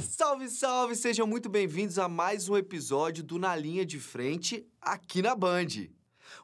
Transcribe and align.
Salve, 0.00 0.48
salve! 0.48 0.96
Sejam 0.96 1.26
muito 1.26 1.48
bem-vindos 1.48 1.98
a 1.98 2.08
mais 2.08 2.48
um 2.48 2.56
episódio 2.56 3.22
do 3.22 3.38
Na 3.38 3.54
Linha 3.54 3.86
de 3.86 4.00
Frente 4.00 4.66
aqui 4.80 5.22
na 5.22 5.34
Band. 5.34 5.88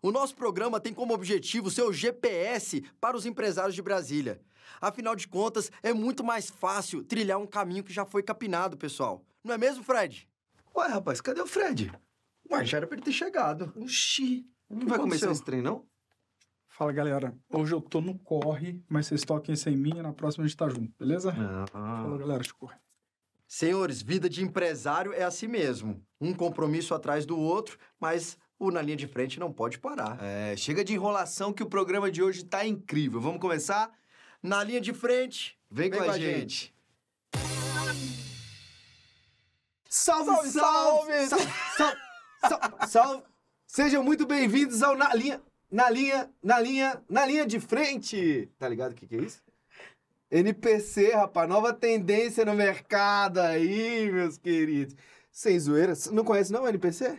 O 0.00 0.12
nosso 0.12 0.36
programa 0.36 0.78
tem 0.80 0.94
como 0.94 1.12
objetivo 1.12 1.70
ser 1.70 1.82
o 1.82 1.92
GPS 1.92 2.84
para 3.00 3.16
os 3.16 3.26
empresários 3.26 3.74
de 3.74 3.82
Brasília. 3.82 4.40
Afinal 4.80 5.14
de 5.16 5.28
contas, 5.28 5.70
é 5.82 5.92
muito 5.92 6.22
mais 6.24 6.50
fácil 6.50 7.02
trilhar 7.02 7.38
um 7.38 7.46
caminho 7.46 7.84
que 7.84 7.92
já 7.92 8.04
foi 8.04 8.22
capinado, 8.22 8.76
pessoal. 8.76 9.24
Não 9.42 9.54
é 9.54 9.58
mesmo, 9.58 9.82
Fred? 9.84 10.28
Ué, 10.76 10.88
rapaz, 10.88 11.20
cadê 11.20 11.40
o 11.40 11.46
Fred? 11.46 11.92
Ué, 12.50 12.64
já 12.64 12.78
era 12.78 12.86
pra 12.86 12.96
ele 12.96 13.04
ter 13.04 13.12
chegado. 13.12 13.72
Oxi. 13.76 14.46
Não 14.68 14.86
vai 14.86 14.98
começar 14.98 15.30
esse 15.30 15.44
trem, 15.44 15.62
não? 15.62 15.86
Fala, 16.68 16.92
galera. 16.92 17.32
Hoje 17.48 17.72
eu 17.72 17.80
tô 17.80 18.00
no 18.00 18.18
corre, 18.18 18.82
mas 18.88 19.06
vocês 19.06 19.22
toquem 19.22 19.54
sem 19.54 19.76
mim 19.76 19.98
e 19.98 20.02
na 20.02 20.12
próxima 20.12 20.44
a 20.44 20.48
gente 20.48 20.56
tá 20.56 20.68
junto, 20.68 20.92
beleza? 20.98 21.32
Falou, 21.70 22.18
galera, 22.18 22.42
de 22.42 22.52
corre. 22.52 22.76
Senhores, 23.46 24.02
vida 24.02 24.28
de 24.28 24.42
empresário 24.42 25.12
é 25.12 25.22
assim 25.22 25.46
mesmo. 25.46 26.04
Um 26.20 26.34
compromisso 26.34 26.92
atrás 26.92 27.24
do 27.24 27.38
outro, 27.38 27.78
mas 28.00 28.36
o 28.58 28.70
Na 28.70 28.82
Linha 28.82 28.96
de 28.96 29.06
Frente 29.06 29.38
não 29.38 29.52
pode 29.52 29.78
parar. 29.78 30.18
É, 30.20 30.56
chega 30.56 30.84
de 30.84 30.94
enrolação 30.94 31.52
que 31.52 31.62
o 31.62 31.68
programa 31.68 32.10
de 32.10 32.22
hoje 32.22 32.44
tá 32.44 32.66
incrível. 32.66 33.20
Vamos 33.20 33.40
começar? 33.40 33.92
Na 34.44 34.62
Linha 34.62 34.78
de 34.78 34.92
Frente, 34.92 35.58
vem, 35.70 35.88
Vem 35.88 35.98
com, 35.98 36.04
com 36.04 36.10
a 36.10 36.14
a 36.16 36.18
gente. 36.18 36.74
Salve, 39.88 40.50
Salve, 40.50 40.50
salve! 40.50 41.26
salve! 41.28 41.52
Salve, 41.78 41.96
salve, 42.46 42.86
salve! 42.90 43.22
Sejam 43.66 44.02
muito 44.04 44.26
bem-vindos 44.26 44.82
ao 44.82 44.94
Na 44.94 45.14
Linha, 45.14 45.40
Na 45.70 45.88
Linha, 45.88 46.30
Na 46.42 46.60
Linha, 46.60 47.02
Na 47.08 47.24
Linha 47.24 47.46
de 47.46 47.58
Frente. 47.58 48.50
Tá 48.58 48.68
ligado 48.68 48.92
o 48.92 48.94
que 48.94 49.06
que 49.06 49.16
é 49.16 49.22
isso? 49.22 49.42
NPC, 50.30 51.14
rapaz, 51.14 51.48
nova 51.48 51.72
tendência 51.72 52.44
no 52.44 52.52
mercado 52.52 53.38
aí, 53.38 54.12
meus 54.12 54.36
queridos. 54.36 54.94
Sem 55.32 55.58
zoeira, 55.58 55.94
não 56.12 56.22
conhece 56.22 56.52
não 56.52 56.64
o 56.64 56.68
NPC? 56.68 57.18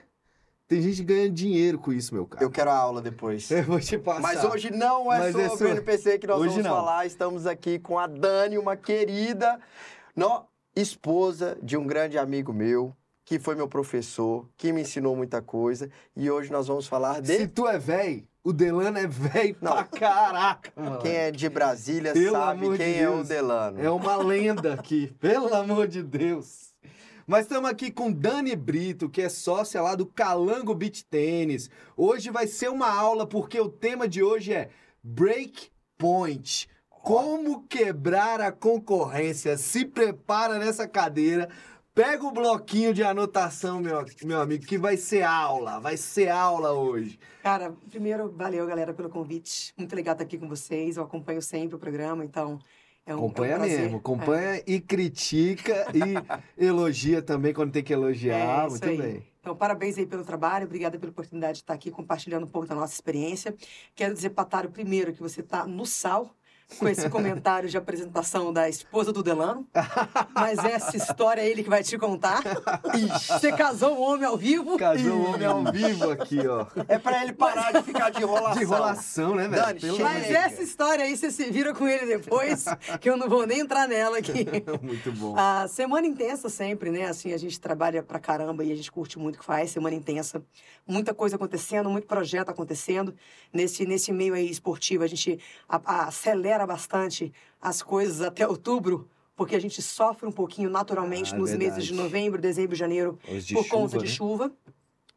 Tem 0.67 0.81
gente 0.81 1.03
ganhando 1.03 1.31
dinheiro 1.33 1.77
com 1.77 1.93
isso, 1.93 2.13
meu 2.13 2.25
cara. 2.25 2.43
Eu 2.43 2.49
quero 2.49 2.71
a 2.71 2.75
aula 2.75 3.01
depois. 3.01 3.49
Eu 3.51 3.63
vou 3.63 3.79
te 3.79 3.97
passar. 3.99 4.21
Mas 4.21 4.43
hoje 4.43 4.71
não 4.71 5.11
é 5.13 5.19
Mas 5.19 5.31
sobre 5.31 5.43
é 5.43 5.47
o 5.47 5.51
sobre- 5.51 5.71
NPC 5.71 6.17
que 6.19 6.27
nós 6.27 6.39
Hoje 6.39 6.49
vamos 6.49 6.63
não. 6.65 6.71
falar. 6.75 7.05
Estamos 7.05 7.45
aqui 7.45 7.77
com 7.77 7.99
a 7.99 8.07
Dani, 8.07 8.57
uma 8.57 8.75
querida 8.75 9.59
no, 10.15 10.43
esposa 10.75 11.57
de 11.61 11.77
um 11.77 11.85
grande 11.85 12.17
amigo 12.17 12.51
meu, 12.51 12.95
que 13.23 13.37
foi 13.39 13.53
meu 13.55 13.67
professor, 13.67 14.47
que 14.57 14.71
me 14.73 14.81
ensinou 14.81 15.15
muita 15.15 15.41
coisa. 15.41 15.89
E 16.15 16.29
hoje 16.31 16.51
nós 16.51 16.67
vamos 16.67 16.87
falar 16.87 17.21
de... 17.21 17.35
Se 17.37 17.47
tu 17.47 17.67
é 17.67 17.77
véi, 17.77 18.27
o 18.43 18.51
Delano 18.53 18.97
é 18.97 19.05
véi 19.07 19.55
Não. 19.61 19.71
pra 19.71 19.83
caraca, 19.83 20.71
mano. 20.79 20.99
Quem 20.99 21.11
é 21.11 21.31
de 21.31 21.47
Brasília 21.49 22.13
Pelo 22.13 22.31
sabe 22.31 22.63
amor 22.65 22.77
de 22.77 22.83
quem 22.83 22.99
é 22.99 23.09
o. 23.09 23.23
Delano. 23.23 23.81
É 23.81 23.89
uma 23.89 24.15
lenda 24.17 24.73
aqui, 24.73 25.13
pelo 25.19 25.53
amor 25.53 25.87
de 25.87 26.01
Deus. 26.03 26.64
Mas 27.27 27.45
estamos 27.45 27.67
aqui 27.67 27.89
com 27.89 28.11
Dani 28.11 28.55
Brito, 28.55 29.09
que 29.09 29.19
é 29.19 29.29
sócia 29.29 29.81
lá 29.81 29.95
do 29.95 30.05
Calango 30.05 30.75
Beach 30.75 31.03
Tênis. 31.05 31.71
Hoje 31.97 32.29
vai 32.29 32.45
ser 32.45 32.69
uma 32.69 32.87
aula, 32.87 33.25
porque 33.25 33.59
o 33.59 33.67
tema 33.67 34.07
de 34.07 34.21
hoje 34.21 34.53
é 34.53 34.69
Break 35.03 35.71
Point. 35.97 36.69
Como 36.87 37.63
quebrar 37.63 38.39
a 38.41 38.51
concorrência. 38.51 39.57
Se 39.57 39.85
prepara 39.85 40.59
nessa 40.59 40.87
cadeira. 40.87 41.49
Pega 41.95 42.23
o 42.25 42.31
bloquinho 42.31 42.93
de 42.93 43.01
anotação, 43.03 43.79
meu, 43.79 44.05
meu 44.23 44.41
amigo, 44.41 44.63
que 44.63 44.77
vai 44.77 44.95
ser 44.95 45.23
aula. 45.23 45.79
Vai 45.79 45.97
ser 45.97 46.29
aula 46.29 46.73
hoje. 46.73 47.17
Cara, 47.41 47.73
primeiro, 47.89 48.31
valeu, 48.31 48.67
galera, 48.67 48.93
pelo 48.93 49.09
convite. 49.09 49.73
Muito 49.75 49.95
legal 49.95 50.11
estar 50.13 50.25
aqui 50.25 50.37
com 50.37 50.47
vocês. 50.47 50.97
Eu 50.97 51.03
acompanho 51.03 51.41
sempre 51.41 51.75
o 51.75 51.79
programa, 51.79 52.23
então 52.23 52.59
é 53.05 53.13
um, 53.13 53.19
Acompanha 53.19 53.53
é 53.53 53.57
um 53.57 53.61
mesmo, 53.61 53.97
acompanha 53.97 54.63
e 54.65 54.79
critica 54.79 55.85
e 55.93 56.15
elogia 56.65 57.21
também 57.21 57.53
quando 57.53 57.71
tem 57.71 57.83
que 57.83 57.93
elogiar. 57.93 58.65
É, 58.65 58.69
Muito 58.69 58.89
aí. 58.89 58.97
bem. 58.97 59.23
Então, 59.39 59.55
parabéns 59.55 59.95
aí 59.97 60.07
pelo 60.07 60.25
trabalho, 60.25 60.65
obrigada 60.65 60.97
pela 60.97 61.11
oportunidade 61.11 61.59
de 61.59 61.63
estar 61.63 61.73
aqui 61.75 61.91
compartilhando 61.91 62.45
um 62.45 62.49
pouco 62.49 62.67
da 62.67 62.73
nossa 62.73 62.93
experiência. 62.93 63.55
Quero 63.93 64.11
dizer, 64.11 64.31
Pataro, 64.31 64.71
primeiro, 64.71 65.13
que 65.13 65.21
você 65.21 65.41
está 65.41 65.67
no 65.67 65.85
sal 65.85 66.35
com 66.79 66.87
esse 66.87 67.09
comentário 67.09 67.69
de 67.69 67.77
apresentação 67.77 68.51
da 68.51 68.67
esposa 68.67 69.13
do 69.13 69.21
Delano. 69.23 69.67
Mas 70.33 70.59
essa 70.59 70.97
história 70.97 71.41
é 71.41 71.47
ele 71.47 71.63
que 71.63 71.69
vai 71.69 71.83
te 71.83 71.97
contar. 71.97 72.41
Você 73.39 73.51
casou 73.51 73.95
um 73.97 74.01
homem 74.01 74.25
ao 74.25 74.35
vivo. 74.35 74.77
Casou 74.77 75.13
o 75.13 75.33
homem 75.33 75.45
ao 75.47 75.63
vivo 75.71 76.09
aqui, 76.11 76.45
ó. 76.47 76.65
É 76.87 76.97
pra 76.97 77.21
ele 77.23 77.33
parar 77.33 77.71
de 77.71 77.83
ficar 77.83 78.09
de 78.09 78.21
enrolação. 78.21 78.53
De 78.57 78.63
enrolação, 78.63 79.35
né, 79.35 79.47
velho? 79.47 79.61
Dani, 79.65 79.79
Pelo 79.79 79.99
Mas 79.99 80.29
essa 80.31 80.61
história 80.63 81.05
aí 81.05 81.15
você 81.15 81.31
se 81.31 81.49
vira 81.51 81.73
com 81.73 81.87
ele 81.87 82.05
depois, 82.17 82.65
que 82.99 83.09
eu 83.09 83.15
não 83.15 83.29
vou 83.29 83.45
nem 83.45 83.59
entrar 83.59 83.87
nela 83.87 84.17
aqui. 84.17 84.45
Muito 84.81 85.11
bom. 85.13 85.35
A 85.37 85.67
semana 85.67 86.07
intensa 86.07 86.49
sempre, 86.49 86.89
né? 86.89 87.05
Assim, 87.05 87.31
a 87.31 87.37
gente 87.37 87.59
trabalha 87.59 88.01
pra 88.03 88.19
caramba 88.19 88.63
e 88.63 88.71
a 88.71 88.75
gente 88.75 88.91
curte 88.91 89.17
muito 89.19 89.35
o 89.35 89.39
que 89.39 89.45
faz. 89.45 89.71
Semana 89.71 89.95
intensa, 89.95 90.43
muita 90.87 91.13
coisa 91.13 91.35
acontecendo, 91.35 91.89
muito 91.89 92.07
projeto 92.07 92.49
acontecendo. 92.49 93.15
Nesse, 93.53 93.85
nesse 93.85 94.11
meio 94.11 94.33
aí 94.33 94.49
esportivo, 94.49 95.03
a 95.03 95.07
gente 95.07 95.39
a- 95.69 95.81
a- 96.07 96.11
acelera 96.55 96.65
bastante 96.65 97.33
as 97.61 97.81
coisas 97.81 98.21
até 98.21 98.47
outubro, 98.47 99.07
porque 99.35 99.55
a 99.55 99.59
gente 99.59 99.81
sofre 99.81 100.27
um 100.27 100.31
pouquinho 100.31 100.69
naturalmente 100.69 101.33
Ah, 101.33 101.37
nos 101.37 101.49
verdade. 101.49 101.71
meses 101.71 101.85
de 101.85 101.93
novembro, 101.93 102.41
dezembro, 102.41 102.75
janeiro, 102.75 103.19
de 103.43 103.53
por 103.53 103.67
conta 103.67 103.91
chuva, 103.93 103.97
de 103.99 104.05
né? 104.05 104.11
chuva. 104.11 104.51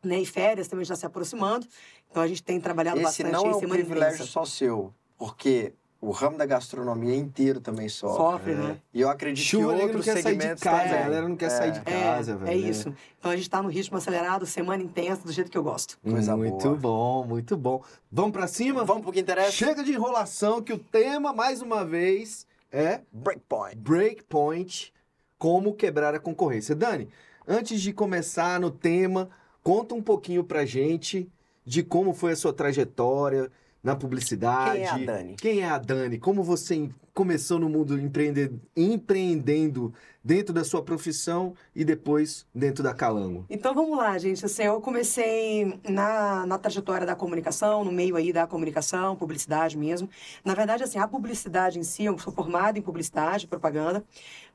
Né? 0.03 0.21
E 0.21 0.27
férias 0.27 0.69
também 0.69 0.85
já 0.85 0.95
se 0.97 1.07
aproximando. 1.07 1.67
Então 2.11 2.23
a 2.23 2.27
gente 2.27 2.43
tem 2.43 2.61
trabalhado 2.61 2.99
Esse 2.99 3.05
bastante 3.23 3.33
não 3.33 3.47
aí, 3.47 3.53
é 3.53 3.57
um 3.57 3.61
privilégio 3.69 4.15
intensa. 4.17 4.31
só 4.31 4.45
seu, 4.45 4.93
porque 5.17 5.73
o 6.01 6.11
ramo 6.13 6.39
da 6.39 6.47
gastronomia 6.47 7.17
inteiro 7.17 7.61
também 7.61 7.89
sofre. 7.89 8.17
Sofre, 8.17 8.55
né? 8.55 8.79
E 8.95 9.01
eu 9.01 9.11
acredito 9.11 9.45
Chuva, 9.45 9.75
que 9.77 9.83
outros 9.83 10.05
segmentos 10.05 10.63
casa, 10.63 10.83
também. 10.85 10.95
a 10.99 11.03
galera 11.03 11.29
não 11.29 11.37
quer 11.37 11.51
sair 11.51 11.73
de 11.73 11.79
É, 11.81 11.83
casa, 11.83 12.33
é 12.33 12.35
velho. 12.37 12.45
né? 12.63 12.69
isso. 12.71 12.95
Então 13.19 13.31
a 13.33 13.37
gente 13.37 13.51
tá 13.51 13.61
no 13.61 13.69
ritmo 13.69 13.97
acelerado, 13.99 14.47
semana 14.47 14.83
intensa, 14.83 15.23
do 15.25 15.33
jeito 15.33 15.51
que 15.51 15.59
eu 15.59 15.63
gosto. 15.65 15.99
Coisa 16.03 16.37
muito 16.37 16.63
boa. 16.69 16.77
bom, 16.77 17.27
muito 17.27 17.57
bom. 17.57 17.83
Vamos 18.13 18.31
pra 18.33 18.47
cima? 18.47 18.85
Vamos 18.85 19.03
pro 19.03 19.13
que 19.13 19.21
interessa? 19.21 19.51
Chega 19.51 19.83
de 19.83 19.93
enrolação, 19.93 20.63
que 20.63 20.73
o 20.73 20.79
tema, 20.79 21.33
mais 21.33 21.61
uma 21.63 21.85
vez, 21.85 22.47
é 22.71 23.01
Breakpoint. 23.13 23.77
Breakpoint, 23.77 24.93
como 25.37 25.75
quebrar 25.75 26.15
a 26.15 26.21
concorrência. 26.21 26.75
Dani, 26.75 27.09
antes 27.47 27.81
de 27.81 27.93
começar 27.93 28.61
no 28.61 28.71
tema, 28.71 29.29
conta 29.65 29.95
um 29.97 30.03
pouquinho 30.03 30.45
pra 30.45 30.65
gente 30.65 31.29
de 31.65 31.83
como 31.83 32.15
foi 32.15 32.33
a 32.33 32.37
sua 32.37 32.53
trajetória 32.53 33.51
na 33.89 33.97
publicidade. 33.97 34.79
Quem 34.81 34.85
é 34.85 34.91
a 34.91 34.99
Dani? 34.99 35.37
Quem 35.37 35.61
é 35.61 35.69
a 35.69 35.79
Dani? 35.79 36.19
Como 36.19 36.43
você 36.43 36.91
começou 37.15 37.59
no 37.59 37.69
mundo 37.69 37.99
empreende- 37.99 38.53
empreendendo 38.77 39.93
dentro 40.23 40.53
da 40.53 40.63
sua 40.63 40.83
profissão 40.83 41.55
e 41.75 41.85
depois 41.85 42.47
dentro 42.55 42.83
da 42.85 42.93
Calango? 42.93 43.47
Então 43.49 43.75
vamos 43.75 43.97
lá, 43.97 44.17
gente. 44.19 44.45
Assim, 44.45 44.63
eu 44.65 44.79
comecei 44.81 45.81
na, 45.89 46.45
na 46.47 46.59
trajetória 46.59 47.07
da 47.07 47.17
comunicação, 47.17 47.83
no 47.83 47.91
meio 47.91 48.15
aí 48.15 48.31
da 48.33 48.47
comunicação, 48.47 49.17
publicidade 49.17 49.77
mesmo. 49.79 50.09
Na 50.45 50.55
verdade, 50.55 50.85
assim, 50.85 50.99
a 50.99 51.09
publicidade 51.09 51.79
em 51.79 51.83
si, 51.83 52.05
eu 52.05 52.19
sou 52.19 52.33
formada 52.33 52.79
em 52.79 52.83
publicidade, 52.83 53.47
propaganda, 53.47 54.05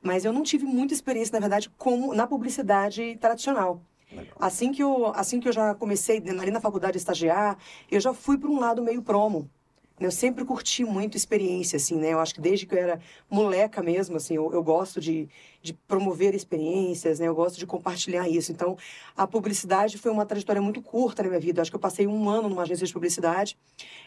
mas 0.00 0.24
eu 0.24 0.32
não 0.32 0.42
tive 0.44 0.64
muita 0.64 0.94
experiência, 0.94 1.32
na 1.32 1.40
verdade, 1.40 1.68
como 1.76 2.14
na 2.14 2.26
publicidade 2.26 3.16
tradicional. 3.20 3.82
Assim 4.38 4.72
que 4.72 4.82
eu, 4.82 5.06
assim 5.14 5.40
que 5.40 5.48
eu 5.48 5.52
já 5.52 5.74
comecei 5.74 6.18
ali 6.18 6.50
na 6.50 6.60
faculdade 6.60 6.96
a 6.96 6.98
estagiar, 6.98 7.58
eu 7.90 8.00
já 8.00 8.12
fui 8.12 8.36
para 8.36 8.48
um 8.50 8.58
lado 8.58 8.82
meio 8.82 9.02
promo. 9.02 9.48
Eu 10.00 10.10
sempre 10.10 10.44
curti 10.44 10.84
muito 10.84 11.16
experiência, 11.16 11.76
assim, 11.76 11.94
né? 11.96 12.12
Eu 12.12 12.18
acho 12.18 12.34
que 12.34 12.40
desde 12.40 12.66
que 12.66 12.74
eu 12.74 12.78
era 12.78 13.00
moleca 13.30 13.80
mesmo, 13.80 14.16
assim, 14.16 14.34
eu, 14.34 14.52
eu 14.52 14.60
gosto 14.60 15.00
de, 15.00 15.28
de 15.62 15.72
promover 15.72 16.34
experiências, 16.34 17.20
né? 17.20 17.28
Eu 17.28 17.34
gosto 17.34 17.58
de 17.58 17.64
compartilhar 17.64 18.28
isso. 18.28 18.50
Então, 18.50 18.76
a 19.16 19.24
publicidade 19.24 19.96
foi 19.96 20.10
uma 20.10 20.26
trajetória 20.26 20.60
muito 20.60 20.82
curta 20.82 21.22
na 21.22 21.28
minha 21.28 21.40
vida. 21.40 21.60
Eu 21.60 21.62
acho 21.62 21.70
que 21.70 21.76
eu 21.76 21.80
passei 21.80 22.08
um 22.08 22.28
ano 22.28 22.48
numa 22.48 22.62
agência 22.62 22.84
de 22.84 22.92
publicidade, 22.92 23.56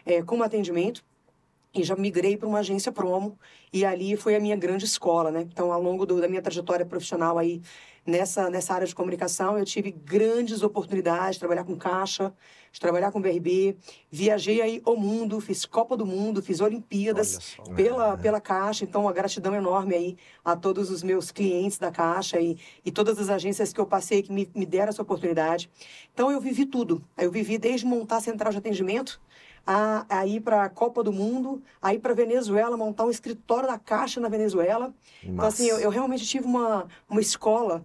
eh, 0.06 0.22
como 0.24 0.44
atendimento, 0.44 1.06
e 1.74 1.84
já 1.84 1.96
migrei 1.96 2.36
para 2.36 2.48
uma 2.50 2.60
agência 2.60 2.92
promo, 2.92 3.38
e 3.72 3.86
ali 3.86 4.18
foi 4.18 4.36
a 4.36 4.40
minha 4.40 4.56
grande 4.56 4.84
escola, 4.86 5.32
né? 5.32 5.42
Então, 5.42 5.72
ao 5.72 5.82
longo 5.82 6.06
do- 6.06 6.20
da 6.20 6.28
minha 6.28 6.42
trajetória 6.42 6.86
profissional 6.86 7.38
aí, 7.38 7.62
nessa, 8.08 8.50
nessa 8.50 8.74
área 8.74 8.88
de 8.88 8.96
comunicação, 8.96 9.58
eu 9.58 9.66
tive 9.66 9.92
grandes 9.92 10.64
oportunidades 10.64 11.34
de 11.34 11.40
trabalhar 11.40 11.66
com 11.66 11.76
caixa, 11.76 12.34
de 12.72 12.80
trabalhar 12.80 13.12
com 13.12 13.22
BRB, 13.22 13.76
viajei 14.10 14.62
aí 14.62 14.82
o 14.86 14.96
mundo, 14.96 15.40
fiz 15.42 15.66
Copa 15.66 15.98
do 15.98 16.06
Mundo, 16.06 16.42
fiz 16.42 16.62
Olimpíadas 16.62 17.56
só. 17.56 17.64
pela, 17.74 18.18
pela 18.18 18.40
Caixa, 18.40 18.84
então 18.86 19.02
uma 19.02 19.14
gratidão 19.14 19.54
enorme 19.56 19.96
aí 19.96 20.18
a 20.44 20.56
todos 20.56 20.90
os 20.90 21.04
meus 21.04 21.32
clientes 21.32 21.78
da 21.78 21.92
Caixa 21.92 22.40
e, 22.40 22.58
e 22.86 22.92
todas 22.92 23.20
as 23.20 23.30
agências 23.30 23.74
que 23.74 23.80
eu 23.80 23.86
passei 23.86 24.22
que 24.22 24.32
me, 24.32 24.50
me 24.56 24.66
deram 24.66 24.90
essa 24.90 25.02
oportunidade. 25.02 25.70
Então 26.14 26.32
eu 26.32 26.40
vivi 26.40 26.66
tudo. 26.66 27.04
Eu 27.18 27.32
vivi 27.32 27.58
desde 27.58 27.86
montar 27.86 28.18
a 28.18 28.22
central 28.22 28.52
de 28.52 28.58
atendimento 28.58 29.20
a, 29.68 30.06
a 30.08 30.26
ir 30.26 30.40
para 30.40 30.64
a 30.64 30.70
Copa 30.70 31.04
do 31.04 31.12
Mundo, 31.12 31.62
a 31.82 31.94
ir 31.94 32.00
para 32.00 32.14
Venezuela, 32.14 32.78
montar 32.78 33.06
um 33.06 33.12
escritório 33.12 33.68
da 33.68 33.78
Caixa 33.78 34.22
na 34.22 34.30
Venezuela. 34.30 34.94
Então, 35.22 35.46
assim, 35.46 35.68
eu, 35.68 35.78
eu 35.80 35.90
realmente 35.90 36.26
tive 36.26 36.46
uma, 36.46 36.88
uma 37.10 37.20
escola 37.20 37.84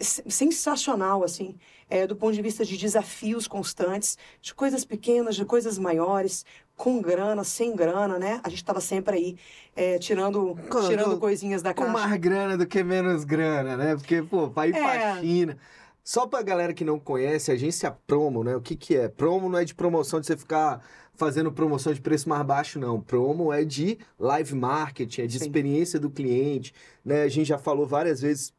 sensacional, 0.00 1.22
assim, 1.24 1.56
é, 1.88 2.06
do 2.06 2.16
ponto 2.16 2.34
de 2.34 2.42
vista 2.42 2.64
de 2.64 2.76
desafios 2.76 3.46
constantes, 3.46 4.16
de 4.40 4.54
coisas 4.54 4.84
pequenas, 4.84 5.36
de 5.36 5.44
coisas 5.44 5.78
maiores, 5.78 6.44
com 6.76 7.00
grana, 7.00 7.42
sem 7.44 7.74
grana, 7.74 8.18
né? 8.18 8.40
A 8.44 8.48
gente 8.48 8.58
estava 8.62 8.80
sempre 8.80 9.16
aí 9.16 9.36
é, 9.74 9.98
tirando, 9.98 10.56
Com- 10.70 10.88
tirando 10.88 11.12
com- 11.14 11.20
coisinhas 11.20 11.62
da 11.62 11.72
Com 11.72 11.84
caixa. 11.84 11.92
mais 12.06 12.20
grana 12.20 12.56
do 12.56 12.66
que 12.66 12.82
menos 12.84 13.24
grana, 13.24 13.76
né? 13.76 13.96
Porque, 13.96 14.22
pô, 14.22 14.48
vai 14.48 14.68
ir 14.68 14.72
pra 14.72 14.94
É. 14.94 15.20
China. 15.20 15.56
Só 16.04 16.26
pra 16.26 16.40
galera 16.42 16.72
que 16.72 16.84
não 16.84 17.00
conhece, 17.00 17.50
a 17.50 17.54
agência 17.54 17.90
promo, 18.06 18.44
né? 18.44 18.54
O 18.54 18.60
que 18.60 18.76
que 18.76 18.96
é? 18.96 19.08
Promo 19.08 19.48
não 19.48 19.58
é 19.58 19.64
de 19.64 19.74
promoção 19.74 20.20
de 20.20 20.26
você 20.26 20.36
ficar 20.36 20.80
fazendo 21.14 21.50
promoção 21.50 21.92
de 21.92 22.00
preço 22.00 22.28
mais 22.28 22.44
baixo, 22.46 22.78
não. 22.78 23.00
Promo 23.00 23.52
é 23.52 23.64
de 23.64 23.98
live 24.18 24.54
marketing, 24.54 25.22
é 25.22 25.26
de 25.26 25.38
Sim. 25.38 25.44
experiência 25.46 25.98
do 25.98 26.10
cliente, 26.10 26.72
né? 27.04 27.22
A 27.22 27.28
gente 27.28 27.48
já 27.48 27.58
falou 27.58 27.86
várias 27.86 28.20
vezes 28.20 28.52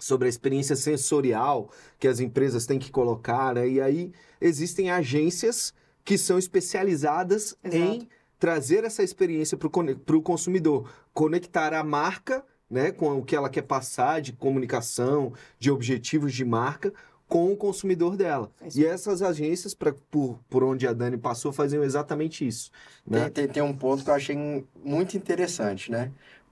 sobre 0.00 0.26
a 0.26 0.28
experiência 0.28 0.74
sensorial 0.74 1.70
que 1.98 2.08
as 2.08 2.18
empresas 2.18 2.66
têm 2.66 2.78
que 2.78 2.90
colocar, 2.90 3.54
né? 3.54 3.68
E 3.68 3.80
aí 3.80 4.12
existem 4.40 4.90
agências 4.90 5.72
que 6.04 6.18
são 6.18 6.38
especializadas 6.38 7.56
em 7.62 7.96
Exato. 7.96 8.08
trazer 8.38 8.84
essa 8.84 9.02
experiência 9.02 9.56
para 9.56 10.16
o 10.16 10.22
consumidor, 10.22 10.90
conectar 11.12 11.74
a 11.74 11.84
marca, 11.84 12.44
né, 12.68 12.90
com 12.90 13.18
o 13.18 13.24
que 13.24 13.36
ela 13.36 13.50
quer 13.50 13.62
passar 13.62 14.20
de 14.20 14.32
comunicação, 14.32 15.32
de 15.58 15.70
objetivos 15.70 16.32
de 16.32 16.44
marca, 16.44 16.92
com 17.30 17.52
o 17.52 17.56
consumidor 17.56 18.16
dela. 18.16 18.50
É 18.60 18.68
E 18.74 18.84
essas 18.84 19.22
agências, 19.22 19.72
pra, 19.72 19.94
por, 20.10 20.40
por 20.50 20.64
onde 20.64 20.86
a 20.86 20.92
Dani 20.92 21.16
passou, 21.16 21.52
faziam 21.52 21.84
exatamente 21.84 22.46
isso. 22.46 22.72
Né? 23.06 23.30
Tem, 23.30 23.46
tem, 23.46 23.48
tem 23.54 23.62
um 23.62 23.72
ponto 23.72 24.02
que 24.02 24.10
eu 24.10 24.14
achei 24.14 24.66
muito 24.84 25.16
interessante, 25.16 25.92
né? 25.92 26.10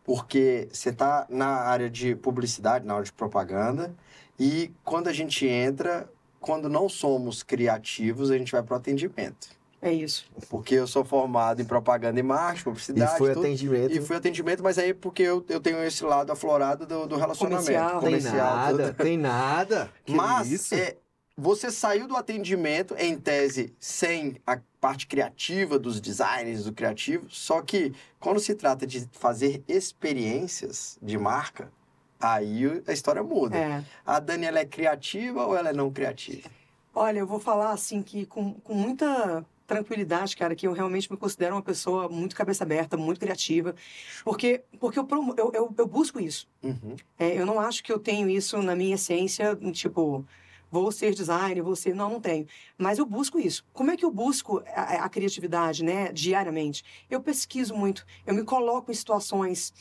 Porque 0.09 0.71
você 0.73 0.91
tá 0.91 1.27
na 1.29 1.49
área 1.49 1.91
de 1.91 2.17
publicidade, 2.17 2.87
na 2.87 2.95
área 2.95 3.05
de 3.05 3.13
propaganda, 3.13 3.95
e 4.41 4.73
quando 4.83 5.09
a 5.09 5.13
gente 5.13 5.47
entra, 5.47 6.09
quando 6.41 6.67
não 6.67 6.89
somos 6.89 7.43
criativos, 7.43 8.31
a 8.31 8.39
gente 8.39 8.51
vai 8.51 8.63
para 8.63 8.73
o 8.73 8.77
atendimento. 8.79 9.49
É 9.83 9.93
isso. 9.93 10.25
Porque 10.49 10.75
eu 10.77 10.87
sou 10.87 11.05
formado 11.05 11.61
em 11.61 11.65
propaganda 11.67 12.19
e 12.19 12.23
marketing, 12.23 12.61
E 12.61 12.65
publicidade, 12.65 13.19
foi 13.19 13.35
tudo. 13.35 13.45
atendimento. 13.45 13.93
E 13.95 14.01
fui 14.01 14.17
atendimento, 14.17 14.63
mas 14.63 14.79
aí 14.79 14.95
porque 14.95 15.23
eu, 15.23 15.45
eu 15.47 15.61
tenho 15.61 15.85
esse 15.85 16.03
lado 16.03 16.33
aflorado 16.33 16.87
do, 16.87 17.07
do 17.07 17.17
relacionamento. 17.17 17.67
Comercial. 17.67 18.01
Tem 18.01 18.09
comercial, 18.09 18.57
nada, 18.57 18.87
tudo. 18.95 19.05
tem 19.05 19.19
nada. 19.19 19.91
Que 20.07 20.15
Mas 20.15 20.51
isso? 20.51 20.75
é, 20.75 20.97
você 21.41 21.71
saiu 21.71 22.09
do 22.09 22.17
atendimento, 22.17 22.97
em 22.99 23.17
tese, 23.17 23.73
sem 23.79 24.37
a 24.45 24.59
parte 24.81 25.07
criativa 25.07 25.79
dos 25.79 26.01
designers, 26.01 26.65
do 26.65 26.73
criativo, 26.73 27.27
só 27.31 27.63
que 27.63 27.95
quando 28.19 28.41
se 28.41 28.57
trata 28.57 28.85
de 28.85 29.09
fazer 29.13 29.63
experiências 29.69 30.99
de 31.01 31.17
marca, 31.17 31.71
aí 32.19 32.83
a 32.87 32.93
história 32.93 33.23
muda. 33.23 33.57
É. 33.57 33.85
A 34.05 34.19
Dani, 34.19 34.47
ela 34.47 34.59
é 34.59 34.65
criativa 34.65 35.47
ou 35.47 35.57
ela 35.57 35.71
é 35.71 35.73
não 35.73 35.93
criativa? 35.93 36.51
Olha, 36.93 37.21
eu 37.21 37.27
vou 37.27 37.39
falar 37.39 37.71
assim 37.71 38.03
que 38.03 38.27
com, 38.27 38.55
com 38.55 38.75
muita 38.75 39.47
tranquilidade, 39.65 40.37
cara, 40.37 40.57
que 40.57 40.67
eu 40.67 40.73
realmente 40.73 41.09
me 41.13 41.17
considero 41.17 41.55
uma 41.55 41.63
pessoa 41.63 42.09
muito 42.09 42.35
cabeça 42.35 42.65
aberta, 42.65 42.97
muito 42.97 43.21
criativa, 43.21 43.77
porque 44.25 44.63
porque 44.81 44.99
eu, 44.99 45.05
promo- 45.05 45.35
eu, 45.37 45.53
eu, 45.55 45.73
eu 45.77 45.87
busco 45.87 46.19
isso. 46.19 46.49
Uhum. 46.63 46.97
É, 47.19 47.39
eu 47.39 47.47
não 47.47 47.61
acho 47.61 47.85
que 47.85 47.93
eu 47.93 47.99
tenho 47.99 48.29
isso 48.29 48.61
na 48.63 48.75
minha 48.75 48.95
essência, 48.95 49.55
tipo, 49.73 50.27
vou 50.71 50.91
ser 50.93 51.15
designer, 51.15 51.63
vou 51.63 51.77
ser. 51.77 51.95
Não, 51.95 52.11
não 52.11 52.21
tenho. 52.21 52.47
Mas 52.77 52.99
eu 52.99 53.07
busco 53.07 53.39
isso. 53.39 53.65
Como 53.73 53.91
é 53.91 53.97
que 53.97 54.05
eu 54.05 54.11
busco 54.11 54.63
a, 54.75 55.05
a 55.05 55.09
criatividade, 55.09 55.83
né, 55.85 56.13
diariamente? 56.13 56.85
Eu 57.11 57.21
pesquiso 57.21 57.75
muito, 57.75 58.05
eu 58.27 58.35
me 58.35 58.45
coloco 58.45 58.91
em 58.91 58.95
situações 58.95 59.73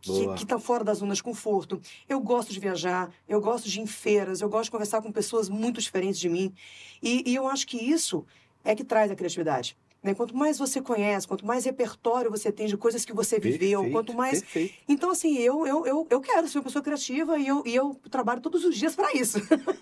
que 0.00 0.42
estão 0.42 0.58
fora 0.58 0.82
da 0.82 0.94
zona 0.94 1.14
de 1.14 1.22
conforto. 1.22 1.80
Eu 2.08 2.20
gosto 2.20 2.52
de 2.52 2.58
viajar, 2.58 3.10
eu 3.28 3.40
gosto 3.40 3.68
de 3.68 3.78
ir 3.78 3.82
em 3.82 3.86
feiras, 3.86 4.40
eu 4.40 4.48
gosto 4.48 4.64
de 4.64 4.70
conversar 4.70 5.02
com 5.02 5.12
pessoas 5.12 5.48
muito 5.48 5.80
diferentes 5.80 6.18
de 6.18 6.28
mim. 6.28 6.54
E, 7.02 7.30
e 7.30 7.34
eu 7.34 7.46
acho 7.46 7.66
que 7.66 7.76
isso 7.76 8.24
é 8.64 8.74
que 8.74 8.84
traz 8.84 9.10
a 9.10 9.14
criatividade. 9.14 9.76
Né? 10.02 10.14
Quanto 10.14 10.34
mais 10.34 10.58
você 10.58 10.80
conhece, 10.80 11.28
quanto 11.28 11.44
mais 11.44 11.64
repertório 11.66 12.30
você 12.30 12.50
tem 12.50 12.66
de 12.66 12.76
coisas 12.76 13.04
que 13.04 13.12
você 13.12 13.38
viveu, 13.38 13.80
Perfeito, 13.80 13.92
quanto 13.92 14.14
mais 14.14 14.40
Perfeito. 14.40 14.74
então, 14.88 15.10
assim, 15.10 15.36
eu, 15.38 15.66
eu, 15.66 15.86
eu, 15.86 16.06
eu 16.08 16.20
quero 16.22 16.48
ser 16.48 16.56
uma 16.58 16.64
pessoa 16.64 16.82
criativa 16.82 17.38
e 17.38 17.46
eu, 17.46 17.62
e 17.66 17.74
eu 17.74 17.94
trabalho 18.10 18.40
todos 18.40 18.64
os 18.64 18.74
dias 18.76 18.94
para 18.96 19.12
isso. 19.12 19.38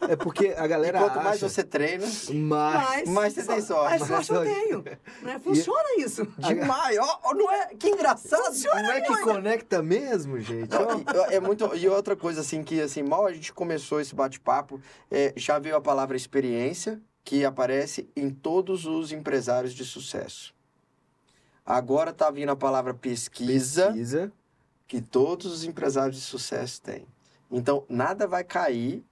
É 0.08 0.16
porque 0.16 0.48
a 0.56 0.64
E 0.64 0.68
galera 0.68 0.98
quanto 0.98 1.16
mais 1.16 1.36
acha... 1.36 1.48
você 1.48 1.62
treina, 1.62 2.04
mais... 2.34 3.08
Mas 3.08 3.32
você 3.34 3.44
tem 3.44 3.60
sorte. 3.62 3.98
Mas 4.00 4.08
sorte 4.08 4.32
eu 4.32 4.42
tenho. 4.42 4.84
Né? 5.22 5.38
Funciona 5.38 5.88
isso. 5.98 6.26
demais. 6.38 6.98
Ó, 6.98 7.20
ó, 7.24 7.34
não 7.34 7.50
é? 7.52 7.66
Que 7.78 7.88
engraçado. 7.90 8.54
Não 8.64 8.90
é 8.92 9.00
que 9.00 9.16
conecta 9.20 9.82
mesmo, 9.82 10.40
gente? 10.40 10.70
Não, 10.70 11.00
e- 11.30 11.34
é 11.34 11.40
muito 11.40 11.74
e 11.76 11.88
outra 11.88 12.16
coisa 12.16 12.40
assim 12.40 12.62
que 12.62 12.80
assim 12.80 13.02
mal 13.02 13.26
a 13.26 13.32
gente 13.32 13.52
começou 13.52 14.00
esse 14.00 14.14
bate-papo 14.14 14.80
é, 15.10 15.32
já 15.36 15.58
veio 15.58 15.76
a 15.76 15.80
palavra 15.80 16.16
experiência 16.16 17.00
que 17.28 17.44
aparece 17.44 18.08
em 18.16 18.30
todos 18.30 18.86
os 18.86 19.12
empresários 19.12 19.74
de 19.74 19.84
sucesso 19.84 20.54
agora 21.64 22.10
tá 22.10 22.30
vindo 22.30 22.48
a 22.48 22.56
palavra 22.56 22.94
pesquisa, 22.94 23.88
pesquisa. 23.88 24.32
que 24.86 25.02
todos 25.02 25.52
os 25.52 25.62
empresários 25.62 26.16
de 26.16 26.22
sucesso 26.22 26.80
têm 26.80 27.04
então 27.50 27.84
nada 27.86 28.26
vai 28.26 28.42
cair 28.42 29.04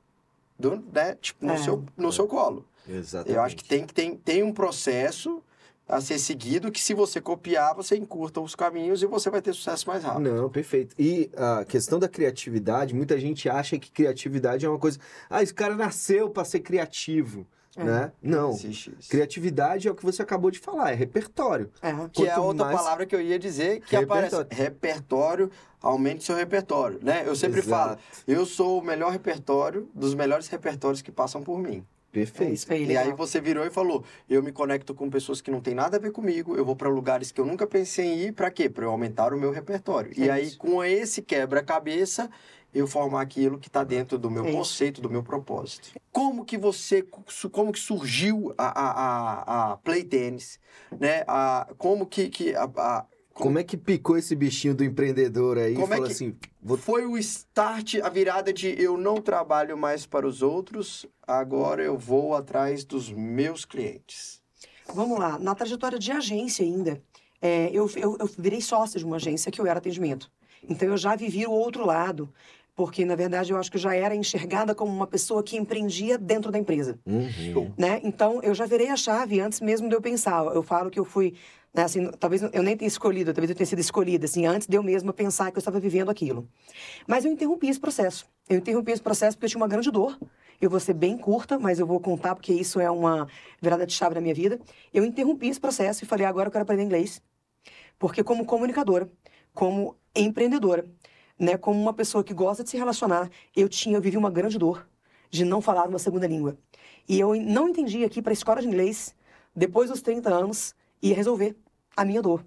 do, 0.59 0.83
né, 0.91 1.15
tipo, 1.17 1.45
no, 1.45 1.53
É. 1.53 1.57
seu, 1.59 1.85
no 1.95 2.11
seu 2.11 2.27
colo 2.27 2.67
Exatamente. 2.89 3.37
eu 3.37 3.43
acho 3.43 3.55
que 3.55 3.65
tem, 3.65 3.85
que 3.87 3.93
tem, 3.93 4.17
tem 4.17 4.43
um 4.43 4.51
processo 4.53 5.43
a 5.87 6.01
ser 6.01 6.19
seguido 6.19 6.73
que 6.73 6.81
se 6.81 6.95
você 6.95 7.21
copiar 7.21 7.75
você 7.75 7.99
encurta 7.99 8.41
os 8.41 8.55
caminhos 8.55 9.03
e 9.03 9.07
você 9.07 9.29
vai 9.29 9.43
ter 9.43 9.53
sucesso 9.53 9.87
mais 9.89 10.03
rápido 10.03 10.33
Não, 10.33 10.49
perfeito. 10.49 10.97
E 10.99 11.31
a 11.37 11.67
questão 11.67 11.99
da 11.99 12.09
criatividade, 12.09 12.95
muita 12.95 13.21
gente 13.21 13.47
acha 13.47 13.79
que 13.79 13.91
criatividade 13.91 14.65
é 14.65 14.69
uma 14.71 14.79
coisa. 14.79 14.99
Ah, 15.29 15.43
esse 15.43 15.53
cara 15.53 15.75
nasceu 15.77 16.31
para 16.31 16.45
ser 16.47 16.61
criativo, 16.61 17.47
É. 17.77 17.85
né? 17.85 18.13
Não. 18.23 18.51
Existe 18.51 18.95
isso. 18.99 19.11
Criatividade 19.11 19.87
é 19.87 19.91
o 19.91 19.95
que 19.95 20.05
você 20.05 20.23
acabou 20.23 20.51
de 20.51 20.59
falar, 20.59 20.93
é 20.93 20.95
repertório. 20.95 21.71
É. 21.83 21.93
Que 22.13 22.23
é 22.27 22.31
Quanto 22.31 22.43
outra 22.43 22.65
mais- 22.67 22.77
palavra 22.79 23.07
que 23.07 23.15
eu 23.15 23.21
ia 23.21 23.39
dizer, 23.39 23.81
que 23.81 23.95
Repertório. 23.97 24.27
aparece 24.41 24.63
repertório, 24.63 25.51
aumente 25.83 26.25
seu 26.25 26.35
repertório, 26.37 26.99
né? 27.03 27.23
Eu 27.27 27.37
sempre 27.37 27.61
Exato. 27.61 27.89
falo, 27.99 27.99
eu 28.27 28.47
sou 28.47 28.81
o 28.81 28.85
melhor 28.85 29.13
repertório 29.13 29.89
dos 29.95 30.15
melhores 30.15 30.49
repertórios 30.49 31.03
que 31.03 31.13
passam 31.13 31.43
por 31.43 31.59
mim. 31.59 31.85
É 32.13 32.19
Perfeito. 32.21 32.73
aí, 32.73 32.87
E 32.87 32.97
aí 32.97 33.13
você 33.13 33.43
virou 33.43 33.67
e 33.67 33.71
falou, 33.71 34.03
eu 34.27 34.43
me 34.43 34.51
conecto 34.51 34.95
com 34.95 35.11
pessoas 35.11 35.43
que 35.43 35.51
não 35.51 35.61
têm 35.61 35.75
nada 35.75 35.99
a 35.99 36.01
ver 36.01 36.13
comigo, 36.13 36.57
eu 36.57 36.65
vou 36.65 36.75
para 36.75 36.89
lugares 36.89 37.31
que 37.31 37.39
eu 37.39 37.45
nunca 37.45 37.67
pensei 37.67 38.07
em 38.07 38.19
ir, 38.29 38.33
para 38.33 38.51
quê? 38.51 38.71
Para 38.71 38.87
eu 38.87 38.91
aumentar 38.91 39.35
o 39.35 39.39
meu 39.39 39.51
repertório. 39.51 40.13
e 40.17 40.27
É 40.27 40.33
aí 40.33 40.45
isso. 40.47 40.57
com 40.59 40.83
esse 40.83 41.21
quebra-cabeça, 41.21 42.31
eu 42.77 42.87
formar 42.87 43.23
aquilo 43.23 43.59
que 43.59 43.69
está 43.69 43.83
dentro 43.83 44.19
do 44.19 44.31
meu 44.31 44.45
É 44.45 44.53
conceito, 44.53 45.01
do 45.01 45.09
meu 45.11 45.23
propósito. 45.23 45.91
Como 46.13 46.45
que 46.45 46.59
você, 46.59 47.03
como 47.51 47.73
que 47.73 47.79
surgiu 47.79 48.55
a, 48.59 48.67
a, 48.67 48.91
a, 48.91 49.73
a 49.73 49.77
Play 49.79 50.05
Tennis, 50.05 50.59
né? 51.01 51.25
A, 51.27 51.69
como 51.79 52.07
que, 52.07 52.29
que 52.29 52.55
a, 52.55 52.65
a- 52.65 53.07
Como 53.33 53.59
é 53.59 53.65
que 53.65 53.77
picou 53.77 54.17
esse 54.17 54.35
bichinho 54.35 54.75
do 54.75 54.85
empreendedor 54.85 55.59
aí? 55.59 55.75
Como 55.75 55.87
é 55.87 55.97
falou 55.97 56.07
que- 56.07 56.13
assim, 56.13 56.35
vou... 56.63 56.77
Foi 56.77 57.07
o 57.07 57.17
start, 57.19 57.97
a 58.03 58.09
virada 58.09 58.53
de 58.53 58.69
eu 58.83 58.97
não 58.97 59.17
trabalho 59.21 59.77
mais 59.77 60.07
para 60.07 60.27
os 60.27 60.43
outros, 60.43 61.07
agora 61.27 61.83
eu 61.83 61.97
vou 61.99 62.35
atrás 62.35 62.85
dos 62.85 63.11
meus 63.11 63.65
clientes. 63.65 64.41
Vamos 64.95 65.19
lá, 65.19 65.39
na 65.39 65.55
trajetória 65.55 65.99
de 65.99 66.13
agência 66.13 66.65
ainda, 66.65 67.03
é, 67.43 67.69
eu, 67.73 67.91
eu, 67.97 68.17
eu 68.21 68.31
virei 68.39 68.61
sócia 68.61 68.99
de 68.99 69.05
uma 69.05 69.17
agência 69.17 69.51
que 69.51 69.61
eu 69.61 69.67
era 69.67 69.79
atendimento. 69.79 70.31
Então 70.69 70.89
eu 70.89 70.97
já 70.97 71.15
vivi 71.15 71.47
o 71.47 71.51
outro 71.53 71.85
lado, 71.85 72.33
porque 72.77 73.07
na 73.07 73.17
verdade 73.17 73.53
eu 73.53 73.57
acho 73.57 73.71
que 73.71 73.79
eu 73.79 73.81
já 73.81 73.95
era 73.97 74.15
enxergada 74.15 74.75
como 74.75 74.93
uma 74.93 75.07
pessoa 75.07 75.43
que 75.43 75.57
empreendia 75.57 76.19
dentro 76.19 76.53
da 76.53 76.59
empresa. 76.59 76.99
Uhum. 77.07 77.73
né? 77.77 78.01
Então, 78.05 78.41
eu 78.43 78.55
já 78.55 78.67
virei 78.67 78.91
a 78.91 78.97
chave 78.97 79.41
antes 79.41 79.63
mesmo 79.63 79.89
de 79.89 79.95
eu 79.97 80.03
pensar. 80.03 80.45
Eu 80.55 80.63
falo 80.63 80.91
que 80.91 81.01
eu 81.01 81.05
fui, 81.05 81.35
né, 81.73 81.85
assim, 81.85 82.11
talvez 82.21 82.43
eu 82.43 82.63
nem 82.63 82.77
tenha 82.77 82.87
escolhido, 82.87 83.33
talvez 83.33 83.49
eu 83.49 83.57
tenha 83.57 83.67
sido 83.67 83.79
escolhida, 83.79 84.27
assim, 84.27 84.45
antes 84.45 84.69
de 84.69 84.77
eu 84.77 84.83
mesma 84.83 85.11
pensar 85.13 85.51
que 85.51 85.57
eu 85.57 85.61
estava 85.61 85.81
vivendo 85.81 86.11
aquilo. 86.11 86.47
Mas 87.07 87.25
eu 87.25 87.33
interrompi 87.33 87.67
esse 87.69 87.81
processo. 87.81 88.27
Eu 88.47 88.59
interrompi 88.59 88.93
esse 88.93 89.03
processo 89.03 89.37
porque 89.39 89.47
eu 89.47 89.51
tinha 89.51 89.61
uma 89.61 89.69
grande 89.69 89.91
dor. 89.91 90.19
Eu 90.61 90.69
vou 90.69 90.79
ser 90.79 90.95
bem 90.95 91.17
curta, 91.17 91.59
mas 91.59 91.79
eu 91.79 91.87
vou 91.87 91.99
contar 91.99 92.35
porque 92.35 92.53
isso 92.53 92.79
é 92.79 92.91
uma 92.91 93.27
virada 93.61 93.87
de 93.87 93.95
chave 93.95 94.15
na 94.15 94.21
minha 94.21 94.35
vida. 94.35 94.61
Eu 94.93 95.05
interrompi 95.05 95.49
esse 95.49 95.61
processo 95.61 96.05
e 96.05 96.07
falei, 96.07 96.27
agora 96.27 96.49
eu 96.49 96.53
quero 96.53 96.63
aprender 96.63 96.83
inglês. 96.83 97.23
Porque 97.99 98.23
como 98.23 98.45
comunicadora, 98.45 99.09
como 99.55 99.97
empreendedora, 100.15 100.85
né, 101.39 101.57
como 101.57 101.81
uma 101.81 101.93
pessoa 101.93 102.25
que 102.25 102.35
gosta 102.35 102.65
de 102.65 102.71
se 102.71 102.77
relacionar, 102.77 103.31
eu 103.55 103.69
tinha, 103.69 103.97
eu 103.97 104.01
vivi 104.01 104.17
uma 104.17 104.31
grande 104.31 104.59
dor 104.59 104.87
de 105.31 105.45
não 105.45 105.61
falar 105.61 105.89
uma 105.89 105.99
segunda 105.99 106.27
língua. 106.27 106.57
E 107.09 107.19
eu 107.19 107.35
não 107.35 107.69
entendia 107.69 108.09
que 108.09 108.23
para 108.23 108.33
a 108.33 108.35
escola 108.35 108.61
de 108.61 108.67
inglês, 108.67 109.15
depois 109.55 109.91
dos 109.91 110.03
30 110.03 110.33
anos, 110.33 110.75
ia 111.03 111.15
resolver 111.15 111.57
a 111.97 112.05
minha 112.05 112.23
dor. 112.23 112.45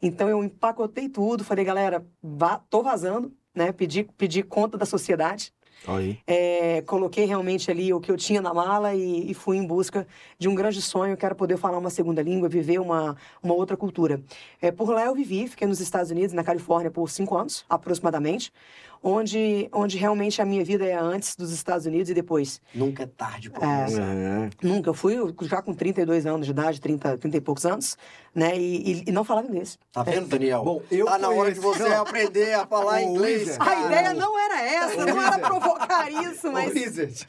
Então 0.00 0.28
eu 0.28 0.42
empacotei 0.42 1.08
tudo, 1.08 1.44
falei, 1.44 1.64
galera, 1.64 2.04
vá, 2.22 2.58
tô 2.58 2.82
vazando, 2.82 3.32
né? 3.54 3.70
Pedi, 3.72 4.04
pedi 4.16 4.42
conta 4.42 4.76
da 4.76 4.84
sociedade. 4.84 5.54
É, 6.26 6.82
coloquei 6.82 7.24
realmente 7.24 7.70
ali 7.70 7.92
o 7.92 8.00
que 8.00 8.10
eu 8.10 8.16
tinha 8.16 8.40
na 8.40 8.54
mala 8.54 8.94
e, 8.94 9.30
e 9.30 9.34
fui 9.34 9.56
em 9.56 9.66
busca 9.66 10.06
de 10.38 10.48
um 10.48 10.54
grande 10.54 10.80
sonho, 10.80 11.16
que 11.16 11.24
era 11.24 11.34
poder 11.34 11.56
falar 11.56 11.78
uma 11.78 11.90
segunda 11.90 12.22
língua, 12.22 12.48
viver 12.48 12.80
uma, 12.80 13.16
uma 13.42 13.54
outra 13.54 13.76
cultura. 13.76 14.22
É, 14.60 14.70
por 14.70 14.90
lá 14.90 15.04
eu 15.06 15.14
vivi, 15.14 15.48
fiquei 15.48 15.66
nos 15.66 15.80
Estados 15.80 16.10
Unidos, 16.10 16.32
na 16.32 16.44
Califórnia, 16.44 16.90
por 16.90 17.10
cinco 17.10 17.36
anos, 17.36 17.64
aproximadamente, 17.68 18.52
onde, 19.02 19.68
onde 19.72 19.96
realmente 19.98 20.40
a 20.40 20.44
minha 20.44 20.64
vida 20.64 20.84
é 20.84 20.94
antes 20.94 21.34
dos 21.34 21.50
Estados 21.52 21.86
Unidos 21.86 22.08
e 22.10 22.14
depois. 22.14 22.60
Nunca 22.74 23.02
é 23.02 23.06
tarde 23.06 23.50
pra 23.50 23.60
É. 23.66 23.76
começar. 23.84 24.02
É. 24.14 24.50
Nunca, 24.62 24.90
eu 24.90 24.94
fui 24.94 25.16
já 25.42 25.60
com 25.60 25.74
32 25.74 26.24
anos 26.26 26.46
de 26.46 26.52
idade, 26.52 26.80
30, 26.80 27.18
30 27.18 27.36
e 27.36 27.40
poucos 27.40 27.66
anos, 27.66 27.96
né, 28.34 28.56
e, 28.56 28.92
e- 29.00 29.04
e 29.08 29.12
não 29.12 29.24
falava 29.24 29.46
inglês. 29.48 29.78
Tá 29.92 30.02
vendo, 30.02 30.28
Daniel? 30.28 30.62
Bom, 30.64 30.82
eu 30.90 31.06
tá 31.06 31.18
na 31.18 31.28
hora 31.30 31.52
de 31.52 31.58
você 31.60 31.82
Não. 31.88 32.02
aprender 32.02 32.52
a 32.54 32.66
falar 32.66 33.00
Ô, 33.02 33.10
inglês, 33.10 33.40
Wizard. 33.48 33.60
A 33.60 33.64
cara. 33.64 33.86
ideia 33.86 34.14
não 34.14 34.38
era 34.38 34.62
essa, 34.62 35.04
não 35.06 35.20
era 35.22 35.38
provocar 35.38 36.10
isso, 36.10 36.52
mas... 36.52 36.72
Wizard, 36.72 37.26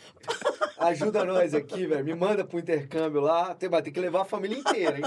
ajuda 0.78 1.26
nós 1.26 1.54
aqui, 1.54 1.86
velho. 1.88 2.06
Me 2.06 2.16
manda 2.16 2.44
pro 2.46 2.60
intercâmbio 2.60 3.20
lá. 3.22 3.54
Tem, 3.56 3.68
vai 3.70 3.82
ter 3.82 3.92
que 3.92 4.00
levar 4.00 4.22
a 4.22 4.26
família 4.26 4.58
inteira, 4.58 4.98
hein? 4.98 5.04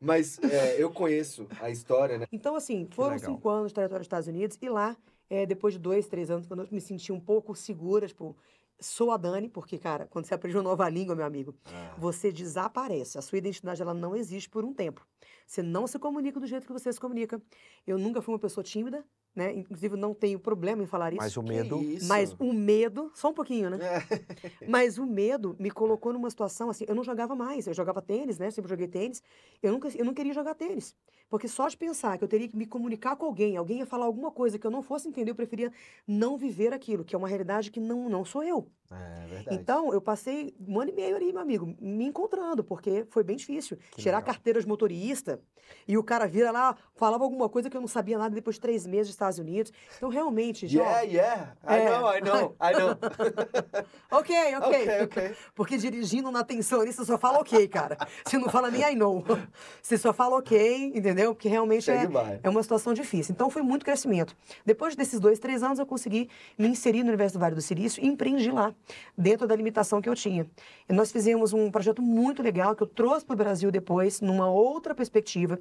Mas 0.00 0.38
é, 0.42 0.76
eu 0.82 0.90
conheço 0.90 1.46
a 1.60 1.70
história, 1.70 2.18
né? 2.18 2.26
Então, 2.32 2.56
assim, 2.56 2.88
foram 2.90 3.18
cinco 3.18 3.48
anos 3.48 3.68
de 3.68 3.74
trajetória 3.74 4.00
dos 4.00 4.06
Estados 4.06 4.28
Unidos 4.28 4.58
e 4.60 4.68
lá, 4.68 4.96
é, 5.30 5.46
depois 5.46 5.74
de 5.74 5.80
dois, 5.80 6.08
três 6.08 6.30
anos, 6.30 6.46
quando 6.46 6.64
eu 6.64 6.68
me 6.70 6.80
senti 6.80 7.12
um 7.12 7.20
pouco 7.20 7.54
segura, 7.54 8.06
tipo, 8.08 8.36
sou 8.80 9.12
a 9.12 9.16
Dani, 9.16 9.48
porque, 9.48 9.78
cara, 9.78 10.06
quando 10.06 10.24
você 10.24 10.34
aprende 10.34 10.56
uma 10.56 10.64
nova 10.64 10.88
língua, 10.88 11.14
meu 11.14 11.24
amigo, 11.24 11.54
você 11.96 12.32
desaparece. 12.32 13.16
A 13.16 13.22
sua 13.22 13.38
identidade, 13.38 13.80
ela 13.80 13.94
não 13.94 14.16
existe 14.16 14.50
por 14.50 14.64
um 14.64 14.74
tempo. 14.74 15.06
Você 15.46 15.62
não 15.62 15.86
se 15.86 15.98
comunica 15.98 16.40
do 16.40 16.46
jeito 16.46 16.66
que 16.66 16.72
você 16.72 16.92
se 16.92 17.00
comunica. 17.00 17.40
Eu 17.86 17.98
nunca 17.98 18.20
fui 18.20 18.34
uma 18.34 18.40
pessoa 18.40 18.64
tímida, 18.64 19.04
né? 19.34 19.52
Inclusive, 19.54 19.96
não 19.96 20.12
tenho 20.12 20.38
problema 20.38 20.82
em 20.82 20.86
falar 20.86 21.12
isso. 21.12 21.22
Mas 21.22 21.36
o 21.36 21.42
Que 21.42 21.48
medo... 21.48 21.80
isso? 21.82 22.08
Mas 22.08 22.34
o 22.38 22.52
medo, 22.52 23.10
só 23.14 23.30
um 23.30 23.34
pouquinho, 23.34 23.70
né? 23.70 23.78
É. 23.80 24.66
Mas 24.68 24.98
o 24.98 25.06
medo 25.06 25.56
me 25.58 25.70
colocou 25.70 26.12
numa 26.12 26.28
situação 26.28 26.70
assim, 26.70 26.84
eu 26.88 26.94
não 26.94 27.04
jogava 27.04 27.34
mais, 27.34 27.66
eu 27.66 27.74
jogava 27.74 28.02
tênis, 28.02 28.38
né? 28.38 28.50
Sempre 28.50 28.70
joguei 28.70 28.88
tênis. 28.88 29.22
Eu 29.62 29.72
nunca 29.72 29.88
eu 29.96 30.04
não 30.04 30.14
queria 30.14 30.32
jogar 30.32 30.54
tênis, 30.54 30.94
porque 31.28 31.46
só 31.46 31.68
de 31.68 31.76
pensar 31.76 32.18
que 32.18 32.24
eu 32.24 32.28
teria 32.28 32.48
que 32.48 32.56
me 32.56 32.66
comunicar 32.66 33.16
com 33.16 33.26
alguém, 33.26 33.56
alguém 33.56 33.78
ia 33.78 33.86
falar 33.86 34.06
alguma 34.06 34.30
coisa 34.30 34.58
que 34.58 34.66
eu 34.66 34.70
não 34.70 34.82
fosse 34.82 35.08
entender, 35.08 35.30
eu 35.30 35.34
preferia 35.34 35.72
não 36.06 36.36
viver 36.36 36.72
aquilo, 36.72 37.04
que 37.04 37.14
é 37.14 37.18
uma 37.18 37.28
realidade 37.28 37.70
que 37.70 37.80
não 37.80 38.08
não 38.08 38.24
sou 38.24 38.42
eu. 38.42 38.68
É 38.90 39.26
verdade. 39.28 39.56
Então, 39.56 39.92
eu 39.92 40.00
passei 40.00 40.54
um 40.66 40.80
ano 40.80 40.90
e 40.90 40.94
meio 40.94 41.14
ali, 41.14 41.32
meu 41.32 41.40
amigo, 41.40 41.76
me 41.80 42.04
encontrando, 42.04 42.64
porque 42.64 43.06
foi 43.10 43.22
bem 43.22 43.36
difícil. 43.36 43.78
Tirar 43.96 44.16
a 44.16 44.20
legal. 44.20 44.34
carteira 44.34 44.60
de 44.60 44.66
motorista 44.66 45.40
e 45.86 45.96
o 45.96 46.02
cara 46.02 46.26
vira 46.26 46.50
lá, 46.50 46.76
falava 46.94 47.22
alguma 47.22 47.48
coisa 47.48 47.70
que 47.70 47.76
eu 47.76 47.80
não 47.80 47.88
sabia 47.88 48.18
nada 48.18 48.34
depois 48.34 48.56
de 48.56 48.60
três 48.60 48.86
meses 48.86 49.12
Estados 49.20 49.38
Unidos. 49.38 49.72
Então, 49.96 50.08
realmente, 50.08 50.66
já. 50.66 50.80
Yeah, 50.82 51.00
yeah. 51.02 51.56
I 51.68 51.76
É. 51.78 51.84
know, 51.90 52.14
I 52.14 52.20
know, 52.20 52.56
I 52.60 52.72
know. 52.72 52.96
Ok, 54.10 54.34
ok. 54.56 54.58
ok, 54.58 55.02
ok. 55.04 55.36
Porque 55.54 55.76
dirigindo 55.76 56.30
na 56.30 56.42
tensionista 56.42 57.04
só 57.04 57.16
fala 57.18 57.38
ok, 57.38 57.68
cara. 57.68 57.96
Você 58.24 58.38
não 58.38 58.48
fala 58.48 58.70
nem 58.70 58.82
I 58.82 58.94
know. 58.96 59.24
Você 59.80 59.96
só 59.96 60.12
fala 60.12 60.36
ok, 60.38 60.92
entendeu? 60.94 61.34
Porque 61.34 61.48
realmente 61.48 61.90
é, 61.90 62.06
vai. 62.06 62.40
é 62.42 62.48
uma 62.48 62.62
situação 62.62 62.92
difícil. 62.92 63.32
Então 63.32 63.48
foi 63.50 63.62
muito 63.62 63.84
crescimento. 63.84 64.34
Depois 64.64 64.96
desses 64.96 65.20
dois, 65.20 65.38
três 65.38 65.62
anos, 65.62 65.78
eu 65.78 65.86
consegui 65.86 66.28
me 66.58 66.66
inserir 66.68 67.02
no 67.02 67.08
universo 67.10 67.34
do 67.36 67.40
Vale 67.40 67.54
do 67.54 67.60
Silício 67.62 68.02
e 68.02 68.06
empreendi 68.06 68.50
lá, 68.50 68.74
dentro 69.16 69.46
da 69.46 69.54
limitação 69.54 70.00
que 70.00 70.08
eu 70.08 70.14
tinha. 70.14 70.46
E 70.88 70.92
nós 70.92 71.12
fizemos 71.12 71.52
um 71.52 71.70
projeto 71.70 72.02
muito 72.02 72.42
legal 72.42 72.74
que 72.74 72.82
eu 72.82 72.86
trouxe 72.86 73.24
para 73.24 73.34
o 73.34 73.36
Brasil 73.36 73.70
depois, 73.70 74.20
numa 74.20 74.50
outra 74.50 74.94
perspectiva 74.94 75.58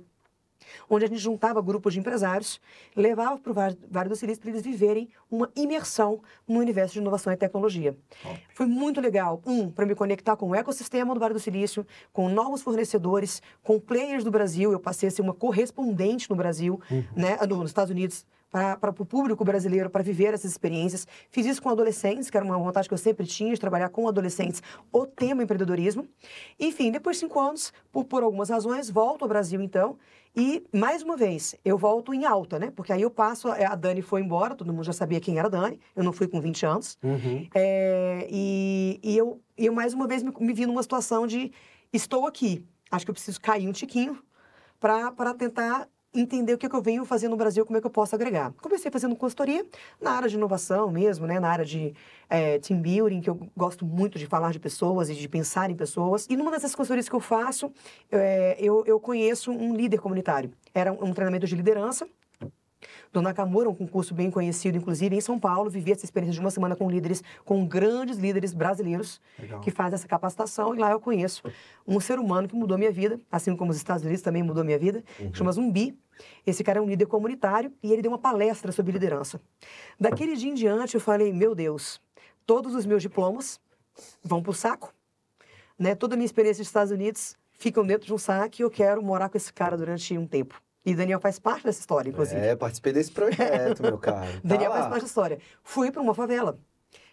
onde 0.89 1.05
a 1.05 1.07
gente 1.07 1.19
juntava 1.19 1.61
grupos 1.61 1.93
de 1.93 1.99
empresários, 1.99 2.59
levava 2.95 3.37
para 3.37 3.51
o 3.51 3.55
Vale 3.89 4.09
do 4.09 4.15
Silício 4.15 4.41
para 4.41 4.51
eles 4.51 4.61
viverem 4.61 5.09
uma 5.29 5.49
imersão 5.55 6.21
no 6.47 6.59
universo 6.59 6.93
de 6.93 6.99
inovação 6.99 7.31
e 7.33 7.37
tecnologia. 7.37 7.95
Foi 8.53 8.65
muito 8.65 8.99
legal, 9.01 9.41
um, 9.45 9.69
para 9.69 9.85
me 9.85 9.95
conectar 9.95 10.35
com 10.35 10.49
o 10.49 10.55
ecossistema 10.55 11.13
do 11.13 11.19
Vale 11.19 11.33
do 11.33 11.39
Silício, 11.39 11.85
com 12.11 12.27
novos 12.29 12.61
fornecedores, 12.61 13.41
com 13.63 13.79
players 13.79 14.23
do 14.23 14.31
Brasil, 14.31 14.71
eu 14.71 14.79
passei 14.79 15.09
a 15.09 15.11
ser 15.11 15.21
uma 15.21 15.33
correspondente 15.33 16.29
no 16.29 16.35
Brasil, 16.35 16.79
né, 17.15 17.37
no- 17.47 17.57
nos 17.57 17.69
Estados 17.69 17.91
Unidos, 17.91 18.25
para 18.49 18.89
o 18.89 19.05
público 19.05 19.45
brasileiro, 19.45 19.89
para 19.89 20.03
viver 20.03 20.33
essas 20.33 20.51
experiências. 20.51 21.07
Fiz 21.29 21.45
isso 21.45 21.61
com 21.61 21.69
adolescentes, 21.69 22.29
que 22.29 22.37
era 22.37 22.45
uma 22.45 22.57
vontade 22.57 22.87
que 22.87 22.93
eu 22.93 22.97
sempre 22.97 23.25
tinha, 23.25 23.53
de 23.53 23.59
trabalhar 23.59 23.89
com 23.89 24.07
adolescentes 24.07 24.61
o 24.91 25.05
tema 25.05 25.43
empreendedorismo. 25.43 26.07
Enfim, 26.59 26.91
depois 26.91 27.17
de 27.17 27.21
cinco 27.21 27.39
anos, 27.39 27.71
por, 27.91 28.05
por 28.05 28.23
algumas 28.23 28.49
razões, 28.49 28.89
volto 28.89 29.23
ao 29.23 29.29
Brasil, 29.29 29.61
então, 29.61 29.97
e, 30.35 30.63
mais 30.73 31.01
uma 31.01 31.17
vez, 31.17 31.55
eu 31.65 31.77
volto 31.77 32.13
em 32.13 32.25
alta, 32.25 32.59
né? 32.59 32.71
Porque 32.75 32.93
aí 32.93 33.01
eu 33.01 33.11
passo, 33.11 33.49
a 33.49 33.69
a 33.69 33.75
Dani 33.75 34.01
foi 34.01 34.21
embora, 34.21 34.55
todo 34.55 34.71
mundo 34.71 34.83
já 34.83 34.93
sabia 34.93 35.19
quem 35.19 35.37
era 35.37 35.47
a 35.47 35.51
Dani, 35.51 35.79
eu 35.95 36.03
não 36.03 36.13
fui 36.13 36.27
com 36.27 36.39
20 36.39 36.65
anos. 36.65 36.97
Uhum. 37.03 37.47
É, 37.53 38.27
e, 38.29 38.99
e 39.03 39.17
eu, 39.17 39.41
eu, 39.57 39.73
mais 39.73 39.93
uma 39.93 40.07
vez, 40.07 40.23
me, 40.23 40.31
me 40.39 40.53
vi 40.53 40.65
numa 40.65 40.81
situação 40.81 41.27
de 41.27 41.51
estou 41.91 42.25
aqui, 42.25 42.65
acho 42.89 43.05
que 43.05 43.11
eu 43.11 43.13
preciso 43.13 43.39
cair 43.41 43.67
um 43.67 43.71
tiquinho 43.71 44.17
para 44.79 45.33
tentar 45.33 45.87
entender 46.13 46.53
o 46.53 46.57
que, 46.57 46.67
que 46.67 46.75
eu 46.75 46.81
venho 46.81 47.05
fazer 47.05 47.27
no 47.27 47.37
Brasil, 47.37 47.65
como 47.65 47.77
é 47.77 47.81
que 47.81 47.87
eu 47.87 47.91
posso 47.91 48.15
agregar. 48.15 48.51
Comecei 48.61 48.89
fazendo 48.91 49.15
consultoria 49.15 49.65
na 50.01 50.11
área 50.11 50.27
de 50.27 50.35
inovação 50.35 50.91
mesmo, 50.91 51.27
né? 51.27 51.39
na 51.39 51.49
área 51.49 51.65
de 51.65 51.93
é, 52.29 52.57
team 52.59 52.81
building, 52.81 53.21
que 53.21 53.29
eu 53.29 53.39
gosto 53.55 53.85
muito 53.85 54.17
de 54.17 54.25
falar 54.25 54.51
de 54.51 54.59
pessoas 54.59 55.09
e 55.09 55.15
de 55.15 55.29
pensar 55.29 55.69
em 55.69 55.75
pessoas. 55.75 56.25
E 56.29 56.35
numa 56.35 56.51
dessas 56.51 56.73
consultorias 56.73 57.07
que 57.07 57.15
eu 57.15 57.19
faço, 57.19 57.71
é, 58.11 58.57
eu, 58.59 58.83
eu 58.85 58.99
conheço 58.99 59.51
um 59.51 59.75
líder 59.75 59.99
comunitário. 59.99 60.51
Era 60.73 60.91
um, 60.91 61.09
um 61.09 61.13
treinamento 61.13 61.45
de 61.45 61.55
liderança, 61.55 62.07
do 63.11 63.21
Nakamura, 63.21 63.69
um 63.69 63.75
concurso 63.75 64.13
bem 64.13 64.29
conhecido, 64.29 64.77
inclusive, 64.77 65.15
em 65.15 65.21
São 65.21 65.39
Paulo. 65.39 65.69
Vivi 65.69 65.91
essa 65.91 66.05
experiência 66.05 66.33
de 66.33 66.39
uma 66.39 66.51
semana 66.51 66.75
com 66.75 66.89
líderes, 66.89 67.23
com 67.43 67.65
grandes 67.65 68.17
líderes 68.17 68.53
brasileiros 68.53 69.19
Legal. 69.37 69.61
que 69.61 69.71
fazem 69.71 69.95
essa 69.95 70.07
capacitação. 70.07 70.75
E 70.75 70.77
lá 70.77 70.91
eu 70.91 70.99
conheço 70.99 71.43
um 71.87 71.99
ser 71.99 72.19
humano 72.19 72.47
que 72.47 72.55
mudou 72.55 72.77
minha 72.77 72.91
vida, 72.91 73.19
assim 73.31 73.55
como 73.55 73.71
os 73.71 73.77
Estados 73.77 74.03
Unidos 74.03 74.21
também 74.21 74.43
mudou 74.43 74.63
minha 74.63 74.79
vida, 74.79 75.03
que 75.17 75.37
chama 75.37 75.51
Zumbi. 75.51 75.97
Esse 76.45 76.63
cara 76.63 76.79
é 76.79 76.81
um 76.81 76.87
líder 76.87 77.05
comunitário 77.05 77.71
e 77.81 77.91
ele 77.91 78.01
deu 78.01 78.11
uma 78.11 78.17
palestra 78.17 78.71
sobre 78.71 78.91
liderança. 78.91 79.41
Daquele 79.99 80.35
dia 80.35 80.51
em 80.51 80.53
diante, 80.53 80.95
eu 80.95 81.01
falei: 81.01 81.31
meu 81.31 81.55
Deus, 81.55 82.01
todos 82.45 82.75
os 82.75 82.85
meus 82.85 83.01
diplomas 83.01 83.59
vão 84.23 84.41
pro 84.41 84.53
saco, 84.53 84.93
né? 85.77 85.95
Toda 85.95 86.15
a 86.15 86.17
minha 86.17 86.25
experiência 86.25 86.61
nos 86.61 86.67
Estados 86.67 86.91
Unidos 86.91 87.37
ficam 87.51 87.85
dentro 87.85 88.05
de 88.07 88.13
um 88.13 88.17
saco 88.17 88.55
e 88.59 88.63
eu 88.63 88.69
quero 88.69 89.01
morar 89.01 89.29
com 89.29 89.37
esse 89.37 89.51
cara 89.51 89.77
durante 89.77 90.17
um 90.17 90.27
tempo. 90.27 90.61
E 90.85 90.95
Daniel 90.95 91.19
faz 91.19 91.37
parte 91.39 91.65
dessa 91.65 91.79
história, 91.79 92.09
inclusive. 92.09 92.39
É, 92.39 92.55
participei 92.55 92.93
desse 92.93 93.11
projeto, 93.11 93.81
meu 93.81 93.97
caro. 93.97 94.27
Tá 94.33 94.39
Daniel 94.43 94.71
faz 94.71 94.83
lá. 94.83 94.89
parte 94.89 95.01
da 95.01 95.07
história. 95.07 95.39
Fui 95.63 95.91
para 95.91 96.01
uma 96.01 96.13
favela. 96.13 96.57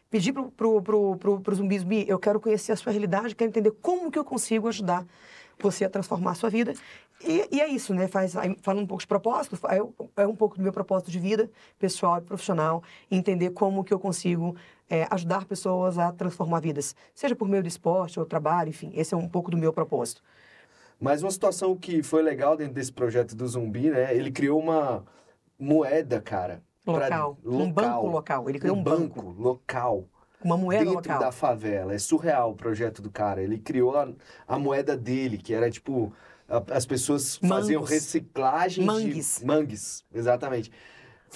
Pedi 0.08 0.32
pro, 0.32 0.50
pro, 0.52 0.80
pro, 0.82 1.16
pro, 1.16 1.40
pro 1.40 1.54
zumbi, 1.54 1.78
zumbi, 1.78 2.04
eu 2.08 2.18
quero 2.18 2.40
conhecer 2.40 2.70
a 2.72 2.76
sua 2.76 2.92
realidade, 2.92 3.34
quero 3.34 3.50
entender 3.50 3.72
como 3.82 4.10
que 4.10 4.18
eu 4.18 4.24
consigo 4.24 4.68
ajudar 4.68 5.04
você 5.58 5.84
a 5.84 5.90
transformar 5.90 6.32
a 6.32 6.34
sua 6.34 6.48
vida. 6.48 6.74
E, 7.24 7.48
e 7.50 7.60
é 7.60 7.68
isso, 7.68 7.94
né? 7.94 8.06
Faz, 8.06 8.34
falando 8.62 8.84
um 8.84 8.86
pouco 8.86 9.00
de 9.00 9.06
propósito, 9.06 9.58
é, 9.66 10.22
é 10.22 10.26
um 10.26 10.36
pouco 10.36 10.56
do 10.56 10.62
meu 10.62 10.72
propósito 10.72 11.10
de 11.10 11.18
vida, 11.18 11.50
pessoal 11.78 12.18
e 12.18 12.20
profissional, 12.20 12.82
entender 13.10 13.50
como 13.50 13.82
que 13.82 13.92
eu 13.92 13.98
consigo 13.98 14.54
é, 14.88 15.06
ajudar 15.10 15.44
pessoas 15.46 15.98
a 15.98 16.12
transformar 16.12 16.60
vidas. 16.60 16.94
Seja 17.14 17.34
por 17.34 17.48
meio 17.48 17.62
do 17.62 17.68
esporte 17.68 18.20
ou 18.20 18.26
trabalho, 18.26 18.68
enfim, 18.68 18.92
esse 18.94 19.14
é 19.14 19.16
um 19.16 19.28
pouco 19.28 19.50
do 19.50 19.56
meu 19.56 19.72
propósito. 19.72 20.22
Mas 21.00 21.22
uma 21.22 21.30
situação 21.30 21.76
que 21.76 22.02
foi 22.02 22.22
legal 22.22 22.56
dentro 22.56 22.74
desse 22.74 22.92
projeto 22.92 23.34
do 23.36 23.46
zumbi, 23.46 23.90
né? 23.90 24.14
Ele 24.16 24.30
criou 24.30 24.58
uma 24.60 25.04
moeda, 25.58 26.20
cara. 26.20 26.62
pra- 26.84 26.94
Local. 26.94 27.38
Um 27.44 27.72
banco 27.72 28.06
local. 28.06 28.48
Ele 28.48 28.58
criou 28.58 28.76
um 28.76 28.82
banco. 28.82 29.34
local. 29.38 30.04
Uma 30.42 30.56
moeda 30.56 30.84
dentro 30.84 30.96
local. 30.96 31.18
da 31.18 31.32
favela. 31.32 31.92
É 31.94 31.98
surreal 31.98 32.52
o 32.52 32.54
projeto 32.54 33.02
do 33.02 33.10
cara. 33.10 33.42
Ele 33.42 33.58
criou 33.58 33.96
a, 33.96 34.08
a 34.46 34.58
moeda 34.58 34.96
dele, 34.96 35.36
que 35.38 35.52
era 35.52 35.70
tipo. 35.70 36.12
a- 36.48 36.62
as 36.70 36.86
pessoas 36.86 37.36
faziam 37.38 37.82
reciclagem 37.82 38.84
Mangues. 38.84 39.38
de. 39.40 39.44
Mangues, 39.46 40.04
exatamente. 40.14 40.70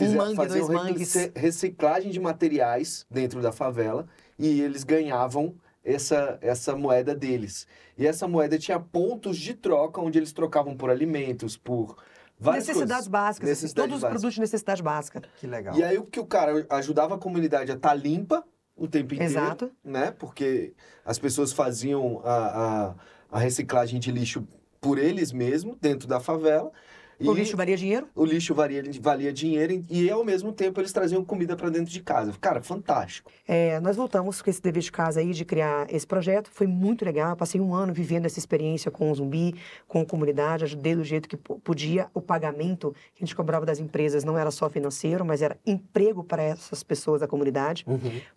Um 0.00 0.14
mangue, 0.14 0.36
faziam 0.36 0.66
dois 0.68 0.82
mangues. 0.84 1.12
recicla- 1.14 1.40
reciclagem 1.40 2.10
de 2.12 2.20
materiais 2.20 3.04
dentro 3.10 3.42
da 3.42 3.50
favela 3.50 4.06
e 4.38 4.60
eles 4.60 4.84
ganhavam 4.84 5.54
essa, 5.84 6.38
essa 6.40 6.76
moeda 6.76 7.14
deles. 7.14 7.66
E 7.96 8.06
essa 8.06 8.26
moeda 8.28 8.58
tinha 8.58 8.78
pontos 8.78 9.36
de 9.38 9.54
troca 9.54 10.00
onde 10.00 10.18
eles 10.18 10.32
trocavam 10.32 10.76
por 10.76 10.90
alimentos, 10.90 11.56
por 11.56 11.96
várias 12.38 12.66
Necessidades 12.66 12.94
coisas. 12.94 13.08
básicas. 13.08 13.48
assim, 13.50 13.62
Necessidades 13.62 13.90
todos 13.90 14.02
os 14.02 14.08
produtos 14.08 14.34
de 14.34 14.40
necessidade 14.40 14.82
básica. 14.82 15.22
Que 15.38 15.46
legal. 15.46 15.76
E 15.76 15.82
aí 15.84 15.98
o 15.98 16.04
que 16.04 16.20
o 16.20 16.26
cara 16.26 16.66
ajudava 16.70 17.14
a 17.14 17.18
comunidade 17.18 17.70
a 17.70 17.74
estar 17.74 17.94
limpa 17.94 18.44
o 18.76 18.88
tempo 18.88 19.14
inteiro, 19.14 19.32
Exato. 19.32 19.70
né? 19.84 20.10
Porque 20.10 20.72
as 21.04 21.18
pessoas 21.18 21.52
faziam 21.52 22.22
a, 22.24 22.34
a, 22.34 22.94
a 23.32 23.38
reciclagem 23.38 24.00
de 24.00 24.10
lixo 24.10 24.46
por 24.80 24.98
eles 24.98 25.32
mesmos, 25.32 25.76
dentro 25.78 26.08
da 26.08 26.18
favela. 26.18 26.72
O 27.20 27.32
E 27.32 27.34
lixo 27.40 27.56
valia 27.56 27.76
dinheiro? 27.76 28.06
o 28.14 28.24
lixo 28.24 28.54
valia, 28.54 28.82
valia 29.00 29.32
dinheiro 29.32 29.84
e 29.90 30.08
ao 30.10 30.24
mesmo 30.24 30.52
tempo 30.52 30.80
eles 30.80 30.92
traziam 30.92 31.24
comida 31.24 31.54
pra 31.56 31.68
dentro 31.68 31.92
de 31.92 32.00
casa. 32.00 32.32
Cara, 32.40 32.62
fantástico. 32.62 33.30
É, 33.46 33.78
nós 33.80 33.96
voltamos 33.96 34.40
com 34.40 34.48
esse 34.48 34.62
dever 34.62 34.82
de 34.82 34.90
casa 34.90 35.20
aí 35.20 35.32
de 35.32 35.44
criar 35.44 35.86
esse 35.92 36.06
projeto. 36.06 36.48
Foi 36.50 36.66
muito 36.66 37.04
legal. 37.04 37.30
Eu 37.30 37.36
passei 37.36 37.60
um 37.60 37.74
ano 37.74 37.92
vivendo 37.92 38.26
essa 38.26 38.38
experiência 38.38 38.90
com 38.90 39.10
o 39.10 39.14
zumbi, 39.14 39.54
com 39.86 40.00
a 40.00 40.06
comunidade, 40.06 40.64
ajudei 40.64 40.94
do 40.94 41.04
jeito 41.04 41.28
que 41.28 41.36
podia. 41.36 42.08
O 42.14 42.20
pagamento 42.22 42.94
que 43.14 43.22
a 43.22 43.26
gente 43.26 43.36
cobrava 43.36 43.66
das 43.66 43.78
empresas 43.80 44.24
não 44.24 44.38
era 44.38 44.50
só 44.50 44.70
financeiro, 44.70 45.24
mas 45.24 45.42
era 45.42 45.56
emprego 45.66 46.24
para 46.24 46.42
essas 46.42 46.82
pessoas 46.82 47.20
da 47.20 47.26
comunidade. 47.28 47.84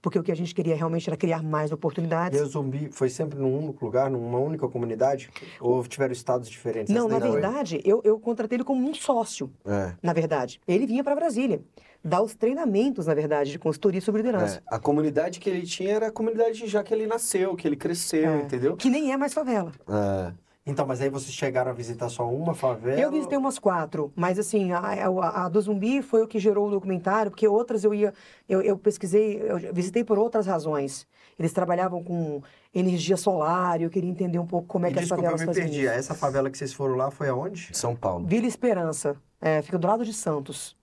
Porque 0.01 0.19
o 0.19 0.23
que 0.23 0.31
a 0.31 0.35
gente 0.35 0.53
queria 0.53 0.75
realmente 0.75 1.09
era 1.09 1.15
criar 1.15 1.41
mais 1.43 1.71
E 1.71 1.73
oportunidades. 1.73 2.41
o 2.41 2.45
zumbi 2.45 2.89
foi 2.91 3.09
sempre 3.09 3.39
num 3.39 3.57
único 3.57 3.85
lugar, 3.85 4.09
numa 4.09 4.39
única 4.39 4.67
comunidade? 4.67 5.29
Ou 5.61 5.83
tiveram 5.85 6.11
estados 6.11 6.49
diferentes? 6.49 6.93
Não, 6.93 7.07
na 7.07 7.19
foi. 7.19 7.31
verdade, 7.31 7.81
eu, 7.85 8.01
eu 8.03 8.19
contratei 8.19 8.57
ele 8.57 8.63
como 8.63 8.72
um 8.73 8.93
sócio, 8.93 9.51
É. 9.65 9.93
na 10.01 10.13
verdade. 10.13 10.59
Ele 10.67 10.85
vinha 10.85 11.03
para 11.03 11.15
Brasília, 11.15 11.61
dar 12.03 12.21
os 12.21 12.35
treinamentos, 12.35 13.07
na 13.07 13.13
verdade, 13.13 13.51
de 13.51 13.57
consultoria 13.59 14.01
sobre 14.01 14.21
liderança. 14.21 14.57
É, 14.69 14.75
a 14.75 14.79
comunidade 14.79 15.39
que 15.39 15.49
ele 15.49 15.65
tinha 15.65 15.93
era 15.93 16.07
a 16.07 16.11
comunidade 16.11 16.67
já 16.67 16.83
que 16.83 16.93
ele 16.93 17.07
nasceu, 17.07 17.55
que 17.55 17.65
ele 17.67 17.75
cresceu, 17.77 18.29
É. 18.31 18.41
entendeu? 18.41 18.75
Que 18.75 18.89
nem 18.89 19.13
é 19.13 19.17
mais 19.17 19.33
favela. 19.33 19.71
É. 19.87 20.33
Então, 20.65 20.85
mas 20.87 21.01
aí 21.01 21.09
vocês 21.09 21.33
chegaram 21.33 21.71
a 21.71 21.73
visitar 21.73 22.07
só 22.07 22.25
uma 22.29 22.53
favela? 22.55 22.99
Eu 22.99 23.11
visitei 23.11 23.37
umas 23.37 23.59
quatro, 23.59 24.13
mas 24.15 24.39
assim, 24.39 24.71
a, 24.71 24.79
a- 24.79 25.45
a 25.45 25.49
do 25.49 25.59
zumbi 25.59 26.01
foi 26.01 26.23
o 26.23 26.27
que 26.27 26.39
gerou 26.39 26.67
o 26.67 26.71
documentário, 26.71 27.29
porque 27.29 27.45
outras 27.47 27.83
eu 27.83 27.93
ia, 27.93 28.13
eu, 28.47 28.61
eu 28.61 28.77
pesquisei, 28.77 29.41
eu 29.41 29.73
visitei 29.73 30.05
por 30.05 30.17
outras 30.17 30.47
razões. 30.47 31.05
Eles 31.37 31.51
trabalhavam 31.51 32.01
com 32.01 32.41
energia 32.73 33.17
solar 33.17 33.81
e 33.81 33.83
eu 33.83 33.89
queria 33.89 34.09
entender 34.09 34.39
um 34.39 34.45
pouco 34.47 34.67
como 34.67 34.85
é 34.85 34.89
E 34.89 34.93
que 34.93 34.99
as 34.99 35.05
desculpa, 35.05 35.23
eu 35.23 35.37
favelas 35.37 35.41
me 35.41 35.47
faziam 35.47 35.65
perdi. 35.65 35.81
isso. 35.81 35.89
Essa 35.89 36.13
favela 36.13 36.49
que 36.49 36.57
vocês 36.57 36.73
foram 36.73 36.95
lá 36.95 37.11
foi 37.11 37.27
aonde? 37.27 37.69
São 37.73 37.93
Paulo. 37.95 38.25
Vila 38.25 38.47
Esperança, 38.47 39.17
é, 39.41 39.61
fica 39.61 39.77
do 39.77 39.85
lado 39.87 40.05
de 40.05 40.13
Santos. 40.13 40.77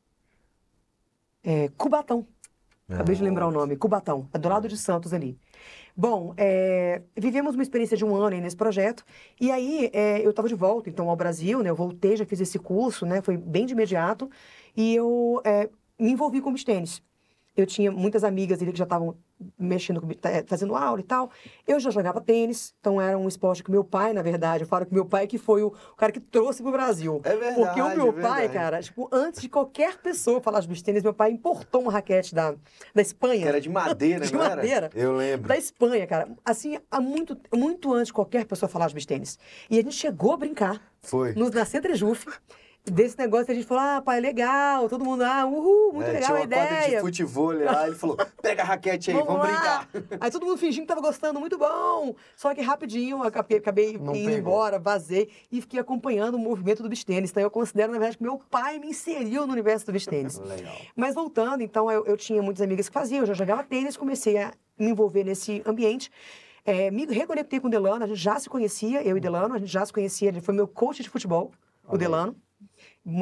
É, 1.42 1.68
Cubatão. 1.76 2.26
Acabei 2.88 3.14
de 3.14 3.22
lembrar 3.22 3.46
o 3.46 3.52
nome, 3.52 3.76
Cubatão, 3.76 4.28
é 4.34 4.38
do 4.38 4.49
lado 4.49 4.66
de 4.68 4.76
Santos 4.76 5.12
ali. 5.14 5.38
Bom, 6.00 6.33
é, 6.38 7.02
vivemos 7.14 7.54
uma 7.54 7.62
experiência 7.62 7.95
de 7.95 8.07
um 8.07 8.16
ano 8.16 8.35
nesse 8.40 8.57
projeto, 8.57 9.04
e 9.38 9.50
aí 9.50 9.90
é, 9.92 10.25
eu 10.25 10.30
estava 10.30 10.49
de 10.49 10.54
volta, 10.54 10.88
então, 10.88 11.11
ao 11.11 11.14
Brasil, 11.14 11.62
né, 11.62 11.69
eu 11.69 11.75
voltei, 11.76 12.16
já 12.16 12.25
fiz 12.25 12.40
esse 12.40 12.59
curso, 12.59 13.04
né, 13.04 13.21
foi 13.21 13.37
bem 13.37 13.66
de 13.66 13.75
imediato, 13.75 14.30
e 14.75 14.95
eu 14.95 15.42
é, 15.45 15.69
me 15.99 16.12
envolvi 16.12 16.40
com 16.40 16.52
beach 16.52 16.64
tênis. 16.64 17.02
Eu 17.57 17.66
tinha 17.66 17.90
muitas 17.90 18.23
amigas 18.25 18.62
ali 18.62 18.73
que 18.73 18.78
já 18.78 18.85
estavam 18.85 19.16
mexendo, 19.59 20.00
com, 20.00 20.09
eh, 20.11 20.45
fazendo 20.47 20.75
aula 20.75 21.00
e 21.00 21.02
tal. 21.02 21.30
Eu 21.66 21.80
já 21.80 21.90
jogava 21.90 22.21
tênis, 22.21 22.75
então 22.80 23.00
era 23.00 23.19
um 23.19 23.26
esporte 23.26 23.64
que 23.64 23.71
meu 23.71 23.83
pai, 23.83 24.12
na 24.12 24.23
verdade, 24.23 24.64
eu 24.64 24.69
falo 24.69 24.87
que 24.87 24.92
meu 24.92 25.04
pai 25.04 25.26
que 25.26 25.38
foi 25.38 25.62
o, 25.62 25.73
cara 25.97 26.12
que 26.12 26.21
trouxe 26.21 26.62
pro 26.62 26.71
Brasil. 26.71 27.21
É 27.25 27.37
verdade, 27.37 27.54
Porque 27.57 27.80
o 27.80 27.97
meu 27.97 28.19
é 28.19 28.23
pai, 28.23 28.49
cara, 28.49 28.80
tipo, 28.83 29.09
antes 29.11 29.40
de 29.40 29.49
qualquer 29.49 29.99
pessoa 29.99 30.40
falar 30.40 30.61
de 30.61 30.69
beach 30.69 30.85
tênis, 30.85 31.02
meu 31.02 31.14
pai 31.14 31.30
importou 31.30 31.83
uma 31.83 31.92
raquete 31.92 32.35
da, 32.35 32.54
da 32.95 33.02
Espanha. 33.02 33.42
Que 33.42 33.49
era 33.49 33.61
de 33.61 33.69
madeira, 33.69 34.26
De 34.26 34.35
madeira. 34.35 34.90
Eu 34.95 35.16
lembro. 35.16 35.49
Da 35.49 35.57
Espanha, 35.57 36.07
cara. 36.07 36.28
Assim, 36.45 36.78
há 36.90 37.00
muito, 37.00 37.37
muito 37.52 37.92
antes 37.92 38.09
de 38.09 38.12
qualquer 38.12 38.45
pessoa 38.45 38.69
falar 38.69 38.88
de 38.88 38.95
beach 38.95 39.07
tênis. 39.07 39.38
E 39.69 39.78
a 39.78 39.83
gente 39.83 39.95
chegou 39.95 40.33
a 40.33 40.37
brincar 40.37 40.80
Foi. 41.00 41.35
no, 41.35 41.50
na 41.50 41.64
Centrejuf. 41.64 42.26
Desse 42.90 43.16
negócio, 43.18 43.50
a 43.50 43.54
gente 43.54 43.66
falou, 43.66 43.82
ah, 43.85 44.02
pai, 44.02 44.20
legal. 44.20 44.88
Todo 44.88 45.04
mundo, 45.04 45.23
ah, 45.23 45.47
uhul, 45.47 45.92
muito 45.92 46.09
É, 46.09 46.12
legal 46.12 46.26
tinha 46.26 46.37
a 46.37 46.40
uma 46.40 46.47
quadra 46.49 46.76
de 46.80 46.85
ideia. 46.87 47.00
futebol 47.00 47.52
lá, 47.52 47.87
ele 47.87 47.97
falou, 47.97 48.16
pega 48.42 48.62
a 48.62 48.64
raquete 48.66 49.11
aí, 49.11 49.16
vamos, 49.16 49.35
lá. 49.35 49.42
brincar. 49.47 49.88
Aí 50.20 50.30
todo 50.30 50.44
mundo 50.44 50.59
fingindo 50.59 50.82
que 50.82 50.88
tava 50.88 51.00
gostando, 51.00 51.38
muito 51.38 51.56
bom. 51.56 52.14
Só 52.37 52.54
que 52.54 52.61
rapidinho, 52.61 53.18
eu 53.18 53.23
acabei, 53.23 53.59
acabei 53.59 53.92
Não 53.99 54.14
indo 54.14 54.26
pegou. 54.26 54.38
embora, 54.38 54.78
vazei 54.78 55.30
e 55.50 55.61
fiquei 55.61 55.78
acompanhando 55.78 56.35
o 56.35 56.38
movimento 56.38 56.82
do 56.82 56.88
beach 56.88 57.06
tênis. 57.06 57.30
Então 57.30 57.42
eu 57.42 57.50
considero, 57.50 57.92
na 57.92 57.99
verdade, 57.99 58.16
que 58.18 58.23
meu 58.23 58.38
pai 58.50 58.78
me 58.78 58.88
inseriu 58.88 59.47
no 59.47 59.52
universo 59.52 59.87
do 59.87 59.92
beach 59.92 60.09
tênis. 60.09 60.38
Legal. 60.44 60.75
Mas 60.97 61.14
voltando, 61.14 61.62
então, 61.62 61.90
eu, 61.90 62.04
eu 62.06 62.16
tinha 62.16 62.42
muitas 62.42 62.62
amigas 62.62 62.88
que 62.88 62.92
faziam, 62.94 63.20
eu 63.20 63.26
já 63.26 63.35
jogava 63.35 63.62
tênis, 63.62 63.97
comecei 63.97 64.37
a 64.38 64.52
me 64.78 64.90
envolver 64.90 65.25
nesse 65.25 65.62
ambiente. 65.64 66.11
É, 66.64 66.90
me 66.90 67.06
reconectei 67.06 67.59
com 67.61 67.68
o 67.68 67.70
Delano, 67.70 68.04
a 68.04 68.06
gente 68.06 68.18
já 68.20 68.38
se 68.38 68.49
conhecia, 68.49 69.02
eu 69.02 69.16
e 69.16 69.20
Delano, 69.20 69.54
a 69.54 69.59
gente 69.59 69.70
já 69.73 69.85
se 69.87 69.92
conhecia, 69.92 70.28
ele 70.28 70.40
foi 70.42 70.54
meu 70.54 70.68
coach 70.68 71.02
de 71.02 71.09
futebol, 71.09 71.50
o 71.88 71.97
Delano. 71.97 72.37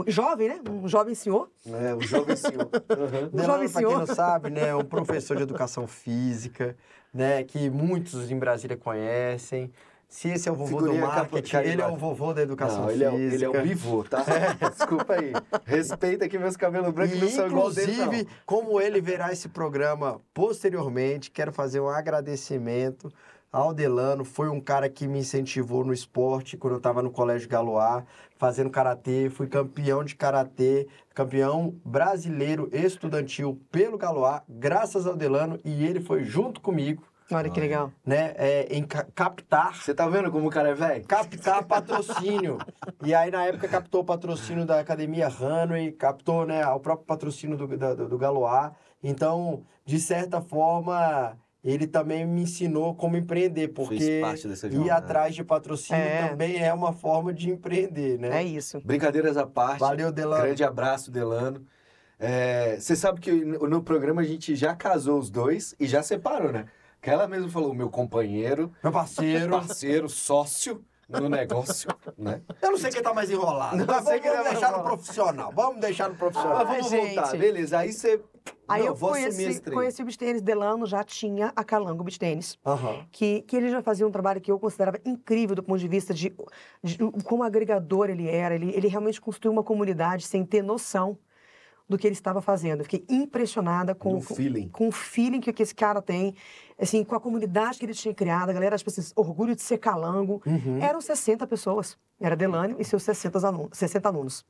Jovem, 0.08 0.49
né? 0.49 0.61
Um 0.68 0.88
jovem 0.88 1.14
senhor. 1.14 1.50
É, 1.66 1.94
o 1.94 2.00
jovem 2.00 2.37
senhor. 2.37 2.68
Uhum. 2.99 3.30
Um 3.32 3.44
jovem 3.44 3.68
pra 3.68 3.80
quem 3.80 3.88
senhor. 3.90 3.99
não 3.99 4.06
sabe, 4.06 4.50
né, 4.50 4.68
é 4.68 4.75
um 4.75 4.82
professor 4.85 5.37
de 5.37 5.42
educação 5.44 5.87
física, 5.87 6.76
né, 7.14 7.44
que 7.44 7.70
muitos 7.70 8.30
em 8.30 8.38
Brasília 8.38 8.76
conhecem. 8.76 9.70
Se 10.08 10.28
esse 10.30 10.49
é 10.49 10.52
o 10.52 10.54
vovô 10.54 10.78
Figurinha 10.78 11.02
do 11.02 11.06
marketing, 11.06 11.56
ele 11.58 11.82
é 11.82 11.87
o 11.87 11.94
vovô 11.97 12.32
da 12.32 12.40
educação 12.42 12.85
Não, 12.85 12.90
ele 12.90 13.04
é, 13.04 13.08
o- 13.11 13.12
física. 13.16 13.35
ele 13.35 13.44
é 13.44 13.49
o 13.49 13.62
bivô, 13.62 14.04
tá? 14.04 14.25
Desculpa 14.75 15.14
aí. 15.14 15.32
Respeita 15.66 16.26
que 16.28 16.38
meus 16.38 16.56
cabelos 16.56 16.90
brancos 16.92 17.16
E, 17.16 17.20
não 17.20 17.28
são 17.28 17.47
igual 17.47 17.70
dele, 17.70 17.92
não. 17.92 18.04
inclusive, 18.06 18.28
como 18.47 18.80
ele 18.80 19.00
verá 19.02 19.30
esse 19.32 19.50
programa 19.50 20.18
posteriormente, 20.32 21.30
quero 21.30 21.52
fazer 21.52 21.80
um 21.80 21.88
agradecimento 21.88 23.12
ao 23.52 23.73
Delano. 23.73 24.25
Foi 24.25 24.49
um 24.49 24.61
cara 24.61 24.88
que 24.88 25.07
me 25.09 25.19
incentivou 25.21 25.84
no 25.84 25.93
esporte 25.93 26.56
quando 26.56 26.75
eu 26.75 26.78
estava 26.78 27.02
no 27.02 27.11
Colégio 27.11 27.49
Galoá, 27.49 28.04
fazendo 28.37 28.71
karatê. 28.71 29.30
Fui 29.30 29.47
campeão 29.47 30.04
de 30.04 30.15
karatê, 30.15 30.87
campeão 31.15 31.75
brasileiro 31.84 32.69
estudantil 32.73 33.61
pelo 33.71 33.99
Galoá, 33.99 34.43
graças 34.49 35.06
ao 35.06 35.17
Delano. 35.17 35.58
E 35.65 35.84
ele 35.84 36.00
foi 36.00 36.25
junto 36.25 36.61
comigo, 36.61 37.02
Olha 37.30 37.50
que 37.50 37.61
legal. 37.61 37.93
né, 38.06 38.32
é, 38.37 38.69
em 38.75 38.82
ca- 38.84 39.06
captar 39.15 39.75
Você 39.76 39.93
tá 39.95 40.08
vendo 40.08 40.30
como 40.30 40.49
o 40.49 40.50
cara 40.50 40.71
é 40.71 40.75
velho? 40.75 41.04
captar 41.06 41.63
patrocínio. 41.65 42.58
e 43.04 43.15
aí, 43.15 43.30
na 43.30 43.45
época, 43.45 43.69
captou 43.69 44.00
o 44.00 44.04
patrocínio 44.04 44.65
da 44.65 44.80
Academia 44.80 45.28
Hanway, 45.28 45.93
captou 45.93 46.47
né, 46.47 46.67
o 46.69 46.80
próprio 46.80 47.06
patrocínio 47.06 47.56
do, 47.56 47.67
do, 47.67 48.08
do 48.08 48.19
Galoá. 48.19 48.73
Então, 49.02 49.63
de 49.84 50.00
certa 50.00 50.41
forma, 50.41 51.37
ele 51.64 51.86
também 51.86 52.25
me 52.26 52.42
ensinou 52.42 52.94
como 52.94 53.16
empreender, 53.16 53.68
porque 53.68 54.23
ir 54.73 54.90
atrás 54.90 55.34
de 55.34 55.42
patrocínio 55.44 56.00
É. 56.02 56.28
também 56.28 56.62
é 56.62 56.73
uma 56.73 56.92
forma 56.92 57.32
de 57.34 57.50
empreender, 57.50 58.18
né? 58.18 58.38
É 58.38 58.42
isso. 58.42 58.80
Brincadeiras 58.84 59.36
à 59.36 59.47
parte. 59.47 59.80
Valeu, 59.80 60.12
Delano. 60.12 60.44
Grande 60.44 60.62
abraço, 60.64 61.10
Delano. 61.10 61.64
É, 62.18 62.76
Você 62.80 62.97
sabe 62.97 63.21
que 63.21 63.30
no 63.30 63.82
programa 63.82 64.23
a 64.23 64.25
gente 64.25 64.54
já 64.56 64.75
casou 64.75 65.18
os 65.18 65.30
dois 65.30 65.75
e 65.78 65.86
já 65.86 66.02
separou, 66.02 66.52
né? 66.52 66.66
Que 67.00 67.10
ela 67.10 67.28
mesmo 67.28 67.49
falou, 67.49 67.73
meu 67.75 67.88
companheiro, 67.88 68.73
Meu 68.82 68.92
parceiro. 68.92 69.50
parceiro, 69.58 70.08
sócio 70.08 70.84
no 71.08 71.28
negócio, 71.28 71.88
né? 72.18 72.42
Eu 72.60 72.73
não 72.73 72.78
sei 72.78 72.90
quem 72.90 73.02
tá 73.02 73.14
mais 73.14 73.30
enrolado. 73.30 73.76
Não 73.76 73.86
mas 73.86 74.04
sei 74.04 74.18
vamos, 74.18 74.23
quem 74.23 74.30
tá 74.30 74.36
vamos 74.36 74.44
mais 74.44 74.58
deixar 74.60 74.76
no 74.76 74.82
profissional. 74.84 75.52
Vamos 75.54 75.80
deixar 75.80 76.08
no 76.08 76.14
profissional. 76.16 76.54
Mas 76.58 76.68
Ai, 76.68 76.76
vamos 76.76 76.90
gente. 76.90 77.14
voltar, 77.14 77.36
beleza. 77.36 77.78
Aí 77.78 77.92
você... 77.92 78.21
Aí 78.67 78.82
Não, 78.82 78.89
eu 78.89 78.97
conheci, 78.97 79.61
conheci 79.63 80.02
o 80.02 80.04
beach 80.04 80.19
tênis. 80.19 80.43
Delano 80.43 80.87
já 80.87 81.02
tinha 81.02 81.52
a 81.56 81.65
Calango 81.65 82.04
Beach 82.04 82.19
Tênis. 82.19 82.58
Aham. 82.65 83.06
que, 83.11 83.43
que 83.43 83.56
ele 83.56 83.71
já 83.71 83.82
fazia 83.82 84.06
um 84.06 84.11
trabalho 84.11 84.41
que 84.41 84.50
eu 84.52 84.58
considerava 84.58 84.99
incrível 85.04 85.56
do 85.56 85.63
ponto 85.63 85.78
de 85.78 85.89
vista 85.89 86.13
de, 86.13 86.34
de 86.82 86.99
como 87.25 87.43
agregador 87.43 88.11
ele 88.11 88.28
era. 88.28 88.54
Ele, 88.54 88.71
ele 88.75 88.89
realmente 88.89 89.21
construiu 89.21 89.52
uma 89.52 89.63
comunidade 89.65 90.26
sem 90.26 90.45
ter 90.45 90.63
noção 90.63 91.19
do 91.89 91.97
que 91.97 92.06
ele 92.06 92.13
estava 92.13 92.43
fazendo. 92.43 92.80
Eu 92.80 92.84
fiquei 92.84 93.04
impressionada 93.08 93.95
com, 93.95 94.15
No 94.15 94.21
feeling. 94.21 94.69
com 94.69 94.89
o 94.89 94.93
feeling 94.93 95.41
que, 95.41 95.50
que 95.52 95.63
esse 95.63 95.75
cara 95.75 96.02
tem, 96.02 96.34
assim, 96.78 97.02
com 97.02 97.15
a 97.15 97.21
comunidade 97.21 97.78
que 97.78 97.87
ele 97.87 97.95
tinha 97.95 98.13
criado. 98.13 98.50
A 98.50 98.52
galera, 98.52 98.76
tipo 98.76 98.91
assim, 98.91 99.11
orgulho 99.17 99.56
de 99.56 99.63
ser 99.63 99.78
calango. 99.78 100.43
Uhum. 100.45 100.78
Eram 100.82 101.00
60 101.00 101.47
pessoas. 101.47 101.97
Era 102.21 102.37
Delânio 102.37 102.76
e 102.78 102.84
seus 102.84 103.02
60 103.02 103.47
alunos. 103.47 103.71
60 103.78 104.06
alunos. 104.06 104.45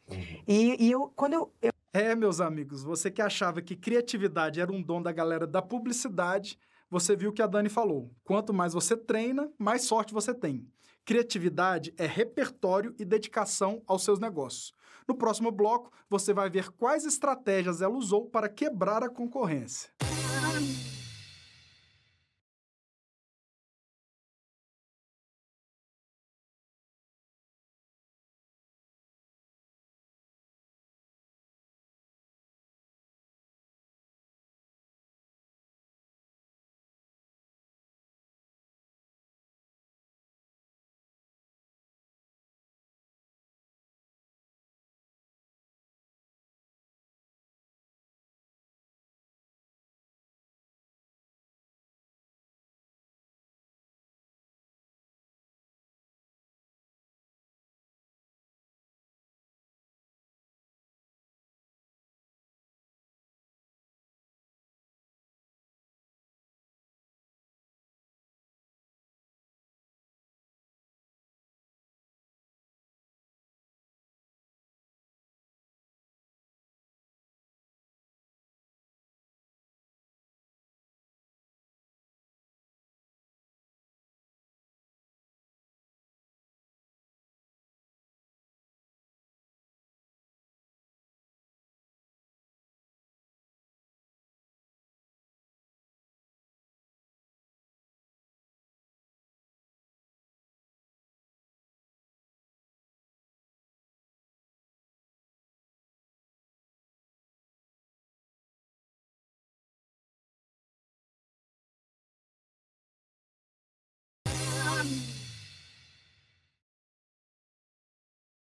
E, 0.48 0.84
e 0.84 0.90
eu, 0.90 1.12
quando 1.14 1.34
eu, 1.34 1.52
eu 1.62 1.70
É, 2.00 2.14
meus 2.14 2.40
amigos, 2.40 2.84
você 2.84 3.10
que 3.10 3.20
achava 3.20 3.60
que 3.60 3.74
criatividade 3.74 4.60
era 4.60 4.70
um 4.70 4.80
dom 4.80 5.02
da 5.02 5.10
galera 5.10 5.48
da 5.48 5.60
publicidade, 5.60 6.56
você 6.88 7.16
viu 7.16 7.30
o 7.30 7.32
que 7.32 7.42
a 7.42 7.46
Dani 7.48 7.68
falou. 7.68 8.14
Quanto 8.22 8.54
mais 8.54 8.72
você 8.72 8.96
treina, 8.96 9.50
mais 9.58 9.82
sorte 9.82 10.14
você 10.14 10.32
tem. 10.32 10.64
Criatividade 11.04 11.92
é 11.98 12.06
repertório 12.06 12.94
e 13.00 13.04
dedicação 13.04 13.82
aos 13.84 14.04
seus 14.04 14.20
negócios. 14.20 14.72
No 15.08 15.16
próximo 15.16 15.50
bloco, 15.50 15.90
você 16.08 16.32
vai 16.32 16.48
ver 16.48 16.70
quais 16.70 17.04
estratégias 17.04 17.82
ela 17.82 17.96
usou 17.96 18.26
para 18.26 18.48
quebrar 18.48 19.02
a 19.02 19.08
concorrência. 19.08 19.90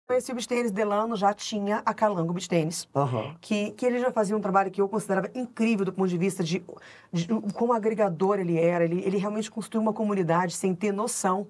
Conheci 0.07 0.31
o 0.31 0.35
beach 0.35 0.47
tênis, 0.47 0.71
Delano 0.71 1.15
já 1.17 1.33
tinha 1.33 1.81
a 1.85 1.93
Calango 1.93 2.31
Beach 2.31 2.47
Tênis. 2.47 2.87
Aham. 2.95 3.35
que, 3.41 3.71
que 3.71 3.85
ele 3.85 3.99
já 3.99 4.09
fazia 4.11 4.35
um 4.37 4.39
trabalho 4.41 4.71
que 4.71 4.81
eu 4.81 4.87
considerava 4.87 5.29
incrível 5.35 5.83
do 5.85 5.91
ponto 5.91 6.07
de 6.07 6.17
vista 6.17 6.43
de, 6.43 6.63
de 7.11 7.27
como 7.53 7.73
agregador 7.73 8.39
ele 8.39 8.57
era. 8.57 8.85
Ele, 8.85 9.01
ele 9.05 9.17
realmente 9.17 9.51
construiu 9.51 9.81
uma 9.81 9.91
comunidade 9.93 10.53
sem 10.55 10.73
ter 10.73 10.93
noção 10.93 11.47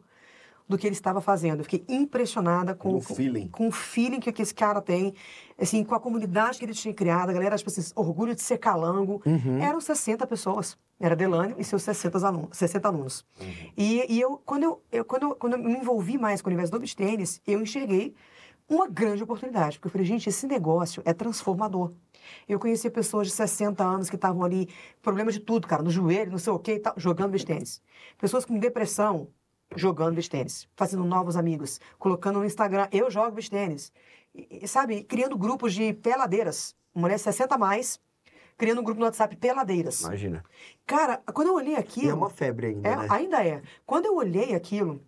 do 0.67 0.75
que 0.77 0.87
ele 0.87 0.95
estava 0.95 1.21
fazendo. 1.21 1.59
Eu 1.59 1.63
fiquei 1.65 1.85
impressionada 1.87 2.73
com, 2.73 2.93
Do 2.93 2.99
feeling. 2.99 3.47
com 3.47 3.67
o 3.67 3.71
feeling 3.71 4.19
que, 4.19 4.31
que 4.33 4.41
esse 4.41 4.53
cara 4.55 4.81
tem, 4.81 5.13
assim, 5.57 5.83
com 5.83 5.93
a 5.95 5.99
comunidade 5.99 6.57
que 6.57 6.65
ele 6.65 6.73
tinha 6.73 6.93
criado. 6.93 7.29
A 7.29 7.33
galera, 7.33 7.55
tipo 7.57 7.69
assim, 7.69 7.89
orgulho 7.95 8.33
de 8.35 8.41
ser 8.41 8.57
calango. 8.57 9.21
Uhum. 9.25 9.61
Eram 9.61 9.79
60 9.79 10.25
pessoas. 10.27 10.75
Era 10.99 11.15
Delane 11.15 11.53
e 11.59 11.63
seus 11.63 11.83
60 11.83 12.25
alunos. 12.27 12.57
60 12.57 12.87
alunos. 12.87 13.23
E, 13.77 14.03
e 14.11 14.19
eu, 14.19 14.41
quando 14.43 14.63
eu, 14.63 14.81
eu- 14.91 15.05
quando 15.05 15.23
eu, 15.23 15.35
quando 15.35 15.53
eu 15.53 15.59
me 15.59 15.73
envolvi 15.77 16.17
mais 16.17 16.41
com 16.41 16.47
o 16.47 16.49
universo 16.49 16.71
do 16.71 16.79
beach 16.79 16.95
tênis, 16.95 17.39
eu 17.47 17.61
enxerguei 17.61 18.15
uma 18.69 18.87
grande 18.87 19.23
oportunidade. 19.23 19.77
Porque 19.77 19.87
eu 19.87 19.91
falei, 19.91 20.05
gente, 20.05 20.27
esse 20.29 20.45
negócio 20.47 21.01
é 21.05 21.13
transformador. 21.13 21.93
Eu 22.47 22.59
conheci 22.59 22.89
pessoas 22.89 23.27
de 23.27 23.33
60 23.33 23.83
anos 23.83 24.09
que 24.09 24.15
estavam 24.15 24.43
ali, 24.43 24.67
problema 25.01 25.31
de 25.31 25.39
tudo, 25.39 25.67
cara, 25.67 25.81
no 25.81 25.89
joelho, 25.89 26.31
não 26.31 26.37
sei 26.37 26.51
o 26.51 26.59
quê, 26.59 26.73
e 26.73 26.79
tal, 26.79 26.93
jogando 26.97 27.31
beach 27.31 27.45
tênis. 27.45 27.81
Pessoas 28.17 28.43
com 28.43 28.57
depressão, 28.59 29.29
jogando 29.75 30.15
beach 30.15 30.29
tênis, 30.29 30.67
fazendo 30.75 31.03
novos 31.05 31.37
amigos, 31.37 31.79
colocando 31.97 32.39
no 32.39 32.45
Instagram, 32.45 32.87
eu 32.91 33.09
jogo 33.09 33.31
beach 33.31 33.49
tênis. 33.49 33.93
E, 34.35 34.59
e, 34.63 34.67
sabe, 34.67 35.03
criando 35.03 35.37
grupos 35.37 35.73
de 35.73 35.93
peladeiras. 35.93 36.75
Mulher 36.93 37.17
60 37.17 37.55
a 37.55 37.57
mais, 37.57 37.99
criando 38.57 38.81
um 38.81 38.83
grupo 38.83 38.99
no 38.99 39.05
WhatsApp, 39.05 39.35
peladeiras. 39.37 40.01
Imagina. 40.01 40.43
Cara, 40.85 41.21
quando 41.33 41.47
eu 41.47 41.53
olhei 41.55 41.73
E 41.73 41.77
aquilo... 41.77 42.09
é 42.11 42.13
uma 42.13 42.29
febre 42.29 42.67
ainda, 42.67 42.89
É, 42.89 42.95
né? 42.95 43.07
Ainda 43.09 43.45
é. 43.45 43.61
Quando 43.85 44.07
eu 44.07 44.15
olhei 44.15 44.53
aquilo, 44.53 45.01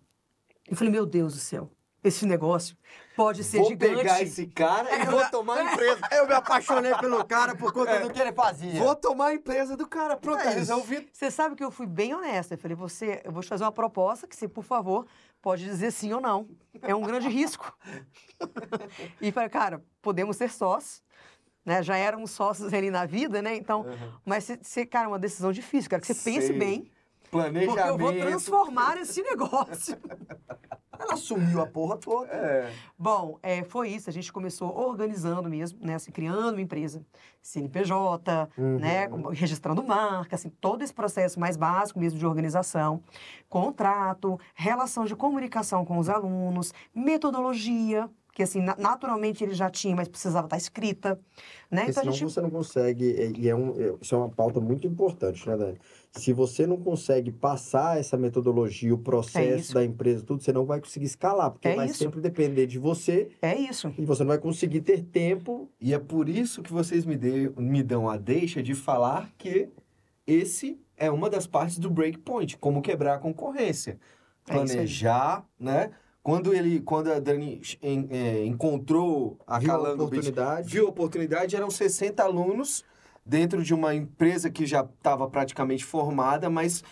eu 0.68 0.76
falei, 0.76 0.90
meu 0.92 1.04
Deus 1.04 1.34
do 1.34 1.40
céu, 1.40 1.68
esse 2.02 2.24
negócio 2.26 2.76
pode 3.16 3.44
ser 3.44 3.58
Vou 3.58 3.68
gigante. 3.68 3.96
pegar 3.96 4.22
esse 4.22 4.46
cara 4.46 4.96
e 4.96 5.04
vou 5.06 5.22
tomar 5.30 5.58
a 5.58 5.72
empresa. 5.72 6.00
Eu 6.12 6.26
me 6.26 6.32
apaixonei 6.32 6.94
pelo 6.96 7.22
cara 7.24 7.54
por 7.54 7.72
conta 7.72 8.00
do 8.00 8.10
que 8.10 8.20
ele 8.20 8.32
fazia. 8.32 8.78
Vou 8.82 8.94
tomar 8.96 9.26
a 9.26 9.34
empresa 9.34 9.76
do 9.76 9.86
cara. 9.86 10.16
Pronto, 10.16 10.40
É 10.40 10.44
tá 10.44 10.50
resolvido. 10.50 11.06
Você 11.12 11.30
sabe 11.30 11.54
que 11.54 11.62
eu 11.64 11.70
fui 11.70 11.86
bem 11.86 12.14
honesta. 12.14 12.54
Eu 12.54 12.58
falei, 12.58 12.74
você, 12.74 13.20
eu 13.24 13.30
vou 13.32 13.42
te 13.42 13.48
fazer 13.48 13.64
uma 13.64 13.72
proposta 13.72 14.26
que 14.26 14.34
você, 14.34 14.48
por 14.48 14.64
favor, 14.64 15.06
pode 15.42 15.64
dizer 15.64 15.90
sim 15.90 16.12
ou 16.12 16.20
não. 16.20 16.48
É 16.80 16.94
um 16.94 17.02
grande 17.02 17.28
risco. 17.28 17.76
e 19.20 19.30
falei, 19.30 19.48
cara, 19.50 19.84
podemos 20.00 20.36
ser 20.36 20.50
sócios. 20.50 21.02
Né? 21.64 21.82
Já 21.82 21.96
éramos 21.96 22.30
sócios 22.30 22.72
ali 22.72 22.90
na 22.90 23.04
vida, 23.04 23.42
né? 23.42 23.54
Então, 23.54 23.84
mas, 24.24 24.44
você- 24.44 24.58
você, 24.62 24.86
cara, 24.86 25.04
é 25.04 25.08
uma 25.08 25.18
decisão 25.18 25.52
difícil. 25.52 25.90
Quero 25.90 26.00
que 26.00 26.06
você 26.12 26.14
pense 26.14 26.46
Sei. 26.48 26.58
bem, 26.58 26.90
Planejamento. 27.30 27.74
porque 27.74 27.88
eu 27.90 27.98
vou 27.98 28.12
transformar 28.14 28.96
esse 28.96 29.22
negócio. 29.22 29.94
Ela 31.00 31.14
assumiu 31.14 31.60
a 31.60 31.66
porra 31.66 31.96
toda. 31.96 32.28
É. 32.32 32.70
Bom, 32.98 33.38
é, 33.42 33.64
foi 33.64 33.88
isso. 33.88 34.10
A 34.10 34.12
gente 34.12 34.32
começou 34.32 34.76
organizando 34.76 35.48
mesmo, 35.48 35.78
né? 35.84 35.94
Assim, 35.94 36.10
criando 36.12 36.50
uma 36.52 36.60
empresa. 36.60 37.02
CNPJ, 37.42 38.48
né? 38.78 39.08
Registrando 39.32 39.82
marca, 39.82 40.36
assim, 40.36 40.50
todo 40.60 40.82
esse 40.82 40.92
processo 40.92 41.40
mais 41.40 41.56
básico 41.56 41.98
mesmo 41.98 42.18
de 42.18 42.26
organização. 42.26 43.02
Contrato, 43.48 44.38
relação 44.54 45.04
de 45.06 45.16
comunicação 45.16 45.84
com 45.84 45.98
os 45.98 46.08
alunos, 46.08 46.72
metodologia, 46.94 48.08
que 48.34 48.42
assim, 48.42 48.60
na- 48.62 48.76
naturalmente 48.78 49.42
ele 49.42 49.54
já 49.54 49.68
tinha, 49.68 49.96
mas 49.96 50.06
precisava 50.08 50.46
estar 50.46 50.56
escrita, 50.56 51.18
né? 51.70 51.84
Porque 51.84 51.90
Então 51.90 52.00
a 52.00 52.04
senão 52.04 52.12
gente... 52.12 52.32
você 52.32 52.40
não 52.40 52.50
consegue, 52.50 53.04
e- 53.04 53.40
e 53.40 53.48
é 53.48 53.54
um, 53.56 53.70
é- 53.80 53.94
isso 54.00 54.14
é 54.14 54.18
uma 54.18 54.28
pauta 54.28 54.60
muito 54.60 54.86
importante, 54.86 55.48
né, 55.48 55.56
Dani? 55.56 55.78
Se 56.12 56.32
você 56.32 56.66
não 56.66 56.76
consegue 56.76 57.30
passar 57.30 57.98
essa 57.98 58.16
metodologia, 58.16 58.92
o 58.92 58.98
É 58.98 59.02
processo 59.02 59.56
isso. 59.60 59.74
da 59.74 59.84
empresa, 59.84 60.24
tudo, 60.24 60.42
você 60.42 60.52
não 60.52 60.64
vai 60.66 60.80
conseguir 60.80 61.06
escalar, 61.06 61.52
porque 61.52 61.68
É 61.68 61.76
vai 61.76 61.86
isso. 61.86 61.98
sempre 61.98 62.20
depender 62.20 62.66
de 62.66 62.78
você 62.80 63.28
É 63.40 63.56
isso. 63.56 63.94
e 63.96 64.04
você 64.04 64.24
não 64.24 64.28
vai 64.28 64.38
conseguir 64.38 64.80
ter 64.80 65.02
tempo. 65.04 65.70
E 65.80 65.94
é 65.94 65.98
por 66.00 66.28
isso 66.28 66.62
que 66.62 66.72
vocês 66.72 67.04
me, 67.06 67.16
dê- 67.16 67.50
me 67.56 67.82
dão 67.82 68.08
a 68.08 68.16
deixa 68.16 68.60
de 68.60 68.74
falar 68.74 69.30
que 69.38 69.68
esse 70.26 70.80
é 70.96 71.08
uma 71.12 71.30
das 71.30 71.46
partes 71.46 71.78
do 71.78 71.88
breakpoint, 71.88 72.58
como 72.58 72.82
quebrar 72.82 73.14
a 73.14 73.18
concorrência. 73.18 73.96
É. 74.48 74.52
Planejar, 74.54 75.46
né? 75.58 75.92
Quando 76.24 76.52
ele, 76.52 76.80
quando 76.80 77.12
a 77.12 77.20
Dani 77.20 77.62
en- 77.80 78.08
é, 78.10 78.44
encontrou 78.44 79.38
a 79.46 79.58
Viu 79.60 79.70
a 79.70 79.74
Calango 79.74 80.06
Beach, 80.08 80.28
oportunidade. 80.28 80.68
viu 80.72 80.86
a 80.86 80.90
oportunidade, 80.90 81.54
eram 81.56 81.70
60 81.70 82.22
alunos 82.24 82.84
dentro 83.24 83.62
de 83.62 83.74
uma 83.74 83.94
empresa 83.94 84.50
que 84.50 84.66
já 84.66 84.80
estava 84.80 85.28
praticamente 85.28 85.84
formada, 85.84 86.50
mas 86.50 86.82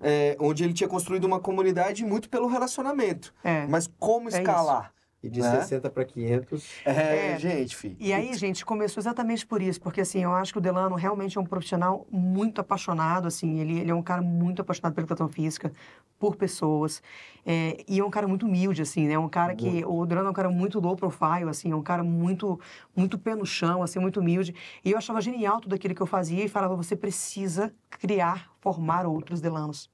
é, 0.00 0.36
onde 0.40 0.64
ele 0.64 0.72
tinha 0.72 0.88
construído 0.88 1.24
uma 1.24 1.40
comunidade 1.40 2.04
muito 2.04 2.28
pelo 2.28 2.46
relacionamento. 2.46 3.34
É. 3.42 3.66
Mas 3.66 3.90
como 3.98 4.28
isso. 4.28 4.84
E 5.24 5.30
de 5.30 5.40
Né? 5.40 5.60
60 5.60 5.88
para 5.88 6.04
500. 6.04 6.68
É, 6.84 7.32
É. 7.32 7.38
gente, 7.38 7.74
filho. 7.74 7.96
E 7.98 8.12
aí, 8.12 8.34
gente, 8.34 8.62
começou 8.62 9.00
exatamente 9.00 9.46
por 9.46 9.62
isso, 9.62 9.80
porque 9.80 10.02
assim, 10.02 10.22
eu 10.22 10.34
acho 10.34 10.52
que 10.52 10.58
o 10.58 10.60
Delano 10.60 10.94
realmente 10.96 11.38
é 11.38 11.40
um 11.40 11.46
profissional 11.46 12.06
muito 12.10 12.60
apaixonado, 12.60 13.26
assim, 13.26 13.58
ele, 13.58 13.78
ele 13.80 13.90
é 13.90 13.94
um 13.94 14.02
cara 14.02 14.20
muito 14.20 14.60
apaixonado 14.60 14.92
pela 14.94 15.06
educação 15.06 15.26
física, 15.28 15.72
por 16.18 16.36
pessoas, 16.36 17.02
é, 17.46 17.82
e 17.88 18.00
é 18.00 18.04
um 18.04 18.10
cara 18.10 18.28
muito 18.28 18.44
humilde, 18.44 18.82
assim, 18.82 19.08
né? 19.08 19.18
Um 19.18 19.28
cara 19.28 19.54
que, 19.54 19.82
o 19.86 20.04
Delano 20.04 20.28
é 20.28 20.30
um 20.30 20.34
cara 20.34 20.50
muito 20.50 20.78
low 20.78 20.94
profile, 20.94 21.48
assim, 21.48 21.72
é 21.72 21.76
um 21.76 21.82
cara 21.82 22.04
muito, 22.04 22.60
muito 22.94 23.18
pé 23.18 23.34
no 23.34 23.46
chão, 23.46 23.82
assim, 23.82 23.98
muito 23.98 24.20
humilde, 24.20 24.54
e 24.84 24.90
eu 24.92 24.98
achava 24.98 25.22
genial 25.22 25.58
tudo 25.58 25.74
aquilo 25.74 25.94
que 25.94 26.02
eu 26.02 26.06
fazia 26.06 26.44
e 26.44 26.48
falava, 26.48 26.76
você 26.76 26.94
precisa 26.94 27.72
criar, 27.88 28.50
formar 28.60 29.06
outros 29.06 29.40
Delanos. 29.40 29.93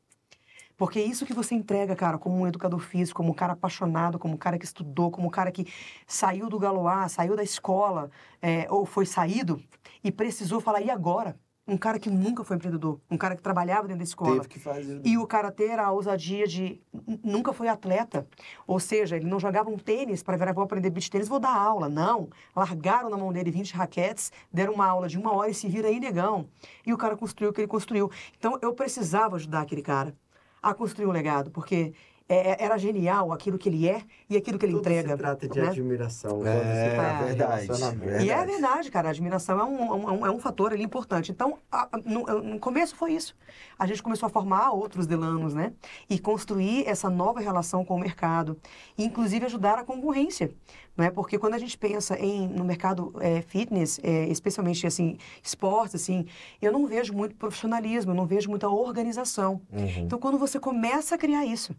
Porque 0.80 0.98
é 0.98 1.02
isso 1.02 1.26
que 1.26 1.34
você 1.34 1.54
entrega, 1.54 1.94
cara, 1.94 2.16
como 2.16 2.38
um 2.38 2.46
educador 2.46 2.80
físico, 2.80 3.18
como 3.18 3.32
um 3.32 3.34
cara 3.34 3.52
apaixonado, 3.52 4.18
como 4.18 4.32
um 4.32 4.38
cara 4.38 4.58
que 4.58 4.64
estudou, 4.64 5.10
como 5.10 5.26
um 5.26 5.30
cara 5.30 5.52
que 5.52 5.66
saiu 6.06 6.48
do 6.48 6.58
Galois, 6.58 7.12
saiu 7.12 7.36
da 7.36 7.42
escola, 7.42 8.10
é, 8.40 8.66
ou 8.70 8.86
foi 8.86 9.04
saído 9.04 9.62
e 10.02 10.10
precisou 10.10 10.58
falar, 10.58 10.80
e 10.80 10.90
agora? 10.90 11.36
Um 11.68 11.76
cara 11.76 11.98
que 11.98 12.08
nunca 12.08 12.42
foi 12.42 12.56
empreendedor, 12.56 12.98
um 13.10 13.18
cara 13.18 13.36
que 13.36 13.42
trabalhava 13.42 13.82
dentro 13.82 13.98
da 13.98 14.04
escola. 14.04 14.36
Teve 14.36 14.48
que 14.48 14.58
fazer. 14.58 15.02
E 15.04 15.18
o 15.18 15.26
cara 15.26 15.52
ter 15.52 15.78
a 15.78 15.90
ousadia 15.92 16.46
de 16.46 16.80
nunca 17.22 17.52
foi 17.52 17.68
atleta, 17.68 18.26
ou 18.66 18.80
seja, 18.80 19.16
ele 19.16 19.26
não 19.26 19.38
jogava 19.38 19.68
um 19.68 19.76
tênis 19.76 20.22
para 20.22 20.38
virar, 20.38 20.54
vou 20.54 20.64
aprender 20.64 20.88
beach 20.88 21.10
tênis, 21.10 21.28
vou 21.28 21.38
dar 21.38 21.54
aula. 21.54 21.90
Não, 21.90 22.30
largaram 22.56 23.10
na 23.10 23.18
mão 23.18 23.30
dele 23.34 23.50
20 23.50 23.74
raquetes, 23.74 24.32
deram 24.50 24.72
uma 24.72 24.86
aula 24.86 25.08
de 25.08 25.18
uma 25.18 25.34
hora 25.34 25.50
e 25.50 25.54
se 25.54 25.68
vira 25.68 25.88
aí, 25.88 26.00
negão. 26.00 26.48
E 26.86 26.94
o 26.94 26.96
cara 26.96 27.18
construiu 27.18 27.50
o 27.50 27.52
que 27.52 27.60
ele 27.60 27.68
construiu. 27.68 28.10
Então 28.38 28.58
eu 28.62 28.72
precisava 28.72 29.36
ajudar 29.36 29.60
aquele 29.60 29.82
cara 29.82 30.16
a 30.62 30.74
construir 30.74 31.06
um 31.06 31.12
legado, 31.12 31.50
porque 31.50 31.94
é, 32.32 32.50
é- 32.52 32.64
era 32.64 32.78
genial 32.78 33.32
aquilo 33.32 33.58
que 33.58 33.68
ele 33.68 33.88
é 33.88 34.02
e 34.28 34.36
aquilo 34.36 34.58
que 34.58 34.64
ele 34.64 34.72
Tudo 34.74 34.82
entrega. 34.82 35.10
se 35.10 35.16
trata 35.16 35.48
de 35.48 35.60
né? 35.60 35.68
admiração. 35.68 36.46
É, 36.46 36.88
se 36.90 36.94
trata 36.94 37.18
de 37.18 37.24
verdade, 37.34 37.62
relacionamento. 37.66 38.04
E 38.04 38.14
é 38.14 38.18
Verdade. 38.36 38.46
verdade, 38.52 38.90
cara. 38.90 39.08
A 39.08 39.10
admiração 39.10 39.58
é 39.58 39.64
um, 39.64 40.08
é 40.08 40.12
um, 40.12 40.26
é 40.26 40.30
um 40.30 40.38
fator 40.38 40.72
ali 40.72 40.84
importante. 40.84 41.32
Então, 41.32 41.58
a- 41.72 41.88
no, 42.04 42.24
no 42.42 42.58
começo 42.60 42.94
foi 42.94 43.12
isso. 43.14 43.36
A 43.78 43.84
gente 43.86 44.02
começou 44.02 44.26
a 44.28 44.30
formar 44.30 44.70
outros 44.70 45.06
Delanos, 45.06 45.54
né? 45.54 45.72
E 46.08 46.18
construir 46.18 46.86
essa 46.86 47.10
nova 47.10 47.40
relação 47.40 47.84
com 47.84 47.96
o 47.96 47.98
mercado. 47.98 48.56
E, 48.96 49.04
inclusive, 49.04 49.44
ajudar 49.46 49.78
a 49.78 49.84
concorrência. 49.84 50.52
Né? 50.96 51.10
Porque 51.10 51.38
quando 51.38 51.54
a 51.54 51.58
gente 51.58 51.76
pensa 51.78 52.16
em, 52.18 52.46
no 52.46 52.64
mercado 52.64 53.12
eh, 53.20 53.40
fitness, 53.42 53.98
especialmente, 54.28 54.86
assim, 54.86 55.16
esportes, 55.42 55.94
assim, 55.94 56.26
eu 56.60 56.70
não 56.72 56.86
vejo 56.86 57.12
muito 57.14 57.34
profissionalismo, 57.36 58.10
eu 58.12 58.14
não 58.16 58.26
vejo 58.26 58.50
muita 58.50 58.68
organização. 58.68 59.60
Então, 59.98 60.18
quando 60.18 60.36
você 60.38 60.60
começa 60.60 61.14
a 61.14 61.18
criar 61.18 61.44
isso, 61.46 61.74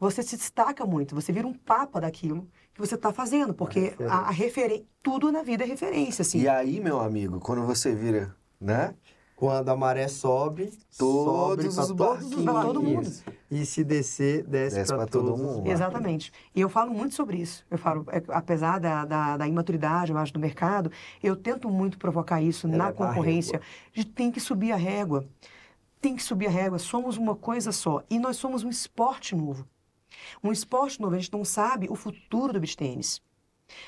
você 0.00 0.22
se 0.22 0.36
destaca 0.36 0.84
muito, 0.86 1.14
você 1.14 1.30
vira 1.30 1.46
um 1.46 1.52
papa 1.54 2.00
daquilo 2.00 2.48
que 2.74 2.80
você 2.80 2.94
está 2.94 3.12
fazendo, 3.12 3.52
porque 3.54 3.94
a, 4.08 4.28
a 4.28 4.30
referen- 4.30 4.86
tudo 5.02 5.30
na 5.30 5.42
vida 5.42 5.62
é 5.62 5.66
referência, 5.66 6.22
assim. 6.22 6.40
E 6.40 6.48
aí, 6.48 6.80
meu 6.80 6.98
amigo, 6.98 7.38
quando 7.38 7.64
você 7.66 7.94
vira, 7.94 8.34
né? 8.60 8.94
Quando 9.36 9.70
a 9.70 9.76
maré 9.76 10.06
sobe, 10.06 10.70
sobe 10.90 11.62
Todos 11.62 11.74
pra 11.74 11.82
os 11.84 11.88
todos 11.88 11.96
barquinhos. 11.96 12.44
Pra 12.44 12.62
todo 12.62 12.82
mundo. 12.82 13.10
E 13.50 13.64
se 13.64 13.82
descer, 13.82 14.42
desce, 14.44 14.76
Desce 14.76 14.94
para 14.94 15.06
todo 15.06 15.34
mundo. 15.34 15.66
Exatamente. 15.66 16.30
E 16.54 16.60
eu 16.60 16.68
falo 16.68 16.92
muito 16.92 17.14
sobre 17.14 17.38
isso. 17.38 17.64
Eu 17.70 17.78
falo, 17.78 18.04
é, 18.10 18.22
apesar 18.28 18.78
da, 18.78 19.06
da, 19.06 19.38
da 19.38 19.48
imaturidade, 19.48 20.12
eu 20.12 20.18
acho, 20.18 20.30
do 20.34 20.38
mercado, 20.38 20.92
eu 21.22 21.34
tento 21.34 21.70
muito 21.70 21.98
provocar 21.98 22.42
isso 22.42 22.68
na 22.68 22.74
Elevar 22.74 22.90
a 22.90 22.92
concorrência. 22.92 23.62
Gente 23.94 24.10
tem 24.10 24.30
que 24.30 24.40
subir 24.40 24.72
a 24.72 24.76
régua. 24.76 25.26
Tem 26.02 26.14
que 26.14 26.22
subir 26.22 26.46
a 26.46 26.50
régua. 26.50 26.78
Somos 26.78 27.16
uma 27.16 27.34
coisa 27.34 27.72
só. 27.72 28.02
E 28.10 28.18
nós 28.18 28.36
somos 28.36 28.62
um 28.62 28.68
esporte 28.68 29.34
novo. 29.34 29.66
Um 30.42 30.52
esporte 30.52 31.00
novo. 31.00 31.14
A 31.14 31.18
gente 31.18 31.32
não 31.32 31.44
sabe 31.44 31.88
o 31.90 31.94
futuro 31.96 32.52
do 32.52 32.60
beach 32.60 32.76
tênis. 32.76 33.20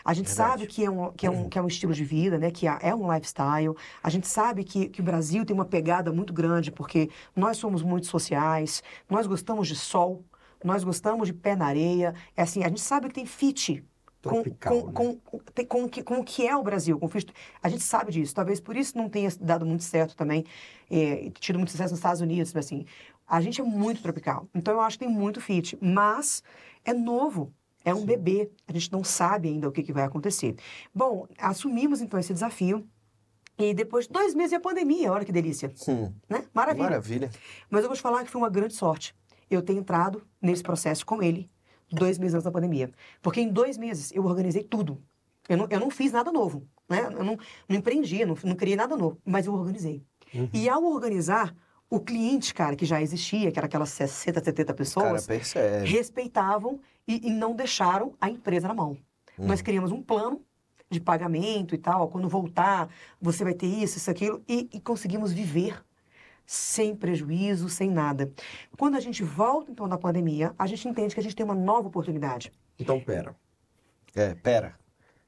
A 0.05 0.15
gente 0.15 0.31
sabe 0.31 0.67
que 0.67 0.85
é, 0.85 0.91
um, 0.91 1.13
que, 1.13 1.27
é 1.27 1.31
um, 1.31 1.49
que 1.49 1.59
é 1.59 1.63
um 1.63 1.67
estilo 1.67 1.93
de 1.95 2.05
vida, 2.05 2.39
né? 2.39 2.51
que 2.51 2.67
é 2.69 2.79
é 2.83 2.95
um 2.95 3.13
lifestyle. 3.13 3.75
A 4.03 4.11
gente 4.11 4.27
sabe 4.29 4.65
que, 4.65 4.89
que 4.89 5.01
o 5.01 5.05
Brasil 5.05 5.45
tem 5.45 5.55
uma 5.55 5.65
pegada 5.65 6.13
muito 6.13 6.33
grande, 6.33 6.71
porque 6.71 7.11
nós 7.35 7.57
somos 7.59 7.83
muito 7.83 8.07
sociais, 8.07 8.83
nós 9.11 9.27
gostamos 9.27 9.69
de 9.69 9.77
sol, 9.77 10.25
nós 10.65 10.85
gostamos 10.85 11.27
de 11.29 11.35
pé 11.35 11.57
na 11.57 11.67
areia. 11.67 12.15
É 12.37 12.43
assim, 12.43 12.63
a 12.65 12.69
gente 12.69 12.81
sabe 12.81 13.09
que 13.09 13.15
tem 13.15 13.27
fit 13.27 13.85
com, 14.25 14.43
Tropical, 14.43 14.81
com, 14.83 14.87
né? 14.87 14.93
com, 14.93 15.17
com, 15.41 15.67
com, 15.67 15.85
o 15.85 15.89
que- 15.89 16.03
com 16.05 16.15
o 16.21 16.25
que 16.25 16.47
é 16.47 16.57
o 16.57 16.63
Brasil. 16.63 16.99
Com 16.99 17.09
fit- 17.09 17.33
a 17.63 17.69
gente 17.69 17.83
sabe 17.83 18.13
disso. 18.13 18.35
Talvez 18.35 18.61
por 18.61 18.77
isso 18.77 18.97
não 18.97 19.09
tenha 19.09 19.29
dado 19.41 19.67
muito 19.67 19.83
certo 19.83 20.15
também, 20.17 20.45
é, 20.91 21.31
tido 21.41 21.59
muito 21.59 21.71
sucesso 21.73 21.91
nos 21.93 21.99
Estados 21.99 22.21
Unidos, 22.21 22.53
mas 22.55 22.67
assim, 22.67 22.85
a 23.27 23.41
gente 23.41 23.61
é 23.61 23.65
muito 23.65 24.03
tropical. 24.03 24.49
Então 24.55 24.75
eu 24.75 24.81
acho 24.81 24.99
que 24.99 25.05
tem 25.05 25.15
muito 25.15 25.41
fit, 25.41 25.77
mas 25.81 26.43
é 26.85 26.93
novo. 26.93 27.53
É 27.85 27.93
um 27.93 28.05
bebê, 28.05 28.49
a 28.69 28.73
gente 28.73 28.93
não 28.93 29.03
sabe 29.03 29.49
ainda 29.49 29.69
o 29.69 29.73
que, 29.73 29.83
que 29.83 29.93
vai 29.93 30.05
acontecer. 30.05 30.55
Bom, 30.95 31.27
assumimos 31.39 32.01
então 32.01 32.19
esse 32.21 32.33
desafio. 32.33 32.87
E 33.59 33.75
depois, 33.75 34.07
dois 34.07 34.35
meses 34.35 34.53
e 34.53 34.55
a 34.55 34.61
pandemia, 34.61 35.13
olha 35.13 35.25
que 35.25 35.33
delícia, 35.33 35.73
Hum, 35.89 36.13
né? 36.29 36.45
Maravilha. 36.55 36.85
maravilha. 36.85 37.31
Mas 37.69 37.83
eu 37.83 37.89
vou 37.89 37.97
te 37.97 38.03
falar 38.03 38.25
que 38.25 38.31
foi 38.31 38.41
uma 38.41 38.49
grande 38.51 38.75
sorte 38.75 39.15
eu 39.51 39.61
ter 39.61 39.75
entrado 39.75 40.23
nesse 40.41 40.63
processo 40.63 41.05
com 41.05 41.23
ele 41.23 41.51
dois 41.91 42.19
meses 42.19 42.35
antes 42.35 42.45
da 42.45 42.51
pandemia. 42.51 42.91
Porque 43.21 43.41
em 43.41 43.49
dois 43.53 43.77
meses 43.77 44.11
eu 44.13 44.25
organizei 44.25 44.63
tudo. 44.63 45.03
Eu 45.49 45.57
não, 45.59 45.67
eu 45.69 45.79
não 45.81 45.91
fiz 45.91 46.11
nada 46.13 46.33
novo, 46.33 46.67
né? 46.89 47.05
Eu 47.13 47.25
não, 47.25 47.37
não 47.69 47.77
empreendi, 47.77 48.25
não, 48.25 48.37
não 48.45 48.55
criei 48.55 48.77
nada 48.77 48.97
novo, 48.97 49.21
mas 49.25 49.45
eu 49.47 49.53
organizei. 49.53 50.03
E 50.53 50.69
ao 50.69 50.83
organizar, 50.85 51.55
o 51.95 52.01
cliente, 52.01 52.55
cara, 52.55 52.75
que 52.75 52.87
já 52.87 53.03
existia, 53.03 53.53
que 53.53 53.59
era 53.59 53.67
aquelas 53.67 53.91
60, 53.91 54.43
70 54.43 54.63
O 54.63 54.65
cara 54.65 54.77
pessoas, 54.79 55.29
respeitavam 55.85 56.81
e, 57.07 57.29
e 57.29 57.31
não 57.31 57.55
deixaram 57.55 58.15
a 58.19 58.31
empresa 58.31 58.67
na 58.67 58.73
mão. 58.73 58.97
Nós 59.37 59.61
Hum. 59.61 59.65
criamos 59.65 59.93
um 59.93 60.01
plano 60.01 60.41
de 60.89 60.99
pagamento 60.99 61.75
e 61.75 61.79
tal. 61.79 62.09
Quando 62.09 62.31
voltar, 62.31 62.89
você 63.21 63.45
vai 63.45 63.53
ter 63.53 63.67
isso, 63.67 63.99
isso, 63.99 64.11
aquilo. 64.11 64.43
E, 64.49 64.71
e 64.73 64.81
conseguimos 64.81 65.35
viver 65.35 65.85
sem 66.47 66.97
prejuízo, 66.97 67.69
sem 67.69 67.91
nada. 67.91 68.33
Quando 68.79 68.97
a 68.97 69.01
gente 69.01 69.23
volta, 69.23 69.71
então, 69.71 69.87
da 69.87 69.99
pandemia, 69.99 70.55
a 70.59 70.67
gente 70.67 70.89
entende 70.89 71.13
que 71.13 71.21
a 71.21 71.23
gente 71.23 71.37
tem 71.37 71.45
uma 71.45 71.55
nova 71.55 71.89
oportunidade. 71.89 72.51
Então, 72.79 72.99
pera. 73.01 73.37
É, 74.15 74.35
pera. 74.35 74.79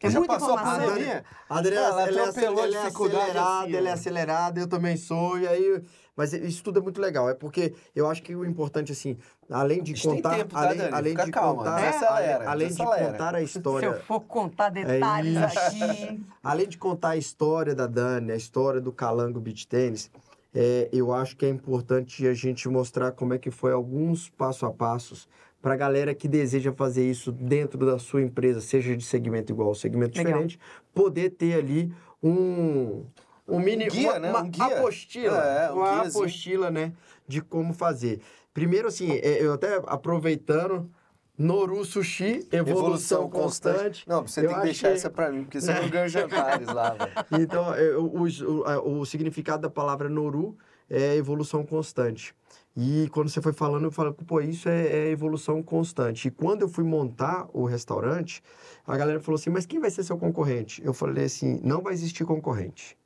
É 0.00 0.10
Já 0.10 0.18
muita 0.18 0.34
passou 0.34 0.54
informação. 0.54 0.86
pandemia? 0.88 1.24
A 1.48 1.58
Adriana, 1.58 1.86
Ela 1.86 2.08
ela, 2.08 2.20
é, 2.20 2.28
atropelou 2.28 2.62
a 2.62 2.66
ela 2.66 2.76
é 2.76 2.86
acelerada, 2.86 3.60
assim, 3.62 3.76
ela 3.76 3.88
é 3.88 3.92
acelerada, 3.92 4.60
eu 4.60 4.68
também 4.68 4.96
sou, 4.96 5.38
e 5.38 5.48
aí... 5.48 5.82
Mas 6.16 6.32
isso 6.32 6.62
tudo 6.62 6.78
é 6.78 6.82
muito 6.82 7.00
legal, 7.00 7.28
é 7.28 7.34
porque 7.34 7.74
eu 7.94 8.08
acho 8.08 8.22
que 8.22 8.36
o 8.36 8.44
importante, 8.44 8.92
assim, 8.92 9.16
além 9.50 9.82
de 9.82 10.00
contar... 10.00 10.36
tempo, 10.36 10.54
tá, 10.54 10.60
além, 10.60 10.78
Dani? 10.78 10.94
além 10.94 11.12
Fica 11.12 11.24
de 11.24 11.30
calma, 11.32 11.64
contar, 11.64 11.76
desacelera, 11.76 12.34
além, 12.36 12.48
além 12.48 12.68
de 12.68 12.76
contar 12.76 13.34
a 13.34 13.38
Se 13.40 13.44
história... 13.44 13.86
eu 13.86 14.00
for 14.02 14.20
contar 14.20 14.68
detalhes 14.68 15.36
isso. 15.36 15.84
aqui. 15.84 16.24
Além 16.44 16.68
de 16.68 16.78
contar 16.78 17.08
a 17.10 17.16
história 17.16 17.74
da 17.74 17.86
Dani, 17.88 18.30
a 18.30 18.36
história 18.36 18.80
do 18.80 18.92
Calango 18.92 19.40
Beach 19.40 19.66
Tênis, 19.66 20.08
é, 20.54 20.88
eu 20.92 21.12
acho 21.12 21.36
que 21.36 21.44
é 21.44 21.48
importante 21.48 22.28
a 22.28 22.34
gente 22.34 22.68
mostrar 22.68 23.10
como 23.10 23.34
é 23.34 23.38
que 23.38 23.50
foi 23.50 23.72
alguns 23.72 24.30
passo 24.30 24.64
a 24.66 24.70
passos 24.72 25.26
para 25.64 25.72
a 25.72 25.76
galera 25.78 26.14
que 26.14 26.28
deseja 26.28 26.70
fazer 26.74 27.10
isso 27.10 27.32
dentro 27.32 27.86
da 27.86 27.98
sua 27.98 28.20
empresa, 28.20 28.60
seja 28.60 28.94
de 28.94 29.02
segmento 29.02 29.50
igual 29.50 29.68
ou 29.68 29.74
segmento 29.74 30.14
Legal. 30.18 30.32
diferente, 30.34 30.60
poder 30.92 31.30
ter 31.30 31.54
ali 31.54 31.90
um 32.22 33.06
um 33.48 33.58
mini 33.58 33.86
guia, 33.88 34.10
uma, 34.10 34.18
né? 34.18 34.30
uma 34.30 34.42
Um 34.42 34.50
guia. 34.50 34.66
apostila, 34.78 35.38
É, 35.42 35.72
um 35.72 35.76
uma 35.76 35.90
guiazinho. 36.02 36.22
apostila, 36.24 36.70
né, 36.70 36.92
de 37.26 37.40
como 37.40 37.72
fazer. 37.72 38.20
Primeiro 38.52 38.88
assim, 38.88 39.10
é, 39.10 39.42
eu 39.42 39.54
até 39.54 39.80
aproveitando 39.86 40.90
Noru 41.38 41.82
Sushi, 41.82 42.46
evolução, 42.52 43.30
constante. 43.30 44.06
Não, 44.06 44.26
você 44.26 44.40
Eu 44.44 44.48
tem 44.50 44.56
que 44.58 44.62
deixar 44.64 44.88
que- 44.88 44.94
essa 44.96 45.08
pra 45.08 45.32
mim, 45.32 45.44
porque 45.44 45.62
você 45.62 45.72
não 45.72 45.88
ganha 45.88 46.08
jantares 46.08 46.68
lá, 46.68 46.90
velho. 46.90 47.42
Então, 47.42 47.74
é, 47.74 47.96
o, 47.96 48.04
o, 48.04 49.00
o 49.00 49.06
significado 49.06 49.62
da 49.62 49.70
palavra 49.70 50.10
Noru 50.10 50.58
é 50.90 51.16
evolução 51.16 51.64
constante. 51.64 52.34
E 52.76 53.08
quando 53.10 53.28
você 53.28 53.40
foi 53.40 53.52
falando, 53.52 53.84
eu 53.84 53.90
falei, 53.92 54.12
pô, 54.12 54.40
isso 54.40 54.68
é, 54.68 54.86
é 54.86 55.08
evolução 55.10 55.62
constante. 55.62 56.28
E 56.28 56.30
quando 56.30 56.62
eu 56.62 56.68
fui 56.68 56.82
montar 56.82 57.48
o 57.52 57.64
restaurante, 57.64 58.42
a 58.84 58.96
galera 58.96 59.20
falou 59.20 59.36
assim, 59.36 59.50
mas 59.50 59.64
quem 59.64 59.78
vai 59.78 59.90
ser 59.90 60.02
seu 60.02 60.18
concorrente? 60.18 60.82
Eu 60.84 60.92
falei 60.92 61.24
assim, 61.24 61.60
não 61.62 61.80
vai 61.80 61.92
existir 61.92 62.24
concorrente. 62.24 62.96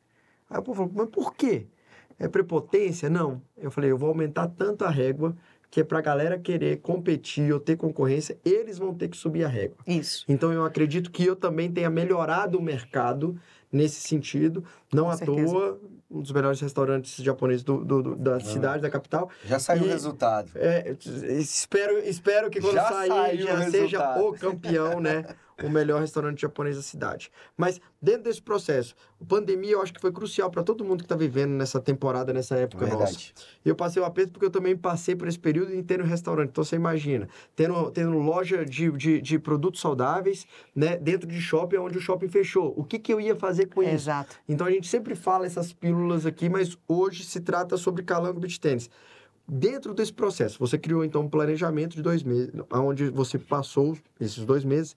Aí 0.49 0.59
o 0.59 0.63
povo 0.63 0.85
falou, 0.85 0.93
mas 0.95 1.09
por 1.11 1.35
quê? 1.35 1.67
É 2.19 2.27
prepotência? 2.27 3.11
Não. 3.11 3.43
Eu 3.57 3.71
falei, 3.71 3.91
eu 3.91 3.99
vou 3.99 4.09
aumentar 4.09 4.49
tanto 4.49 4.85
a 4.85 4.91
régua 4.91 5.37
que 5.71 5.81
é 5.81 5.85
pra 5.85 6.01
galera 6.01 6.39
querer 6.39 6.79
competir 6.79 7.53
ou 7.53 7.61
ter 7.61 7.77
concorrência, 7.77 8.39
eles 8.45 8.79
vão 8.79 8.95
ter 8.95 9.09
que 9.09 9.17
subir 9.17 9.45
a 9.45 9.49
régua. 9.49 9.77
Isso. 9.87 10.25
Então 10.29 10.53
eu 10.53 10.65
acredito 10.65 11.11
que 11.11 11.25
eu 11.25 11.37
também 11.37 11.71
tenha 11.71 11.91
melhorado 11.91 12.59
o 12.59 12.63
mercado 12.63 13.39
nesse 13.71 14.01
sentido. 14.01 14.65
Não 14.93 15.05
Com 15.05 15.11
à 15.11 15.17
certeza. 15.17 15.53
toa, 15.53 15.81
um 16.11 16.21
dos 16.23 16.33
melhores 16.33 16.61
restaurantes 16.61 17.23
japoneses 17.23 17.63
do, 17.63 17.85
do- 17.85 18.03
do- 18.03 18.17
da 18.17 18.41
cidade, 18.41 18.81
da 18.83 18.89
capital. 18.91 19.29
Já 19.45 19.59
saiu 19.59 19.83
o 19.83 19.87
E- 19.87 19.91
resultado. 19.91 20.51
É, 20.55 20.97
espero, 21.33 21.99
espero 21.99 22.51
que 22.51 22.61
quando 22.61 22.75
Já 22.75 22.89
sair 22.89 23.39
já 23.43 23.55
o 23.55 23.71
seja 23.71 23.99
resultado. 23.99 24.25
o 24.27 24.33
campeão, 24.39 25.01
né? 25.01 25.25
O 25.65 25.69
melhor 25.69 26.01
restaurante 26.01 26.41
japonês 26.41 26.77
da 26.77 26.83
cidade. 26.83 27.33
Mas 27.57 27.81
dentro 28.01 28.23
desse 28.23 28.41
processo, 28.41 28.95
a 29.21 29.25
pandemia 29.25 29.73
eu 29.73 29.83
acho 29.83 29.93
que 29.93 30.01
foi 30.01 30.13
crucial 30.13 30.49
para 30.53 30.63
todo 30.63 30.85
mundo 30.85 30.99
que 30.99 31.05
está 31.05 31.17
vivendo 31.17 31.51
nessa 31.51 31.81
temporada, 31.81 32.33
nessa 32.33 32.55
época 32.55 32.87
nossa. 32.87 32.97
Verdade. 33.07 33.35
Eu 33.65 33.75
passei 33.75 34.01
o 34.01 34.05
aperto 34.05 34.31
porque 34.35 34.47
eu 34.47 34.51
também 34.51 34.77
passei 34.77 35.17
por 35.17 35.27
esse 35.27 35.37
período 35.39 35.75
em 35.75 35.83
ter 35.83 36.01
um 36.01 36.05
restaurante. 36.05 36.51
Então 36.51 36.63
você 36.63 36.77
imagina, 36.77 37.29
tendo, 37.57 37.91
tendo 37.91 38.17
loja 38.19 38.65
de, 38.65 38.89
de, 38.93 39.21
de 39.21 39.37
produtos 39.37 39.81
saudáveis, 39.81 40.47
né, 40.77 40.97
dentro 40.97 41.27
de 41.29 41.41
shopping, 41.41 41.79
onde 41.79 41.99
o 41.99 42.01
shopping 42.01 42.29
fechou. 42.29 42.73
O 42.77 42.85
que, 42.85 42.97
que 42.97 43.13
eu 43.13 43.21
ia 43.21 43.35
fazer 43.35 43.67
com 43.67 43.83
isso? 43.83 43.95
Exato. 43.95 44.37
Então 44.49 44.65
a 44.65 44.71
gente 44.71 44.78
sempre 44.87 45.15
fala 45.15 45.47
essas 45.47 45.73
pílulas 45.73 46.27
aqui, 46.27 46.49
mas 46.49 46.77
hoje 46.87 47.25
se 47.25 47.41
trata 47.41 47.77
sobre 47.77 48.03
Calango 48.03 48.41
Beach 48.41 48.61
Tênis. 48.61 48.91
Dentro 49.51 49.95
desse 49.95 50.13
processo, 50.13 50.59
você 50.59 50.77
criou 50.77 51.03
então 51.03 51.23
um 51.23 51.29
planejamento 51.29 51.97
de 51.97 52.03
dois 52.03 52.23
meses, 52.23 52.53
onde 52.71 53.09
você 53.09 53.39
passou 53.39 53.97
esses 54.21 54.45
dois 54.45 54.63
meses. 54.63 54.95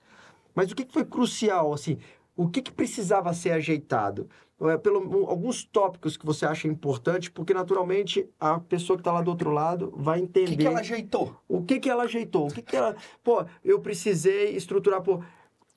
Mas 0.53 0.71
o 0.71 0.75
que, 0.75 0.85
foi 0.91 1.05
crucial, 1.05 1.73
assim? 1.73 1.97
O 2.35 2.49
que, 2.49 2.61
que 2.61 2.71
precisava 2.71 3.33
ser 3.33 3.51
ajeitado? 3.51 4.29
É, 4.61 4.77
pelo, 4.77 5.25
alguns 5.27 5.63
tópicos 5.63 6.17
que 6.17 6.25
você 6.25 6.45
acha 6.45 6.67
importante, 6.67 7.31
porque 7.31 7.53
naturalmente 7.53 8.29
a 8.39 8.59
pessoa 8.59 8.97
que 8.97 9.01
está 9.01 9.11
lá 9.11 9.21
do 9.21 9.31
outro 9.31 9.51
lado 9.51 9.91
vai 9.95 10.19
O 10.19 10.23
entender 10.23 10.51
que, 10.51 10.57
que 10.57 10.67
ela 10.67 10.79
ajeitou? 10.81 11.35
o 11.47 11.63
que 11.63 11.79
que 11.79 11.89
ela 11.89 12.03
ajeitou? 12.03 12.47
O 12.47 12.53
que 12.53 12.61
que 12.61 12.75
ela... 12.75 12.95
Pô, 13.23 13.45
eu 13.63 13.79
precisei 13.79 14.55
estruturar, 14.55 15.01
pô... 15.01 15.23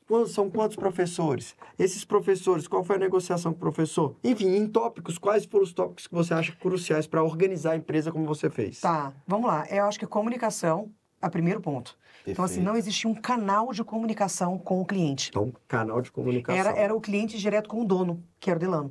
quantos- 0.07 0.33
São 0.33 0.51
quantos 0.51 0.77
professores? 0.77 1.55
Esses 1.79 2.05
professores, 2.05 2.67
qual 2.69 2.85
foi 2.85 2.97
a 2.97 2.99
negociação 2.99 3.53
com 3.53 3.57
o 3.59 3.61
professor? 3.61 4.17
Enfim, 4.23 4.55
em 4.57 4.67
tópicos, 4.67 5.19
quais 5.19 5.45
foram 5.45 5.65
os 5.65 5.73
tópicos 5.73 6.07
que 6.07 6.15
você 6.15 6.35
acha 6.35 6.53
cruciais 6.53 7.07
para 7.07 7.23
organizar 7.23 7.73
a 7.73 7.77
empresa 7.77 8.11
como 8.13 8.27
você 8.27 8.49
fez? 8.51 8.81
Tá, 8.81 9.13
vamos 9.27 9.47
lá. 9.47 9.67
Eu 9.71 9.85
acho 9.87 9.99
que 9.99 10.07
comunicação 10.07 10.91
é 11.21 11.27
o 11.27 11.31
primeiro 11.31 11.61
ponto. 11.61 11.97
Então, 12.27 12.45
assim, 12.45 12.55
Perfeito. 12.55 12.73
não 12.73 12.77
existia 12.79 13.11
um 13.11 13.15
canal 13.15 13.71
de 13.73 13.85
comunicação 13.85 14.57
com 14.59 14.81
o 14.81 14.85
cliente. 14.87 15.29
Então, 15.29 15.53
canal 15.69 16.01
de 16.01 16.11
comunicação. 16.11 16.59
Era, 16.59 16.71
era 16.79 16.95
o 16.95 17.01
cliente 17.01 17.39
direto 17.39 17.69
com 17.69 17.83
o 17.83 17.85
dono, 17.85 18.23
que 18.41 18.49
era 18.51 18.57
o 18.57 18.61
Delano. 18.61 18.91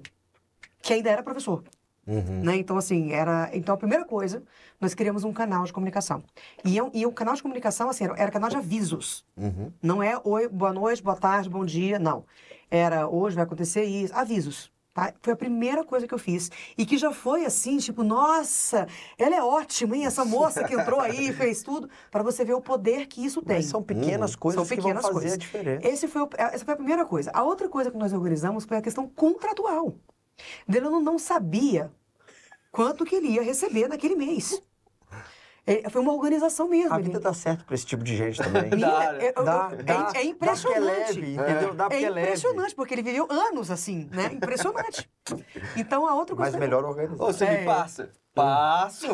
Que 0.81 0.93
ainda 0.93 1.09
era 1.09 1.23
professor. 1.23 1.63
Uhum. 2.05 2.41
Né? 2.43 2.57
Então, 2.57 2.77
assim, 2.77 3.11
era... 3.13 3.49
Então, 3.53 3.73
a 3.75 3.77
primeira 3.77 4.03
coisa, 4.05 4.43
nós 4.79 4.93
criamos 4.93 5.23
um 5.23 5.31
canal 5.31 5.63
de 5.63 5.71
comunicação. 5.71 6.21
E, 6.65 6.75
eu- 6.75 6.91
e 6.93 7.05
o 7.05 7.11
canal 7.11 7.33
de 7.35 7.41
comunicação, 7.41 7.89
assim, 7.89 8.03
era, 8.03 8.13
era 8.17 8.31
canal 8.31 8.49
de 8.49 8.57
avisos. 8.57 9.25
Uhum. 9.37 9.71
Não 9.81 10.03
é 10.03 10.19
oi, 10.23 10.47
boa 10.49 10.73
noite, 10.73 11.01
boa 11.01 11.15
tarde, 11.15 11.49
bom 11.49 11.63
dia, 11.65 11.97
não. 11.99 12.25
Era 12.69 13.07
hoje 13.07 13.35
vai 13.35 13.45
acontecer 13.45 13.83
isso, 13.83 14.13
avisos. 14.15 14.71
Tá? 14.93 15.11
Foi 15.23 15.33
a 15.33 15.35
primeira 15.35 15.83
coisa 15.83 16.05
que 16.07 16.13
eu 16.13 16.19
fiz. 16.19 16.51
E 16.77 16.85
que 16.85 16.99
já 16.99 17.11
foi 17.11 17.45
assim, 17.45 17.77
tipo, 17.77 18.03
nossa, 18.03 18.85
ela 19.17 19.35
é 19.35 19.41
ótima, 19.41 19.97
hein? 19.97 20.05
Essa 20.05 20.23
moça 20.23 20.63
que 20.65 20.75
entrou 20.75 20.99
aí 20.99 21.29
e 21.29 21.33
fez 21.33 21.63
tudo, 21.63 21.89
para 22.11 22.21
você 22.21 22.45
ver 22.45 22.53
o 22.53 22.61
poder 22.61 23.07
que 23.07 23.25
isso 23.25 23.41
tem. 23.41 23.55
Mas 23.55 23.65
são 23.65 23.81
pequenas 23.81 24.33
Uhum. 24.33 24.39
coisas 24.39 24.67
São 24.67 24.69
que 24.69 24.75
pequenas 24.75 25.01
vão 25.01 25.13
fazer 25.13 25.19
coisas. 25.29 25.33
a 25.33 25.37
diferença. 25.37 25.87
Esse 25.87 26.07
foi 26.07 26.27
essa 26.37 26.63
foi 26.63 26.73
a 26.75 26.77
primeira 26.77 27.05
coisa. 27.05 27.31
A 27.33 27.41
outra 27.43 27.67
coisa 27.67 27.89
que 27.89 27.97
nós 27.97 28.13
organizamos 28.13 28.65
foi 28.65 28.77
a 28.77 28.81
questão 28.83 29.07
contratual. 29.07 29.95
Delano 30.67 30.99
não 30.99 31.17
sabia 31.19 31.91
quanto 32.71 33.05
que 33.05 33.15
ele 33.15 33.27
ia 33.29 33.43
receber 33.43 33.87
naquele 33.87 34.15
mês. 34.15 34.61
É, 35.65 35.89
foi 35.89 36.01
uma 36.01 36.11
organização 36.11 36.67
mesmo. 36.67 36.93
A 36.93 36.97
ele- 36.97 37.03
vida 37.05 37.19
dá 37.21 37.33
certo 37.33 37.63
para 37.63 37.73
esse 37.73 37.85
tipo 37.85 38.03
de 38.03 38.17
gente 38.17 38.41
também. 38.41 38.69
É- 39.21 39.33
eu- 39.37 39.43
Dá, 39.45 39.69
eu- 39.71 39.83
dá, 39.83 40.11
é, 40.13 40.17
é 40.17 40.25
impressionante. 40.25 40.81
Dá 40.83 41.05
porque 41.05 41.17
é 41.17 41.29
leve, 41.29 41.33
entendeu? 41.35 41.73
Dá 41.73 41.85
É 41.85 41.89
porque 41.89 42.05
é 42.05 42.09
leve. 42.09 42.27
impressionante, 42.27 42.75
porque 42.75 42.93
ele 42.93 43.01
viveu 43.03 43.27
anos 43.31 43.71
assim, 43.71 44.09
né? 44.11 44.25
Impressionante. 44.33 45.09
Então, 45.77 46.05
a 46.05 46.15
outra 46.15 46.35
coisa... 46.35 46.51
Mas 46.51 46.59
melhor 46.59 46.83
organizar. 46.83 47.23
Ô, 47.23 47.27
você 47.31 47.45
É. 47.45 47.59
me 47.59 47.65
passa? 47.65 48.11
Passo. 48.33 49.07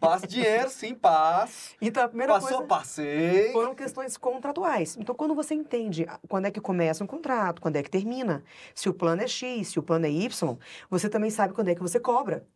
Passo 0.00 0.26
dinheiro, 0.26 0.70
sim, 0.70 0.94
passo. 0.94 1.74
Então, 1.80 2.02
a 2.02 2.08
primeira 2.08 2.32
Passou, 2.32 2.48
coisa... 2.48 2.64
passei. 2.66 3.52
Foram 3.52 3.74
questões 3.74 4.16
contratuais. 4.16 4.96
Então, 4.98 5.14
quando 5.14 5.34
você 5.34 5.54
entende 5.54 6.06
quando 6.28 6.46
é 6.46 6.50
que 6.50 6.60
começa 6.60 7.04
um 7.04 7.06
contrato, 7.06 7.60
quando 7.60 7.76
é 7.76 7.82
que 7.82 7.90
termina, 7.90 8.42
se 8.74 8.88
o 8.88 8.94
plano 8.94 9.22
é 9.22 9.26
X, 9.28 9.68
se 9.68 9.78
o 9.78 9.82
plano 9.82 10.06
é 10.06 10.10
Y, 10.10 10.58
você 10.88 11.08
também 11.08 11.30
sabe 11.30 11.52
quando 11.52 11.68
é 11.68 11.74
que 11.74 11.82
você 11.82 12.00
cobra. 12.00 12.46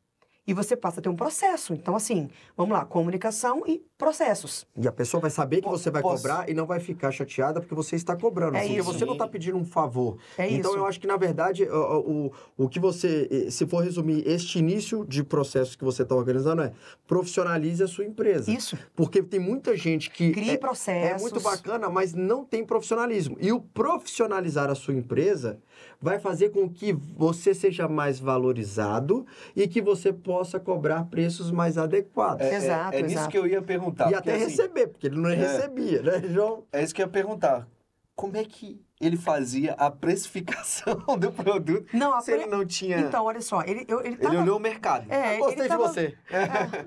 E 0.49 0.55
você 0.55 0.75
passa 0.75 0.99
a 0.99 1.03
ter 1.03 1.11
um 1.11 1.15
processo. 1.15 1.75
Então, 1.75 1.95
assim, 1.95 2.31
vamos 2.57 2.73
lá, 2.73 2.85
comunicação 2.85 3.63
e 3.67 3.83
processos. 3.99 4.67
E 4.75 4.89
a 4.89 4.93
pessoa 4.93 5.21
vai 5.21 5.31
saber 5.31 5.61
que 5.61 5.69
você 5.69 5.91
vai 5.91 6.01
posso- 6.01 6.23
cobrar 6.23 6.49
e 6.49 6.55
não 6.55 6.65
vai 6.65 6.81
ficar 6.81 7.13
chateada 7.13 7.61
porque 7.61 7.75
você 7.75 7.97
está 7.97 8.17
cobrando. 8.17 8.57
É 8.57 8.61
porque 8.63 8.75
isso. 8.79 8.85
você 8.85 9.05
não 9.05 9.13
está 9.13 9.29
pedindo 9.29 9.59
um 9.59 9.65
favor. 9.65 10.17
É 10.39 10.51
então 10.51 10.71
isso. 10.71 10.81
eu 10.81 10.87
acho 10.87 10.99
que, 10.99 11.07
na 11.07 11.19
verdade, 11.19 11.65
o, 11.65 12.31
o, 12.57 12.65
o 12.65 12.69
que 12.69 12.81
você. 12.81 13.29
eh, 13.31 13.51
Se 13.51 13.67
for 13.67 13.85
resumir 13.85 14.27
este 14.27 14.59
início 14.59 15.05
de 15.05 15.23
processo 15.23 15.77
que 15.77 15.85
você 15.85 16.03
está 16.03 16.15
organizando, 16.15 16.63
é 16.63 16.73
profissionalize 17.07 17.83
a 17.83 17.87
sua 17.87 18.07
empresa. 18.07 18.51
Isso. 18.51 18.79
Porque 18.97 19.23
tem 19.23 19.39
muita 19.41 19.77
gente 19.77 20.09
que. 20.11 20.33
Crie 20.33 20.53
é, 20.53 20.57
processos. 20.57 21.21
é 21.21 21.23
muito 21.23 21.41
bacana, 21.41 21.91
mas 21.91 22.15
não 22.15 22.43
tem 22.45 22.65
profissionalismo. 22.65 23.37
E 23.39 23.53
o 23.53 23.61
profissionalizar 23.61 24.71
a 24.71 24.75
sua 24.75 24.95
empresa 24.95 25.59
vai 26.01 26.19
fazer 26.19 26.51
com 26.51 26.69
que 26.71 26.93
você 26.93 27.53
seja 27.53 27.87
mais 27.87 28.19
valorizado 28.19 29.27
e 29.55 29.67
que 29.69 29.83
você 29.83 30.13
possa 30.13 30.38
possa 30.39 30.61
cobrar 30.61 31.05
preços 31.07 31.51
mais 31.51 31.77
adequados. 31.77 32.47
É, 32.47 32.51
é- 32.51 32.57
Exato, 32.57 32.97
é, 32.97 33.03
nisso 33.03 33.15
exato. 33.15 33.31
que 33.31 33.39
eu 33.39 33.47
ia 33.47 33.61
perguntar. 33.61 34.11
e 34.11 34.15
até 34.15 34.35
assim, 34.37 34.45
receber, 34.45 34.87
porque 34.87 35.09
ele 35.09 35.17
não 35.17 35.29
recebia, 35.31 36.01
né, 36.03 36.23
João? 36.29 36.65
É 36.73 36.83
isso 36.83 36.95
que 36.95 37.03
eu 37.03 37.07
ia 37.07 37.13
perguntar. 37.13 37.67
Como 38.15 38.37
é 38.37 38.45
que 38.45 38.81
ele 39.01 39.17
fazia 39.17 39.73
a 39.75 39.91
precificação 39.91 40.95
do 41.19 41.31
produto 41.33 41.87
Não, 41.93 42.21
se 42.21 42.33
pre- 42.33 42.43
ele 42.43 42.51
não 42.51 42.65
tinha... 42.65 42.99
Então, 42.99 43.25
olha 43.25 43.41
só, 43.41 43.63
ele, 43.63 43.85
eu, 43.89 43.99
ele 44.01 44.09
ele 44.11 44.17
tava... 44.17 44.41
olhou 44.41 44.57
o 44.57 44.61
mercado. 44.61 45.11
É, 45.13 45.35
ele 45.35 45.43
Gostei 45.43 45.69
tava- 45.69 45.87
de 45.89 45.93
você. 45.93 46.19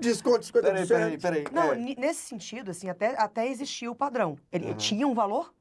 Desconto 0.00 0.40
50%. 0.46 0.52
Peraí, 0.52 0.86
peraí, 0.86 1.18
peraí. 1.18 1.44
Não, 1.52 1.72
É. 1.72 1.76
nesse 1.98 2.20
sentido, 2.20 2.70
assim, 2.70 2.88
até, 2.88 3.14
até 3.20 3.48
existia 3.48 3.90
o 3.90 3.94
padrão. 3.94 4.38
Ele 4.50 4.66
Uhum. 4.68 4.74
tinha 4.74 5.06
um 5.06 5.14
valor 5.14 5.52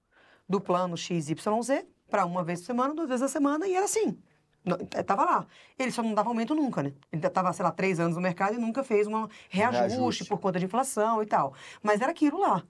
do 0.48 0.60
plano 0.62 0.96
XYZ 0.98 1.36
para 2.10 2.26
uma 2.26 2.44
vez 2.44 2.60
por 2.62 2.66
semana, 2.68 2.94
duas 2.94 3.08
vezes 3.08 3.24
a 3.24 3.28
semana, 3.30 3.66
e 3.68 3.74
era 3.76 3.86
assim. 3.86 4.18
Não, 4.64 4.78
eh, 4.94 5.04
Tava 5.04 5.26
lá. 5.26 5.46
Ele 5.78 5.92
só 5.92 6.04
não 6.04 6.14
dava 6.14 6.30
aumento 6.30 6.54
nunca, 6.54 6.84
né? 6.84 6.94
Ele 7.12 7.26
estava, 7.26 7.52
sei 7.54 7.64
lá, 7.66 7.72
três 7.72 8.00
anos 8.00 8.16
no 8.16 8.22
mercado 8.22 8.54
e 8.56 8.58
nunca 8.60 8.84
fez 8.84 9.08
um 9.08 9.28
reajuste, 9.50 9.88
Reajuste. 9.98 10.26
por 10.26 10.40
conta 10.40 10.60
de 10.60 10.66
inflação 10.66 11.22
e 11.24 11.26
tal. 11.26 11.54
Mas 11.82 12.00
era 12.02 12.12
aquilo 12.12 12.40
lá. 12.40 12.64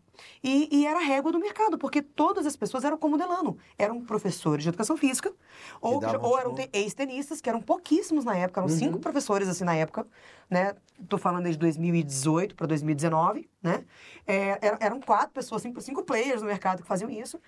E, 0.43 0.69
e 0.71 0.85
era 0.85 0.99
a 0.99 1.03
régua 1.03 1.31
do 1.31 1.39
mercado, 1.39 1.77
porque 1.77 2.01
todas 2.01 2.45
as 2.45 2.55
pessoas 2.55 2.83
eram 2.85 2.97
como 2.97 3.17
Delano. 3.17 3.57
Eram 3.77 4.01
professores 4.05 4.63
de 4.63 4.69
educação 4.69 4.95
física, 4.95 5.33
ou, 5.81 5.99
que 5.99 6.05
ou 6.17 6.37
eram 6.39 6.53
tipo- 6.55 6.67
te- 6.71 6.77
ex-tenistas, 6.77 7.41
que 7.41 7.49
eram 7.49 7.61
pouquíssimos 7.61 8.23
na 8.23 8.37
época, 8.37 8.59
eram 8.61 8.69
cinco 8.69 8.99
professores 8.99 9.47
assim 9.47 9.63
na 9.63 9.75
época, 9.75 10.05
né? 10.49 10.75
Tô 11.09 11.17
falando 11.17 11.43
desde 11.43 11.59
2018 11.59 12.55
para 12.55 12.67
2019, 12.67 13.49
né? 13.61 13.83
É, 14.27 14.59
er- 14.65 14.77
eram 14.79 15.01
quatro 15.01 15.31
pessoas, 15.31 15.61
cinco, 15.61 15.81
cinco 15.81 16.03
players 16.03 16.41
no 16.41 16.47
mercado 16.47 16.81
que 16.83 16.87
faziam 16.87 17.09
isso. 17.09 17.39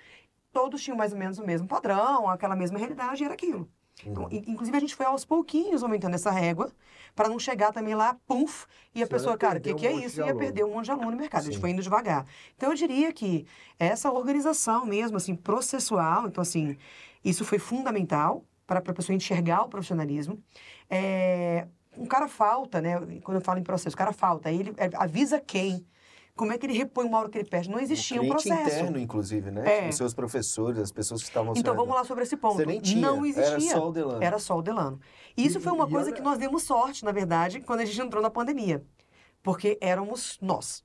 Todos 0.52 0.82
tinham 0.82 0.98
mais 0.98 1.14
ou 1.14 1.18
menos 1.20 1.38
o 1.40 1.46
mesmo 1.46 1.68
padrão, 1.68 2.28
aquela 2.30 2.56
mesma 2.56 2.78
realidade, 2.78 3.22
e 3.24 3.26
era 3.26 3.34
aquilo. 3.34 3.70
Então, 4.06 4.28
in- 4.32 4.44
inclusive, 4.48 4.76
a 4.76 4.80
gente 4.80 4.96
foi 4.96 5.06
aos 5.06 5.24
pouquinhos 5.26 5.84
aumentando 5.84 6.16
essa 6.16 6.32
régua, 6.32 6.72
para 7.16 7.30
não 7.30 7.40
chegar 7.40 7.72
também 7.72 7.96
lá, 7.96 8.16
puf, 8.28 8.66
e 8.94 9.02
a 9.04 9.06
Senão 9.06 9.10
pessoa, 9.10 9.34
ia 9.34 9.38
cara, 9.38 9.60
o 9.60 9.62
que, 9.62 9.74
um 9.74 9.76
que 9.76 9.88
é 9.88 9.92
isso? 9.94 10.16
de 10.16 10.22
Ia 10.22 10.36
perder 10.36 10.66
um 10.66 10.72
monte 10.74 10.86
de 10.86 10.92
aluno 10.92 11.12
no 11.12 11.18
mercado. 11.18 11.42
A 11.42 11.46
gente 11.46 11.56
Sim. 11.56 11.62
foi 11.62 11.70
indo 11.72 11.82
devagar. 11.82 12.26
Então, 12.56 12.70
eu 12.70 12.76
diria 12.76 13.14
que 13.14 13.46
essa 13.80 14.12
organização 14.12 14.86
mesmo, 14.86 15.18
assim, 15.18 15.36
processual, 15.36 16.28
então, 16.28 16.42
assim, 16.42 16.78
isso 17.24 17.46
foi 17.46 17.60
fundamental 17.60 18.44
para 18.66 18.80
a 18.80 18.94
pessoa 18.94 19.16
enxergar 19.16 19.64
o 19.64 19.70
profissionalismo. 19.70 20.42
É, 20.90 21.68
um 21.98 22.06
cara 22.06 22.28
falta, 22.28 22.82
né? 22.82 23.00
Quando 23.24 23.38
eu 23.38 23.42
falo 23.42 23.60
em 23.60 23.64
processo, 23.64 23.96
o 23.96 23.98
cara 23.98 24.12
falta. 24.14 24.52
Ele 24.52 24.74
é, 24.78 24.90
avisa 24.96 25.40
quem. 25.40 25.86
Como 26.36 26.52
é 26.52 26.58
que 26.58 26.66
ele 26.66 26.74
repõe 26.74 27.06
uma 27.06 27.20
hora 27.20 27.30
que 27.30 27.38
ele 27.38 27.48
perde? 27.48 27.70
Não 27.70 27.80
existia 27.80 28.18
um 28.20 28.26
cliente 28.26 28.48
processo. 28.48 28.78
interno, 28.80 28.98
inclusive, 28.98 29.52
né? 29.52 29.62
É. 29.66 29.76
Tipo, 29.78 29.90
Os 29.90 29.96
seus 29.98 30.14
professores, 30.16 30.80
as 30.80 30.92
pessoas 30.92 31.22
que 31.22 31.28
estavam 31.28 31.54
Então 31.56 31.76
vamos 31.76 31.94
lá 31.94 32.04
sobre 32.04 32.24
esse 32.24 32.36
ponto. 32.36 32.56
Você 32.56 32.66
nem 32.66 32.80
tinha, 32.82 33.02
Não 33.02 33.24
existia. 33.24 33.46
era 33.52 33.60
só 33.60 33.88
o 33.88 33.92
Delano. 33.92 34.24
Era 34.24 34.40
só 34.40 34.58
o 34.58 34.62
Delano. 34.62 35.00
E 35.38 35.46
isso 35.46 35.60
E- 35.60 35.62
foi 35.62 35.72
uma 35.72 35.88
coisa 35.88 36.08
olha- 36.08 36.16
que 36.16 36.22
nós 36.24 36.40
demos 36.40 36.64
sorte, 36.64 37.06
na 37.06 37.12
verdade, 37.12 37.62
quando 37.62 37.82
a 37.82 37.86
gente 37.86 38.02
entrou 38.02 38.22
na 38.22 38.32
pandemia. 38.32 38.84
Porque 39.44 39.78
éramos 39.80 40.40
nós. 40.42 40.84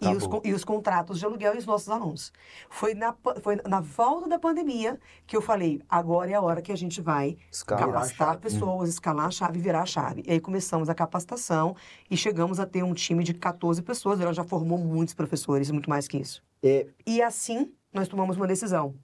Tá 0.00 0.12
e, 0.12 0.16
os, 0.16 0.24
e 0.44 0.52
os 0.52 0.64
contratos 0.64 1.18
de 1.18 1.24
aluguel 1.24 1.54
e 1.54 1.58
os 1.58 1.66
nossos 1.66 1.88
alunos. 1.88 2.32
Foi 2.68 2.94
na, 2.94 3.14
foi 3.40 3.60
na 3.66 3.80
volta 3.80 4.28
da 4.28 4.38
pandemia 4.38 4.98
que 5.26 5.36
eu 5.36 5.40
falei, 5.40 5.80
agora 5.88 6.30
é 6.30 6.34
a 6.34 6.40
hora 6.40 6.60
que 6.60 6.72
a 6.72 6.76
gente 6.76 7.00
vai 7.00 7.36
Escala. 7.50 7.86
capacitar 7.86 8.38
pessoas, 8.38 8.88
escalar 8.88 9.26
a 9.26 9.30
chave, 9.30 9.58
virar 9.60 9.82
a 9.82 9.86
chave. 9.86 10.24
E 10.26 10.32
aí 10.32 10.40
começamos 10.40 10.88
a 10.88 10.94
capacitação 10.94 11.76
e 12.10 12.16
chegamos 12.16 12.58
a 12.58 12.66
ter 12.66 12.82
um 12.82 12.92
time 12.92 13.22
de 13.22 13.34
14 13.34 13.82
pessoas. 13.82 14.20
Ela 14.20 14.32
já 14.32 14.44
formou 14.44 14.78
muitos 14.78 15.14
professores, 15.14 15.70
muito 15.70 15.88
mais 15.88 16.08
que 16.08 16.18
isso. 16.18 16.42
É. 16.62 16.86
E 17.06 17.22
assim 17.22 17.72
nós 17.92 18.08
tomamos 18.08 18.36
uma 18.36 18.46
decisão. 18.46 18.94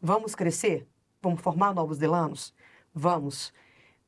Vamos 0.00 0.34
crescer? 0.34 0.86
Vamos 1.22 1.40
formar 1.40 1.74
novos 1.74 1.96
delanos? 1.96 2.52
Vamos. 2.92 3.52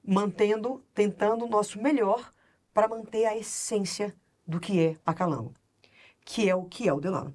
Mantendo, 0.07 0.85
tentando 0.95 1.47
o 1.47 1.49
nosso 1.49 1.81
melhor 1.81 2.31
para 2.75 2.87
manter 2.87 3.25
a 3.25 3.37
essência 3.37 4.15
do 4.47 4.61
que 4.61 4.79
é 4.79 4.97
a 5.05 5.15
Calango. 5.15 5.55
Que 6.27 6.51
é 6.51 6.55
o 6.55 6.65
que 6.65 6.89
é 6.89 6.93
o 6.93 7.01
Delano. 7.01 7.33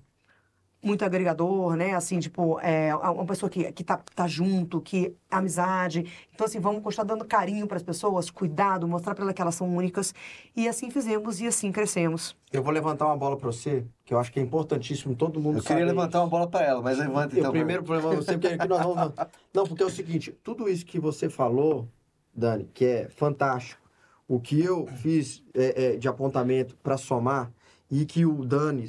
Muito 0.84 1.06
agregador, 1.06 1.76
né? 1.76 1.94
Assim, 1.94 2.20
tipo, 2.20 2.60
é 2.60 2.94
uma 2.96 3.26
pessoa 3.26 3.50
que, 3.50 3.72
que 3.72 3.84
tá, 3.84 4.02
tá 4.16 4.28
junto, 4.28 4.82
que 4.82 5.16
amizade. 5.30 6.12
Então, 6.34 6.46
assim, 6.46 6.60
vamos 6.60 6.84
continuar 6.84 7.06
dando 7.06 7.24
carinho 7.24 7.68
para 7.68 7.78
as 7.78 7.84
pessoas, 7.84 8.32
cuidado, 8.32 8.88
mostrar 8.88 9.14
para 9.14 9.24
elas 9.24 9.36
que 9.36 9.42
elas 9.42 9.56
são 9.56 9.74
únicas. 9.74 10.12
E 10.56 10.68
assim 10.68 10.90
fizemos 10.90 11.40
e 11.40 11.46
assim 11.48 11.72
crescemos. 11.72 12.36
Eu 12.52 12.64
vou 12.64 12.74
levantar 12.74 13.06
uma 13.06 13.16
bola 13.16 13.38
pra 13.38 13.46
você, 13.46 13.86
que 14.04 14.12
eu 14.14 14.20
acho 14.20 14.32
que 14.32 14.40
é 14.40 14.44
importantíssimo 14.44 15.16
todo 15.16 15.40
mundo 15.40 15.60
Eu 15.60 15.64
queria 15.64 15.86
levantar 15.86 16.18
isso. 16.18 16.26
uma 16.26 16.30
bola 16.30 16.48
pra 16.48 16.64
ela, 16.64 16.82
mas 16.82 16.98
levanta 16.98 17.40
então. 17.40 17.52
primeiro 17.52 17.84
problema 17.84 18.16
você, 18.16 18.34
porque 18.34 18.48
aqui 18.48 18.68
nós 18.68 18.84
vamos. 18.84 19.14
Não, 19.54 19.68
porque 19.68 19.84
é 19.84 19.86
o 19.86 19.90
seguinte, 19.90 20.36
tudo 20.44 20.68
isso 20.68 20.84
que 20.84 21.00
você 21.00 21.30
falou, 21.30 21.88
Dani, 22.36 22.68
que 22.74 22.86
é 22.86 23.08
fantástico, 23.08 23.80
o 24.28 24.40
que 24.40 24.60
eu 24.60 24.88
fiz 24.88 25.44
é, 25.54 25.94
é, 25.94 25.96
de 25.96 26.08
apontamento 26.08 26.76
para 26.78 26.98
somar 26.98 27.52
e 27.92 28.06
que 28.06 28.26
o 28.26 28.46
Dani, 28.46 28.88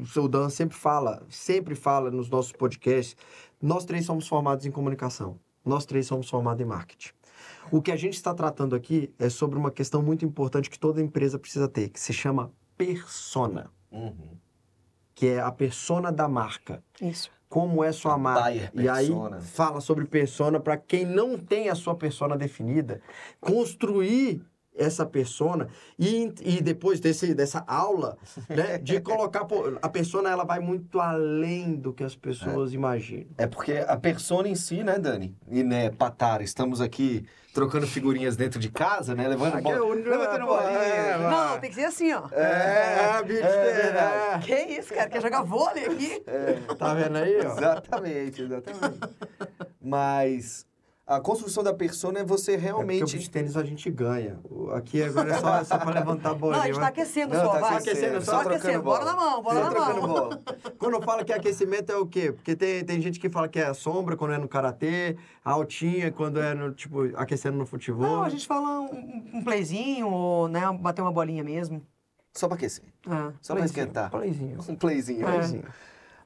o 0.00 0.06
seu 0.06 0.28
Dan 0.28 0.48
sempre 0.48 0.76
fala, 0.76 1.22
sempre 1.28 1.74
fala 1.74 2.10
nos 2.10 2.30
nossos 2.30 2.52
podcasts, 2.52 3.16
nós 3.60 3.84
três 3.84 4.06
somos 4.06 4.28
formados 4.28 4.64
em 4.64 4.70
comunicação, 4.70 5.38
nós 5.64 5.84
três 5.84 6.06
somos 6.06 6.30
formados 6.30 6.62
em 6.62 6.64
marketing. 6.68 7.10
O 7.72 7.82
que 7.82 7.90
a 7.90 7.96
gente 7.96 8.14
está 8.14 8.32
tratando 8.32 8.76
aqui 8.76 9.12
é 9.18 9.28
sobre 9.28 9.58
uma 9.58 9.70
questão 9.72 10.00
muito 10.02 10.24
importante 10.24 10.70
que 10.70 10.78
toda 10.78 11.02
empresa 11.02 11.38
precisa 11.38 11.66
ter, 11.66 11.88
que 11.88 11.98
se 11.98 12.12
chama 12.12 12.52
persona, 12.76 13.70
Uhum. 13.90 14.36
que 15.14 15.26
é 15.26 15.40
a 15.40 15.50
persona 15.52 16.10
da 16.12 16.26
marca 16.28 16.82
Isso. 17.00 17.30
como 17.48 17.82
é 17.84 17.90
sua 17.92 18.14
A 18.14 18.18
marca. 18.18 18.70
E 18.74 18.88
aí 18.88 19.06
persona. 19.08 19.40
fala 19.40 19.80
sobre 19.80 20.04
persona 20.04 20.58
para 20.60 20.76
quem 20.76 21.04
não 21.04 21.36
tem 21.38 21.68
a 21.68 21.74
sua 21.74 21.94
persona 21.94 22.36
definida, 22.36 23.00
construir 23.40 24.44
essa 24.76 25.06
persona 25.06 25.68
e, 25.98 26.32
e 26.42 26.60
depois 26.60 26.98
desse, 27.00 27.32
dessa 27.34 27.62
aula, 27.66 28.16
né, 28.48 28.78
de 28.78 28.98
colocar 29.02 29.44
pô, 29.44 29.78
a 29.80 29.88
persona 29.88 30.30
ela 30.30 30.44
vai 30.44 30.58
muito 30.60 31.00
além 31.00 31.74
do 31.76 31.92
que 31.92 32.02
as 32.02 32.16
pessoas 32.16 32.72
imaginam. 32.72 33.26
É 33.38 33.46
porque 33.46 33.72
a 33.86 33.96
persona 33.96 34.48
em 34.48 34.54
si, 34.54 34.82
né, 34.82 34.98
Dani? 34.98 35.36
E, 35.50 35.62
né, 35.62 35.90
Patara, 35.90 36.42
estamos 36.42 36.80
aqui 36.80 37.24
trocando 37.52 37.86
figurinhas 37.86 38.34
dentro 38.36 38.58
de 38.58 38.68
casa, 38.68 39.14
né? 39.14 39.28
Levando 39.28 39.54
Aqui 39.54 39.68
é 39.70 39.78
bola. 39.78 39.84
o- 39.84 39.92
Levantando 39.94 40.46
bolinha. 40.46 40.70
é, 40.78 41.18
vai. 41.18 41.30
Não, 41.30 41.60
tem 41.60 41.70
que 41.70 41.76
ser 41.76 41.84
assim, 41.84 42.12
ó. 42.12 42.28
É, 42.32 43.22
bicho, 43.22 43.42
é 43.44 43.72
verdade. 43.72 44.46
Que 44.46 44.54
isso, 44.72 44.92
cara? 44.92 45.08
Quer 45.08 45.22
jogar 45.22 45.42
vôlei 45.44 45.84
aqui? 45.86 46.20
tá 46.76 46.94
vendo 46.94 47.16
aí, 47.16 47.36
ó? 47.46 47.52
Exatamente, 47.56 48.42
exatamente. 48.42 48.98
Mas 49.80 50.66
a 51.06 51.20
construção 51.20 51.62
da 51.62 51.74
persona 51.74 52.20
é 52.20 52.24
você 52.24 52.52
É 52.52 52.54
porque 52.56 52.66
o 52.70 52.76
realmente. 52.76 53.12
beach 53.16 53.30
tênis 53.30 53.56
a 53.58 53.62
gente 53.62 53.90
ganha. 53.90 54.38
Aqui 54.74 55.02
agora 55.02 55.30
é 55.34 55.38
só, 55.38 55.56
é 55.58 55.64
só 55.64 55.78
para 55.78 55.90
levantar 55.90 56.30
a 56.30 56.32
Não, 56.32 56.38
bolinha. 56.38 56.62
a 56.62 56.66
gente 56.66 56.74
tá 56.76 56.80
mas- 56.80 56.88
aquecendo 56.90 57.34
Não, 57.34 57.44
só, 57.44 57.52
tá 57.52 57.58
vai. 57.60 57.76
aquecendo, 57.76 58.22
só 58.24 58.30
só 58.32 58.40
aquecendo. 58.48 58.82
bola. 58.82 58.98
Bora 59.00 59.12
na 59.12 59.16
mão, 59.16 59.42
bora 59.42 59.56
Só 59.58 59.64
na 59.64 59.70
trocando 59.70 60.00
mão. 60.00 60.08
bola. 60.10 60.40
Quando 60.78 61.02
fala 61.02 61.24
que 61.24 61.32
aquecimento 61.32 61.92
é 61.92 61.96
o 61.96 62.06
quê? 62.06 62.32
Porque 62.32 62.56
tem, 62.56 62.82
tem 62.84 63.00
gente 63.02 63.20
que 63.20 63.28
fala 63.28 63.48
que 63.48 63.58
é 63.58 63.66
a 63.66 63.74
sombra 63.74 64.16
quando 64.16 64.32
é 64.32 64.38
no 64.38 64.48
karatê, 64.48 65.16
a 65.44 65.50
altinha 65.52 66.10
quando 66.10 66.40
é 66.40 66.54
no, 66.54 66.72
tipo, 66.72 67.02
aquecendo 67.16 67.58
no 67.58 67.66
futebol. 67.66 68.06
Não, 68.06 68.22
a 68.22 68.28
gente 68.30 68.46
fala 68.46 68.80
um, 68.80 69.24
um 69.34 69.44
playzinho, 69.44 70.08
ou, 70.08 70.48
né, 70.48 70.60
bater 70.80 71.02
uma 71.02 71.12
bolinha 71.12 71.44
mesmo. 71.44 71.82
Só 72.32 72.48
pra 72.48 72.56
aquecer. 72.56 72.84
É. 73.06 73.10
Só 73.10 73.52
pra 73.54 73.62
Playzinho, 73.62 73.64
esquentar. 73.66 74.10
playzinho. 74.10 74.58
Um 74.68 74.74
playzinho. 74.74 75.28
É. 75.28 75.32
Playzinho. 75.32 75.64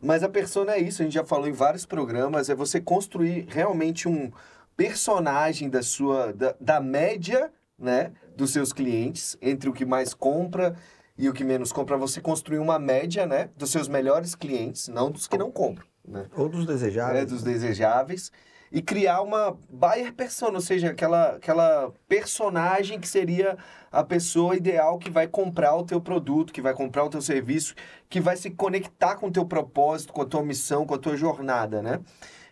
Mas 0.01 0.23
a 0.23 0.29
persona 0.29 0.75
é 0.75 0.79
isso, 0.79 1.03
a 1.03 1.05
gente 1.05 1.15
já 1.15 1.25
falou 1.25 1.49
em 1.49 1.53
vários 1.53 1.85
programas, 1.85 2.49
é 2.49 2.55
você 2.55 2.81
construir 2.81 3.47
realmente 3.51 4.09
um 4.09 4.31
personagem 4.79 5.69
da 5.69 5.83
sua 5.83 6.33
da, 6.33 6.55
da 6.61 6.81
média, 6.81 7.51
né, 7.77 8.13
dos 8.37 8.53
seus 8.53 8.73
clientes, 8.73 9.37
entre 9.43 9.69
o 9.69 9.73
que 9.73 9.85
mais 9.85 10.15
compra 10.15 10.77
e 11.19 11.29
o 11.29 11.33
que 11.33 11.43
menos 11.43 11.73
compra, 11.73 11.97
você 11.97 12.21
construir 12.21 12.61
uma 12.61 12.79
média, 12.79 13.27
né, 13.27 13.51
dos 13.57 13.73
seus 13.73 13.89
melhores 13.89 14.37
clientes, 14.37 14.87
não 14.87 15.11
dos 15.11 15.27
que 15.27 15.37
não 15.37 15.51
compram, 15.51 15.85
né? 16.07 16.27
Ou 16.37 16.49
dos 16.49 16.65
desejáveis. 16.65 17.23
é, 17.23 17.27
dos 17.27 17.43
desejáveis 17.43 18.31
e 18.71 18.81
criar 18.81 19.23
uma 19.23 19.59
buyer 19.69 20.13
persona, 20.13 20.55
ou 20.55 20.61
seja, 20.61 20.91
aquela, 20.91 21.31
aquela 21.31 21.93
personagem 22.07 23.01
que 23.01 23.09
seria 23.09 23.59
a 23.91 24.05
pessoa 24.05 24.55
ideal 24.55 24.99
que 24.99 25.11
vai 25.11 25.27
comprar 25.27 25.75
o 25.75 25.85
teu 25.85 26.01
produto, 26.01 26.53
que 26.53 26.63
vai 26.63 26.75
comprar 26.75 27.03
o 27.03 27.09
teu 27.09 27.23
serviço, 27.23 27.75
que 28.09 28.21
vai 28.21 28.37
se 28.37 28.51
conectar 28.51 29.17
com 29.17 29.27
o 29.27 29.33
teu 29.33 29.45
propósito, 29.45 30.13
com 30.13 30.23
a 30.23 30.27
tua 30.27 30.45
missão, 30.45 30.87
com 30.87 30.95
a 30.95 30.99
tua 30.99 31.17
jornada, 31.17 31.83
né? 31.83 31.99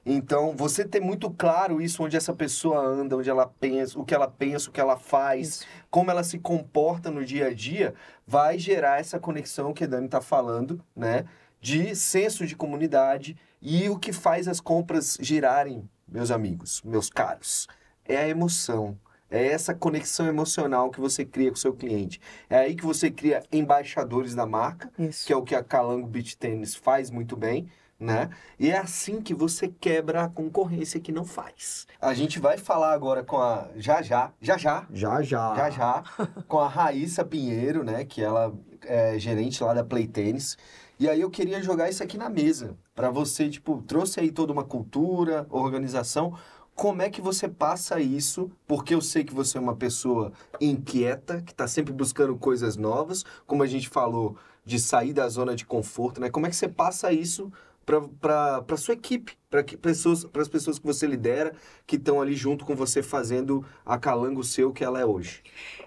Então, 0.09 0.54
você 0.57 0.84
ter 0.84 1.00
muito 1.00 1.28
claro 1.28 1.82
isso, 1.82 2.00
onde 2.04 2.16
essa 2.16 2.32
pessoa 2.32 2.78
anda, 2.78 3.16
onde 3.16 3.28
ela 3.28 3.44
pensa, 3.44 3.98
o 3.98 4.04
que 4.04 4.14
ela 4.14 4.28
pensa, 4.28 4.70
o 4.70 4.72
que 4.72 4.80
ela 4.80 4.96
faz, 4.96 5.48
Isso. 5.48 5.66
como 5.90 6.12
ela 6.12 6.22
se 6.22 6.38
comporta 6.38 7.11
no 7.11 7.24
dia 7.24 7.48
a 7.48 7.52
dia, 7.52 7.92
vai 8.24 8.57
gerar 8.57 9.00
essa 9.00 9.18
conexão 9.18 9.74
que 9.74 9.82
a 9.82 9.86
Dani 9.88 10.07
está 10.07 10.20
falando, 10.20 10.80
né? 10.94 11.24
De 11.61 11.96
senso 11.96 12.46
de 12.46 12.54
comunidade 12.54 13.36
e 13.61 13.88
o 13.88 13.98
que 13.98 14.12
faz 14.12 14.46
as 14.46 14.61
compras 14.61 15.18
girarem, 15.20 15.90
meus 16.07 16.30
amigos, 16.30 16.80
meus 16.84 17.11
caros, 17.11 17.66
é 18.04 18.16
a 18.16 18.28
emoção. 18.28 18.96
É 19.28 19.44
essa 19.44 19.74
conexão 19.74 20.28
emocional 20.28 20.88
que 20.88 21.00
você 21.00 21.24
cria 21.24 21.48
com 21.48 21.57
o 21.57 21.59
seu 21.59 21.74
cliente. 21.74 22.20
É 22.48 22.59
aí 22.59 22.76
que 22.76 22.84
você 22.84 23.11
cria 23.11 23.42
embaixadores 23.50 24.36
da 24.36 24.46
marca, 24.46 24.88
Isso. 24.96 25.26
que 25.26 25.32
é 25.32 25.36
o 25.36 25.42
que 25.42 25.57
a 25.57 25.64
Calango 25.64 26.07
Beach 26.07 26.36
Tennis 26.36 26.76
faz 26.76 27.11
muito 27.11 27.36
bem, 27.36 27.68
né? 27.99 28.30
E 28.59 28.70
é 28.70 28.78
assim 28.78 29.20
que 29.20 29.34
você 29.34 29.68
quebra 29.68 30.24
a 30.24 30.28
concorrência 30.28 31.01
que 31.01 31.11
não 31.11 31.24
faz. 31.24 31.86
A 32.01 32.12
gente 32.12 32.38
vai 32.38 32.59
falar 32.59 32.92
agora 32.92 33.24
com 33.24 33.38
a 33.38 33.68
já 33.76 34.03
já, 34.03 34.32
já 34.40 34.57
já, 34.57 34.86
Já, 34.90 35.22
já. 35.22 35.55
já 35.55 35.70
já, 35.70 36.05
com 36.47 36.59
a 36.59 36.68
Raíssa 36.68 37.24
Pinheiro, 37.24 37.82
né, 37.82 38.05
que 38.05 38.22
ela 38.22 38.53
é 38.82 39.18
gerente 39.18 39.62
lá 39.62 39.72
da 39.72 39.84
Play 39.84 40.07
Tênis. 40.07 40.57
E 40.99 41.09
aí 41.09 41.20
eu 41.20 41.30
queria 41.30 41.62
jogar 41.62 41.90
isso 41.90 42.03
aqui 42.03 42.16
na 42.16 42.28
mesa, 42.30 42.76
para 42.94 43.11
você, 43.11 43.51
tipo, 43.51 43.82
trouxe 43.86 44.18
aí 44.20 44.30
toda 44.30 44.53
uma 44.53 44.64
cultura, 44.64 45.47
organização, 45.51 46.34
como 46.74 47.01
é 47.01 47.09
que 47.09 47.22
você 47.22 47.49
passa 47.49 48.01
isso? 48.01 48.51
Porque 48.66 48.94
eu 48.94 49.01
sei 49.01 49.24
que 49.24 49.34
você 49.34 49.57
é 49.57 49.61
uma 49.61 49.74
pessoa 49.74 50.32
inquieta, 50.61 51.40
que 51.40 51.53
está 51.53 51.66
sempre 51.66 51.92
buscando 51.92 52.36
coisas 52.36 52.76
novas, 52.76 53.24
como 53.47 53.62
a 53.62 53.66
gente 53.66 53.88
falou, 53.88 54.36
de 54.64 54.78
sair 54.78 55.14
da 55.14 55.26
zona 55.28 55.55
de 55.55 55.64
conforto, 55.64 56.20
né? 56.20 56.28
Como 56.28 56.47
é 56.47 56.51
que 56.51 56.57
você 56.57 56.68
passa 56.68 57.11
isso 57.12 57.51
para 57.87 58.64
a 58.68 58.76
sua 58.76 58.95
equipe, 58.95 59.39
para 59.49 59.62
pessoas, 59.62 60.26
as 60.39 60.49
pessoas 60.49 60.78
que 60.78 60.84
você 60.84 61.07
lidera, 61.07 61.55
que 61.87 61.97
estão 61.97 62.20
ali 62.20 62.34
junto 62.34 62.64
com 62.64 62.74
você 62.74 63.03
fazendo 63.03 63.64
a 63.84 63.97
calango 63.97 64.43
seu 64.43 64.72
que 64.72 64.84
ela 64.84 65.01
é 65.01 65.05
hoje? 65.07 65.43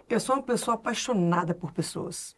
Eu 0.10 0.20
sou 0.20 0.36
uma 0.38 0.44
pessoa 0.44 0.76
apaixonada 0.76 1.54
por 1.54 1.72
pessoas. 1.74 2.38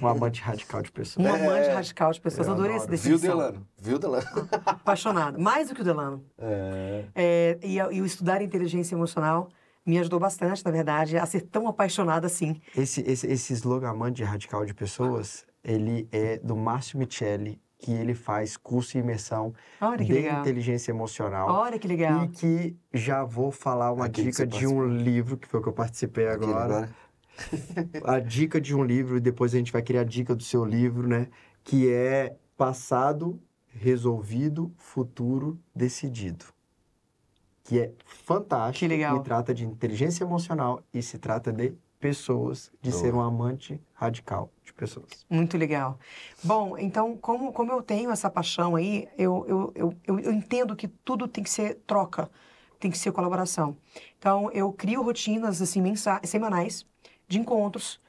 Um 0.00 0.08
amante 0.08 0.40
radical 0.40 0.80
de 0.80 0.90
pessoas. 0.90 1.26
Um 1.26 1.28
É, 1.28 1.46
amante 1.46 1.68
radical 1.68 2.12
de 2.12 2.20
pessoas. 2.20 2.46
eu 2.46 2.54
Adorei 2.54 2.76
essa 2.76 2.84
adoro. 2.86 2.98
Viu, 3.02 3.12
definição. 3.18 3.36
Delano? 3.38 3.66
Viu, 3.76 3.98
Delano? 3.98 4.26
Apaixonada. 4.64 5.38
Mais 5.38 5.68
do 5.68 5.74
que 5.74 5.82
o 5.82 5.84
Delano. 5.84 6.24
É. 6.38 7.04
É, 7.14 7.58
e, 7.62 7.76
e 7.76 8.00
o 8.00 8.06
estudar 8.06 8.40
inteligência 8.40 8.94
emocional 8.94 9.50
me 9.84 9.98
ajudou 9.98 10.18
bastante, 10.18 10.64
na 10.64 10.70
verdade, 10.70 11.18
a 11.18 11.26
ser 11.26 11.42
tão 11.42 11.68
apaixonada 11.68 12.26
assim. 12.26 12.60
Esse, 12.76 13.02
esse, 13.02 13.26
esse 13.26 13.52
slogan 13.52 13.90
amante 13.90 14.22
radical 14.22 14.64
de 14.64 14.72
pessoas, 14.72 15.44
ele 15.62 16.08
é 16.10 16.38
do 16.38 16.56
Márcio 16.56 16.98
Micheli, 16.98 17.60
que 17.80 17.90
ele 17.90 18.14
faz 18.14 18.56
curso 18.56 18.92
de 18.92 18.98
imersão 18.98 19.54
Olha 19.80 19.98
que 19.98 20.04
de 20.04 20.12
legal. 20.12 20.40
inteligência 20.40 20.92
emocional. 20.92 21.48
Olha 21.48 21.78
que 21.78 21.88
legal. 21.88 22.24
E 22.24 22.28
que 22.28 22.76
já 22.92 23.24
vou 23.24 23.50
falar 23.50 23.90
uma 23.90 24.08
que 24.08 24.22
dica 24.22 24.46
de 24.46 24.66
um 24.66 24.86
livro, 24.86 25.36
que 25.38 25.48
foi 25.48 25.60
o 25.60 25.62
que 25.62 25.68
eu 25.68 25.72
participei 25.72 26.28
agora. 26.28 26.90
A 28.04 28.20
dica 28.20 28.60
de 28.60 28.74
um 28.74 28.84
livro, 28.84 29.16
e 29.16 29.20
depois 29.20 29.54
a 29.54 29.58
gente 29.58 29.72
vai 29.72 29.80
criar 29.80 30.02
a 30.02 30.04
dica 30.04 30.34
do 30.34 30.42
seu 30.42 30.62
livro, 30.62 31.08
né? 31.08 31.28
Que 31.64 31.90
é 31.90 32.36
Passado 32.54 33.40
Resolvido, 33.68 34.70
Futuro 34.76 35.58
Decidido. 35.74 36.44
Que 37.64 37.80
é 37.80 37.92
fantástico. 38.04 38.80
Que 38.80 38.88
legal. 38.88 39.16
E 39.16 39.22
trata 39.22 39.54
de 39.54 39.64
inteligência 39.64 40.22
emocional 40.22 40.82
e 40.92 41.02
se 41.02 41.18
trata 41.18 41.50
de 41.50 41.72
pessoas, 42.00 42.72
de 42.80 42.90
ser 42.90 43.14
um 43.14 43.20
amante 43.20 43.78
radical 43.92 44.50
de 44.64 44.72
pessoas. 44.72 45.26
Muito 45.28 45.58
legal. 45.58 45.98
Bom, 46.42 46.76
então, 46.78 47.16
como, 47.16 47.52
como 47.52 47.70
eu 47.70 47.82
tenho 47.82 48.10
essa 48.10 48.30
paixão 48.30 48.74
aí, 48.74 49.06
eu, 49.18 49.44
eu, 49.46 49.72
eu, 49.74 49.94
eu, 50.06 50.18
eu 50.20 50.32
entendo 50.32 50.74
que 50.74 50.88
tudo 50.88 51.28
tem 51.28 51.44
que 51.44 51.50
ser 51.50 51.74
troca, 51.86 52.30
tem 52.78 52.90
que 52.90 52.96
ser 52.96 53.12
colaboração. 53.12 53.76
Então, 54.18 54.50
eu 54.52 54.72
crio 54.72 55.02
rotinas, 55.02 55.60
assim, 55.60 55.82
mensa 55.82 56.18
semanais, 56.24 56.86
de 57.28 57.38
encontros, 57.38 58.00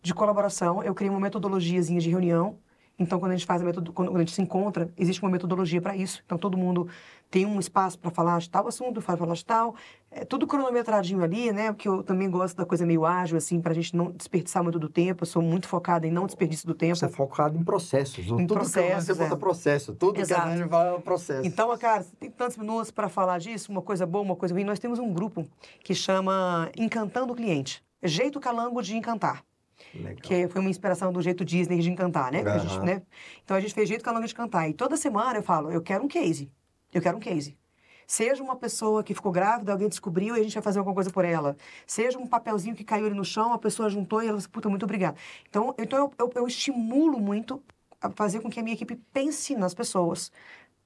de 0.00 0.14
colaboração. 0.14 0.82
Eu 0.82 0.94
crio 0.94 1.10
uma 1.10 1.20
metodologiazinha 1.20 2.00
de 2.00 2.08
reunião. 2.08 2.56
Então, 3.00 3.18
quando 3.18 3.32
a 3.32 3.34
gente 3.34 3.46
faz 3.46 3.62
a 3.62 3.64
metodo, 3.64 3.94
quando 3.94 4.14
a 4.14 4.18
gente 4.18 4.32
se 4.32 4.42
encontra, 4.42 4.92
existe 4.94 5.22
uma 5.22 5.30
metodologia 5.30 5.80
para 5.80 5.96
isso. 5.96 6.22
Então, 6.26 6.36
todo 6.36 6.58
mundo 6.58 6.86
tem 7.30 7.46
um 7.46 7.58
espaço 7.58 7.98
para 7.98 8.10
falar 8.10 8.38
de 8.38 8.50
tal 8.50 8.68
assunto, 8.68 9.00
para 9.00 9.16
falar 9.16 9.34
de 9.34 9.44
tal. 9.44 9.74
É 10.10 10.22
tudo 10.22 10.46
cronometradinho 10.46 11.22
ali, 11.22 11.50
né? 11.50 11.72
Porque 11.72 11.88
eu 11.88 12.02
também 12.02 12.28
gosto 12.28 12.58
da 12.58 12.66
coisa 12.66 12.84
meio 12.84 13.06
ágil, 13.06 13.38
assim, 13.38 13.58
para 13.58 13.72
a 13.72 13.74
gente 13.74 13.96
não 13.96 14.10
desperdiçar 14.10 14.62
muito 14.62 14.78
do 14.78 14.88
tempo. 14.88 15.22
Eu 15.22 15.26
sou 15.26 15.40
muito 15.40 15.66
focada 15.66 16.06
em 16.06 16.10
não 16.10 16.26
desperdício 16.26 16.66
do 16.66 16.74
tempo. 16.74 16.94
Você 16.94 17.06
é 17.06 17.08
focado 17.08 17.56
em 17.56 17.64
processos. 17.64 18.18
Em 18.18 18.26
tudo 18.26 18.48
que 18.48 18.54
processos, 18.54 19.04
você 19.06 19.14
bota 19.14 19.34
é. 19.34 19.38
processo. 19.38 19.94
Tudo 19.94 20.12
que 20.12 20.20
Exato. 20.20 20.48
a 20.48 20.56
gente 20.56 20.68
fala 20.68 20.90
é 20.90 20.92
um 20.92 21.00
processo. 21.00 21.46
Então, 21.46 21.78
cara, 21.78 22.02
você 22.02 22.14
tem 22.16 22.30
tantos 22.30 22.58
minutos 22.58 22.90
para 22.90 23.08
falar 23.08 23.38
disso, 23.38 23.72
uma 23.72 23.80
coisa 23.80 24.04
boa, 24.04 24.22
uma 24.22 24.36
coisa 24.36 24.54
ruim. 24.54 24.64
Nós 24.64 24.78
temos 24.78 24.98
um 24.98 25.10
grupo 25.10 25.46
que 25.82 25.94
chama 25.94 26.70
Encantando 26.76 27.32
o 27.32 27.36
Cliente. 27.36 27.82
Jeito 28.02 28.38
calango 28.40 28.82
de 28.82 28.94
encantar. 28.94 29.42
Legal. 29.94 30.16
Que 30.22 30.48
foi 30.48 30.60
uma 30.60 30.70
inspiração 30.70 31.12
do 31.12 31.20
jeito 31.22 31.44
Disney 31.44 31.78
de 31.78 31.90
encantar, 31.90 32.32
né? 32.32 32.42
Que 32.42 32.48
a 32.48 32.58
gente, 32.58 32.78
né? 32.80 33.02
Então 33.44 33.56
a 33.56 33.60
gente 33.60 33.74
fez 33.74 33.88
jeito 33.88 34.04
calango 34.04 34.26
de 34.26 34.34
cantar. 34.34 34.68
E 34.68 34.74
toda 34.74 34.96
semana 34.96 35.38
eu 35.38 35.42
falo, 35.42 35.70
eu 35.70 35.82
quero 35.82 36.04
um 36.04 36.08
case. 36.08 36.50
Eu 36.92 37.00
quero 37.00 37.16
um 37.16 37.20
case. 37.20 37.56
Seja 38.06 38.42
uma 38.42 38.56
pessoa 38.56 39.04
que 39.04 39.14
ficou 39.14 39.30
grávida, 39.30 39.70
alguém 39.70 39.88
descobriu 39.88 40.36
e 40.36 40.40
a 40.40 40.42
gente 40.42 40.54
vai 40.54 40.62
fazer 40.62 40.80
alguma 40.80 40.94
coisa 40.94 41.10
por 41.10 41.24
ela. 41.24 41.56
Seja 41.86 42.18
um 42.18 42.26
papelzinho 42.26 42.74
que 42.74 42.82
caiu 42.82 43.06
ali 43.06 43.14
no 43.14 43.24
chão, 43.24 43.52
a 43.52 43.58
pessoa 43.58 43.88
juntou 43.88 44.20
e 44.20 44.26
ela 44.26 44.36
disse, 44.36 44.48
puta, 44.48 44.68
muito 44.68 44.82
obrigada. 44.82 45.16
Então, 45.48 45.72
então 45.78 45.98
eu, 45.98 46.12
eu, 46.18 46.32
eu 46.34 46.46
estimulo 46.48 47.20
muito 47.20 47.62
a 48.00 48.10
fazer 48.10 48.40
com 48.40 48.50
que 48.50 48.58
a 48.58 48.62
minha 48.64 48.74
equipe 48.74 48.96
pense 49.12 49.54
nas 49.54 49.74
pessoas. 49.74 50.32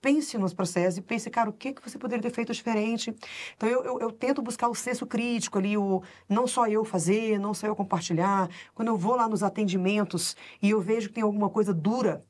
Pense 0.05 0.37
nos 0.37 0.53
processos 0.53 0.99
e 0.99 1.01
pense, 1.01 1.31
cara, 1.31 1.49
o 1.49 1.53
que, 1.55 1.73
que 1.73 1.81
você 1.81 1.97
poderia 1.97 2.23
ter 2.23 2.31
feito 2.31 2.53
diferente? 2.53 3.17
Então, 3.57 3.67
eu, 3.67 3.83
eu, 3.83 4.01
eu 4.01 4.13
tento 4.13 4.43
buscar 4.43 4.69
o 4.69 4.75
senso 4.75 5.07
crítico 5.07 5.57
ali, 5.57 5.79
o 5.79 6.03
não 6.29 6.47
só 6.47 6.67
eu 6.67 6.85
fazer, 6.85 7.39
não 7.39 7.55
só 7.55 7.67
eu 7.67 7.75
compartilhar. 7.75 8.51
Quando 8.75 8.89
eu 8.89 8.99
vou 8.99 9.17
lá 9.17 9.27
nos 9.27 9.43
atendimentos 9.43 10.37
e 10.61 10.69
eu 10.69 10.79
vejo 10.79 11.09
que 11.09 11.15
tem 11.15 11.25
alguma 11.25 11.49
coisa 11.49 11.73
dura, 11.73 12.23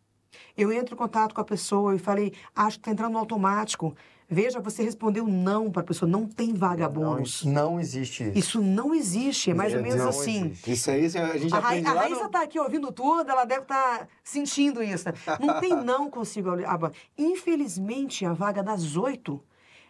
eu 0.57 0.73
entro 0.73 0.95
em 0.95 0.99
contato 0.99 1.35
com 1.35 1.41
a 1.41 1.45
pessoa 1.45 1.97
e 1.97 1.99
falei, 1.99 2.33
acho 2.55 2.77
que 2.77 2.83
está 2.83 2.93
entrando 2.93 3.15
no 3.15 3.19
automático. 3.19 3.93
Veja, 4.29 4.59
você 4.61 4.83
respondeu 4.83 5.27
não 5.27 5.71
para 5.71 5.83
a 5.83 5.85
pessoa, 5.85 6.11
não 6.11 6.27
tem 6.27 6.55
vaga 6.55 6.89
bônus. 6.89 7.45
Não 7.45 7.79
existe 7.79 8.25
isso. 8.25 8.39
Isso 8.39 8.63
não 8.63 8.95
existe, 8.95 9.51
é 9.51 9.55
mais 9.55 9.75
ou 9.75 9.83
menos 9.83 9.99
Não 9.99 10.09
assim. 10.09 10.47
existe. 10.47 10.73
Isso 10.73 10.91
aí 10.91 11.05
a 11.05 11.37
gente 11.39 11.55
A, 11.55 11.59
Ra 11.59 11.69
aprende 11.69 11.89
a 11.89 11.93
Raíssa 11.93 12.25
no... 12.25 12.31
tá 12.31 12.43
aqui 12.43 12.59
ouvindo 12.59 12.91
tudo, 12.91 13.31
ela 13.31 13.45
deve 13.45 13.63
estar 13.63 14.09
sentindo 14.23 14.83
isso. 14.83 15.05
Não 15.39 15.61
tem 15.61 15.75
não 15.85 16.11
consigo. 16.11 16.51
abrir. 16.67 16.93
Infelizmente, 17.19 18.25
a 18.25 18.33
vaga 18.33 18.63
das 18.63 18.97
oito, 18.97 19.43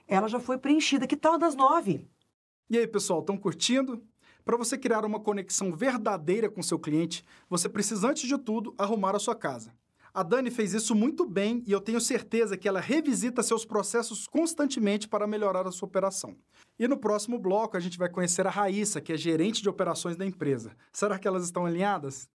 ela 0.09 0.29
já 0.29 0.41
foi 0.41 0.59
preenchida. 0.59 1.07
Que 1.07 1.17
tal 1.17 1.39
das 1.39 1.55
nove? 1.55 2.09
E 2.69 2.77
aí, 2.77 2.87
pessoal, 2.87 3.21
estão 3.21 3.37
curtindo? 3.37 4.03
Para 4.45 4.57
você 4.59 4.77
criar 4.77 5.05
uma 5.07 5.21
conexão 5.21 5.73
verdadeira 5.73 6.51
com 6.51 6.63
seu 6.63 6.79
cliente, 6.79 7.25
você 7.49 7.67
precisa, 7.69 8.09
antes 8.09 8.29
de 8.29 8.37
tudo, 8.37 8.75
arrumar 8.77 9.17
a 9.17 9.19
sua 9.19 9.35
casa. 9.35 9.73
A 10.17 10.23
Dani 10.23 10.49
fez 10.49 10.73
isso 10.73 10.95
muito 10.95 11.27
bem 11.27 11.61
e 11.67 11.73
eu 11.73 11.81
tenho 11.81 12.01
certeza 12.01 12.57
que 12.57 12.69
ela 12.69 12.79
revisita 12.79 13.43
seus 13.43 13.65
processos 13.65 14.29
constantemente 14.29 15.09
para 15.09 15.27
melhorar 15.27 15.67
a 15.67 15.73
sua 15.73 15.89
operação. 15.89 16.37
E 16.79 16.87
no 16.87 16.97
próximo 16.97 17.37
bloco 17.37 17.77
a 17.77 17.81
gente 17.81 17.99
vai 17.99 18.09
conhecer 18.09 18.47
a 18.47 18.51
Raíssa, 18.51 19.01
que 19.01 19.13
é 19.13 19.17
gerente 19.17 19.61
de 19.61 19.69
operações 19.69 20.17
da 20.17 20.25
empresa. 20.25 20.77
Será 20.93 21.19
que 21.19 21.27
elas 21.27 21.43
estão 21.43 21.67
alinhadas? 21.67 22.29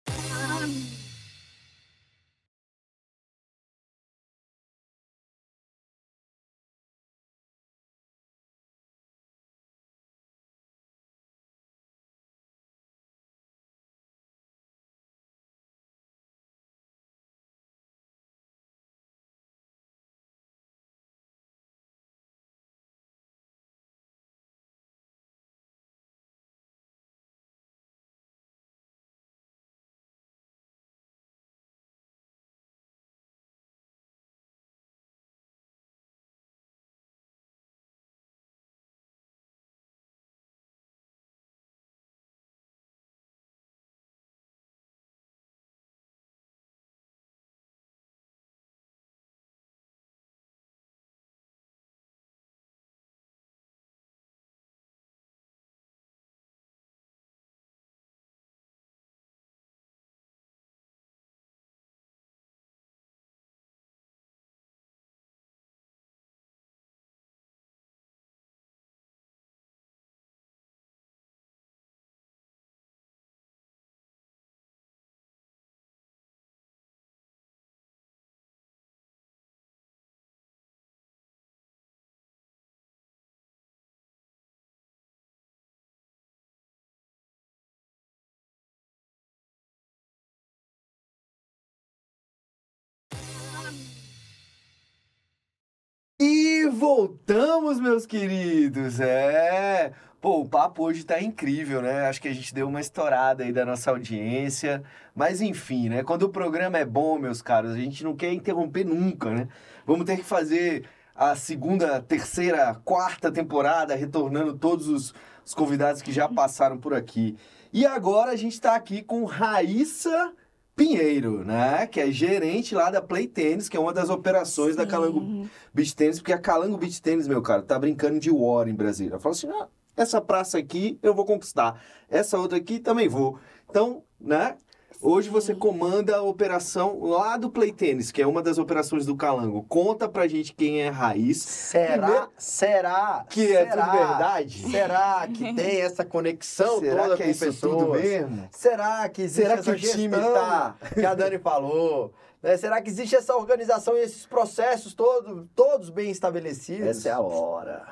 E 96.19 96.67
voltamos, 96.71 97.79
meus 97.79 98.07
queridos. 98.07 99.01
É. 99.01 99.93
Pô, 100.19 100.41
o 100.41 100.49
papo 100.49 100.83
hoje 100.85 101.05
tá 101.05 101.21
incrível, 101.21 101.83
né? 101.83 102.09
Acho 102.09 102.23
que 102.23 102.29
a 102.29 102.33
gente 102.33 102.55
deu 102.55 102.67
uma 102.69 102.81
estourada 102.81 103.45
aí 103.45 103.53
da 103.53 103.67
nossa 103.67 103.91
audiência. 103.91 104.83
Mas 105.15 105.43
enfim, 105.43 105.91
né? 105.91 106.03
Quando 106.03 106.23
o 106.23 106.31
programa 106.31 106.79
é 106.79 106.87
bom, 106.87 107.19
meus 107.19 107.43
caros, 107.43 107.73
a 107.73 107.77
gente 107.77 108.03
não 108.03 108.17
quer 108.17 108.33
interromper 108.33 108.83
nunca, 108.85 109.31
né? 109.31 109.47
Vamos 109.87 110.07
ter 110.07 110.17
que 110.17 110.25
fazer 110.25 110.89
a 111.15 111.37
segunda, 111.37 112.01
terceira, 112.01 112.75
quarta 112.83 113.31
temporada, 113.31 113.95
retornando 113.95 114.55
todos 114.57 114.89
os, 114.89 115.15
os 115.45 115.53
convidados 115.53 116.01
que 116.01 116.13
já 116.13 116.27
passaram 116.27 116.79
por 116.79 116.95
aqui. 116.95 117.37
E 117.75 117.85
agora 117.85 118.31
a 118.31 118.37
gente 118.37 118.59
tá 118.59 118.75
aqui 118.75 119.03
com 119.03 119.25
Raíssa 119.27 120.33
Pinheiro, 120.77 121.43
né? 121.43 121.87
Que 121.87 122.01
é 122.01 122.11
gerente 122.11 122.75
lá 122.75 122.91
da 122.91 123.01
Play 123.01 123.27
Tennis, 123.27 123.67
que 123.67 123.79
é 123.79 123.81
uma 123.81 123.95
das 123.95 124.11
operações 124.11 124.77
da 124.77 124.87
Calango 124.87 125.49
Beach 125.73 125.97
Tennis, 125.97 126.19
porque 126.19 126.35
a 126.35 126.39
Calango 126.39 126.77
Beach 126.77 127.01
Tennis, 127.01 127.27
meu 127.27 127.41
cara, 127.41 127.63
tá 127.63 127.79
brincando 127.79 128.21
de 128.21 128.31
war 128.31 128.69
em 128.69 128.75
Brasília. 128.75 129.19
Falou 129.19 129.35
assim: 129.35 129.49
ah, 129.49 129.69
essa 129.97 130.21
praça 130.21 130.59
aqui 130.59 130.99
eu 131.03 131.15
vou 131.15 131.25
conquistar, 131.25 131.83
essa 132.11 132.39
outra 132.39 132.59
aqui 132.59 132.79
também 132.79 133.09
vou. 133.09 133.39
Então, 133.71 134.05
né? 134.21 134.55
Hoje 135.03 135.29
você 135.29 135.55
comanda 135.55 136.17
a 136.17 136.23
operação 136.23 137.01
lá 137.05 137.37
do 137.37 137.51
Play 137.51 137.71
Tennis, 137.71 138.11
que 138.11 138.23
é 138.23 138.27
uma 138.27 138.43
das 138.43 138.57
operações 138.59 139.05
do 139.05 139.15
Calango. 139.15 139.63
Conta 139.69 140.09
pra 140.09 140.27
gente 140.27 140.55
quem 140.55 140.83
é 140.83 140.89
Raiz. 140.89 141.43
Será? 141.43 141.97
Primeiro- 142.07 142.31
Será? 142.39 143.27
Que 143.29 143.57
é 143.57 143.71
será? 143.71 143.85
tudo 143.87 143.99
verdade? 143.99 144.71
Será 144.71 145.29
que 145.29 145.55
tem 145.55 145.81
essa 145.83 146.05
conexão 146.05 146.81
Será 146.81 147.03
toda 147.05 147.17
que 147.17 147.23
é 147.23 147.27
com 147.27 147.31
isso 147.31 147.45
pessoas? 147.45 147.79
tudo 147.79 147.93
mesmo? 147.93 148.49
Será 148.51 149.09
que 149.09 149.23
existe 149.23 149.49
Será 149.49 149.63
que 149.63 149.71
o 149.71 149.77
time 149.77 150.17
tá- 150.17 150.77
que 150.95 151.05
a 151.05 151.15
Dani 151.15 151.39
falou? 151.39 152.13
né? 152.43 152.57
Será 152.57 152.81
que 152.81 152.89
existe 152.89 153.15
essa 153.15 153.37
organização 153.37 153.97
e 153.97 154.01
esses 154.01 154.25
processos 154.27 154.95
todo, 154.95 155.47
todos 155.55 155.91
bem 155.91 156.11
estabelecidos? 156.11 156.87
Essa 156.87 157.11
é 157.11 157.13
a 157.13 157.21
hora. 157.21 157.87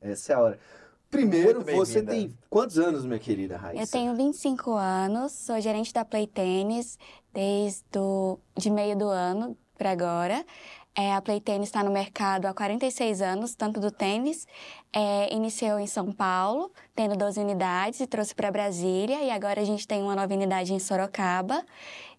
Essa 0.00 0.32
é 0.32 0.36
a 0.36 0.40
hora. 0.40 0.58
Primeiro, 1.10 1.62
você 1.62 2.02
tem 2.02 2.36
quantos 2.50 2.78
anos, 2.78 3.04
minha 3.04 3.18
querida 3.18 3.56
Raíssa? 3.56 3.82
Eu 3.82 3.86
tenho 3.86 4.14
25 4.14 4.72
anos, 4.72 5.32
sou 5.32 5.60
gerente 5.60 5.92
da 5.92 6.04
Play 6.04 6.26
Tênis 6.26 6.98
desde 7.32 7.84
do, 7.92 8.38
de 8.56 8.70
meio 8.70 8.96
do 8.96 9.08
ano 9.08 9.56
para 9.76 9.90
agora. 9.90 10.44
É, 10.98 11.12
a 11.12 11.20
Play 11.20 11.40
Tênis 11.42 11.68
está 11.68 11.84
no 11.84 11.90
mercado 11.90 12.46
há 12.46 12.54
46 12.54 13.20
anos, 13.20 13.54
tanto 13.54 13.78
do 13.78 13.90
tênis. 13.90 14.46
É, 14.90 15.32
iniciou 15.32 15.78
em 15.78 15.86
São 15.86 16.10
Paulo, 16.10 16.72
tendo 16.94 17.14
12 17.14 17.38
unidades, 17.38 18.00
e 18.00 18.06
trouxe 18.06 18.34
para 18.34 18.50
Brasília. 18.50 19.22
E 19.22 19.30
agora 19.30 19.60
a 19.60 19.64
gente 19.64 19.86
tem 19.86 20.02
uma 20.02 20.16
nova 20.16 20.32
unidade 20.32 20.72
em 20.72 20.78
Sorocaba. 20.78 21.62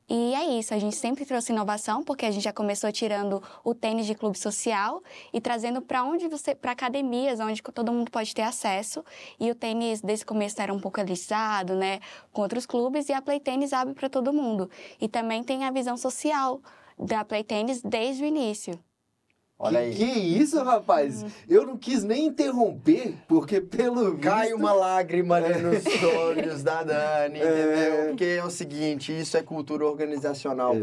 E 0.10 0.34
é 0.34 0.58
isso, 0.58 0.74
a 0.74 0.80
gente 0.80 0.96
sempre 0.96 1.26
trouxe 1.26 1.52
inovação, 1.52 2.02
porque 2.02 2.26
a 2.26 2.32
gente 2.32 2.44
já 2.44 2.54
começou 2.54 2.90
tirando 2.94 3.44
o 3.62 3.76
tênis 3.76 4.06
de 4.06 4.16
clube 4.16 4.38
social 4.38 5.04
e 5.34 5.42
trazendo 5.42 5.82
para 5.82 6.02
onde 6.02 6.30
você, 6.30 6.56
para 6.56 6.72
academias, 6.72 7.42
onde 7.42 7.62
todo 7.62 7.92
mundo 7.92 8.10
pode 8.10 8.34
ter 8.34 8.44
acesso. 8.44 9.04
E 9.38 9.52
o 9.52 9.56
tênis 9.56 10.00
desde 10.00 10.24
o 10.24 10.28
começo 10.28 10.62
era 10.62 10.74
um 10.74 10.80
pouco 10.80 10.98
elitizado, 11.02 11.76
né, 11.76 12.00
com 12.32 12.42
outros 12.42 12.66
clubes, 12.66 13.10
e 13.10 13.14
a 13.14 13.22
Play 13.22 13.42
Tênis 13.42 13.74
abre 13.74 13.94
para 13.94 14.08
todo 14.10 14.32
mundo. 14.32 14.70
E 15.02 15.10
também 15.10 15.44
tem 15.44 15.66
a 15.66 15.72
visão 15.72 15.98
social 15.98 16.62
da 16.98 17.26
Play 17.26 17.44
Tênis 17.44 17.82
desde 17.82 18.24
o 18.24 18.26
início. 18.26 18.80
Olha 19.60 19.80
que, 19.80 19.86
aí. 19.88 19.96
que 19.96 20.20
isso, 20.40 20.62
rapaz? 20.64 21.26
Eu 21.50 21.66
não 21.66 21.78
quis 21.78 22.04
nem 22.04 22.28
interromper, 22.28 23.16
porque 23.28 23.60
pelo 23.60 24.16
Cai 24.20 24.50
visto... 24.50 24.58
uma 24.60 24.72
lágrima 24.72 25.38
ali 25.38 25.60
nos 25.60 25.84
olhos 26.04 26.62
da 26.62 26.84
Dani, 26.84 27.40
É. 27.40 27.44
entendeu? 27.44 28.08
Porque 28.10 28.24
é 28.24 28.44
o 28.44 28.52
seguinte, 28.52 29.18
isso 29.20 29.36
é 29.36 29.42
cultura 29.42 29.84
organizacional, 29.88 30.74
É, 30.74 30.78
é 30.78 30.82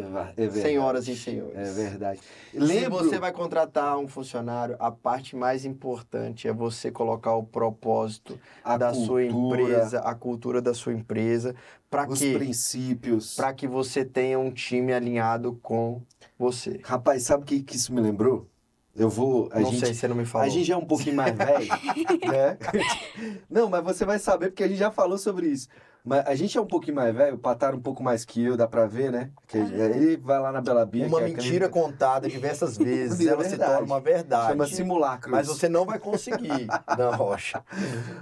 verdade. 0.49 0.61
senhoras 0.61 1.07
e 1.07 1.15
senhores. 1.17 1.57
É 1.57 1.71
verdade. 1.73 2.21
Se 2.51 2.59
Lembro... 2.59 2.99
você 3.05 3.17
vai 3.19 3.31
contratar 3.31 3.97
um 3.97 4.09
funcionário, 4.09 4.75
a 4.81 4.91
parte 4.91 5.37
mais 5.37 5.65
importante 5.65 6.49
é 6.49 6.53
você 6.53 6.91
colocar 6.91 7.35
o 7.37 7.45
propósito 7.45 8.39
A 8.65 8.77
da 8.77 8.93
sua 8.93 9.23
cultura, 9.29 9.63
empresa, 9.63 10.01
a 10.01 10.15
cultura 10.17 10.61
da 10.61 10.75
sua 10.75 10.93
empresa, 10.93 11.55
para 11.89 12.09
os 12.11 12.19
quê? 12.19 12.33
princípios. 12.37 13.37
Para 13.37 13.53
que 13.55 13.69
você 13.69 14.05
tenha 14.05 14.37
um 14.37 14.51
time 14.51 14.93
alinhado 14.93 15.59
com 15.63 16.03
você. 16.37 16.81
Rapaz, 16.83 17.23
sabe 17.23 17.45
o 17.45 17.47
que, 17.47 17.63
que 17.63 17.77
isso 17.77 17.95
me 17.95 18.01
lembrou? 18.01 18.49
Eu 18.97 19.09
vou... 19.09 19.49
A 19.53 19.61
Não 19.61 19.71
gente... 19.71 19.81
sei 19.81 19.95
se 19.95 20.01
você 20.01 20.09
não 20.09 20.17
me 20.17 20.25
falou. 20.25 20.47
A 20.47 20.49
gente 20.49 20.65
já 20.65 20.75
é 20.75 20.77
um 20.77 20.85
pouquinho 20.85 21.17
mais 21.17 21.37
velho, 21.37 21.69
né? 22.31 22.57
Não, 23.51 23.69
mas 23.69 23.83
você 23.83 24.05
vai 24.05 24.19
saber 24.19 24.51
porque 24.51 24.63
a 24.63 24.69
gente 24.69 24.79
já 24.79 24.91
falou 24.91 25.19
sobre 25.19 25.49
isso. 25.49 25.69
Mas 26.05 26.27
a 26.27 26.35
gente 26.35 26.57
é 26.59 26.61
um 26.61 26.67
pouquinho 26.67 26.97
mais 26.97 27.15
velho, 27.15 27.37
o 27.37 27.39
Patar 27.39 27.75
um 27.75 27.81
pouco 27.81 28.03
mais 28.03 28.27
que 28.27 28.45
eu, 28.45 28.59
dá 28.59 28.69
pra 28.69 28.87
ver, 28.87 29.11
né? 29.11 29.31
Que 29.49 29.57
ele 29.57 30.19
vai 30.19 30.39
lá 30.39 30.53
na 30.53 30.61
Bela 30.61 30.85
Bia. 30.85 31.07
Uma 31.07 31.19
que 31.19 31.25
é 31.25 31.29
mentira 31.29 31.69
contada 31.69 32.29
diversas 32.29 32.77
vezes, 32.79 33.19
Vira 33.19 33.33
ela 33.33 33.43
se 33.43 33.51
verdade. 33.51 33.73
torna 33.73 33.87
uma 33.87 34.01
verdade. 34.01 34.49
Chama 34.49 34.67
simulacro. 34.67 35.31
Mas 35.31 35.47
você 35.47 35.67
não 35.67 35.87
vai 35.87 35.99
conseguir, 35.99 36.67
Dan 36.95 37.11
Rocha. 37.17 37.65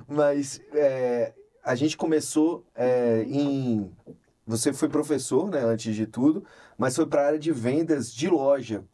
Mas 0.07 0.63
é, 0.73 1.33
a 1.65 1.75
gente 1.75 1.97
começou 1.97 2.65
é, 2.77 3.25
em. 3.27 3.91
Você 4.47 4.73
foi 4.73 4.89
professor, 4.89 5.51
né, 5.51 5.61
antes 5.65 5.95
de 5.95 6.07
tudo, 6.07 6.45
mas 6.79 6.95
foi 6.95 7.07
para 7.07 7.23
a 7.23 7.27
área 7.27 7.39
de 7.39 7.51
vendas 7.51 8.13
de 8.13 8.29
loja. 8.29 8.85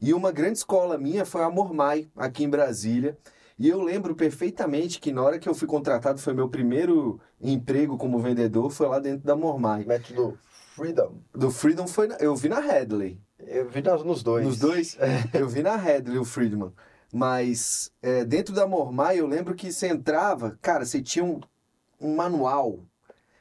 E 0.00 0.12
uma 0.12 0.30
grande 0.32 0.58
escola 0.58 0.98
minha 0.98 1.24
foi 1.24 1.42
a 1.42 1.50
Mormai, 1.50 2.08
aqui 2.16 2.44
em 2.44 2.50
Brasília. 2.50 3.16
E 3.58 3.68
eu 3.68 3.80
lembro 3.80 4.14
perfeitamente 4.14 5.00
que 5.00 5.12
na 5.12 5.22
hora 5.22 5.38
que 5.38 5.48
eu 5.48 5.54
fui 5.54 5.66
contratado, 5.66 6.20
foi 6.20 6.34
meu 6.34 6.48
primeiro 6.48 7.18
emprego 7.40 7.96
como 7.96 8.18
vendedor, 8.18 8.70
foi 8.70 8.86
lá 8.88 8.98
dentro 8.98 9.26
da 9.26 9.34
Mormai. 9.34 9.84
Método 9.84 10.38
Freedom. 10.74 11.14
Do 11.34 11.50
Freedom 11.50 11.86
foi. 11.86 12.08
na- 12.08 12.16
eu 12.16 12.36
vi 12.36 12.48
na 12.50 12.60
Headley. 12.60 13.18
Eu 13.38 13.68
vi 13.68 13.80
nos 13.82 14.22
dois. 14.22 14.44
Nos 14.44 14.58
dois? 14.58 14.98
Eu 15.32 15.48
vi 15.48 15.62
na 15.62 15.76
Headley 15.76 16.18
o 16.18 16.24
Friedman. 16.24 16.72
Mas 17.12 17.90
é, 18.02 18.24
dentro 18.24 18.54
da 18.54 18.66
Mormai, 18.66 19.20
eu 19.20 19.26
lembro 19.26 19.54
que 19.54 19.72
você 19.72 19.88
entrava, 19.88 20.58
cara, 20.60 20.84
você 20.84 21.00
tinha 21.00 21.24
um, 21.24 21.40
um 22.00 22.14
manual 22.16 22.80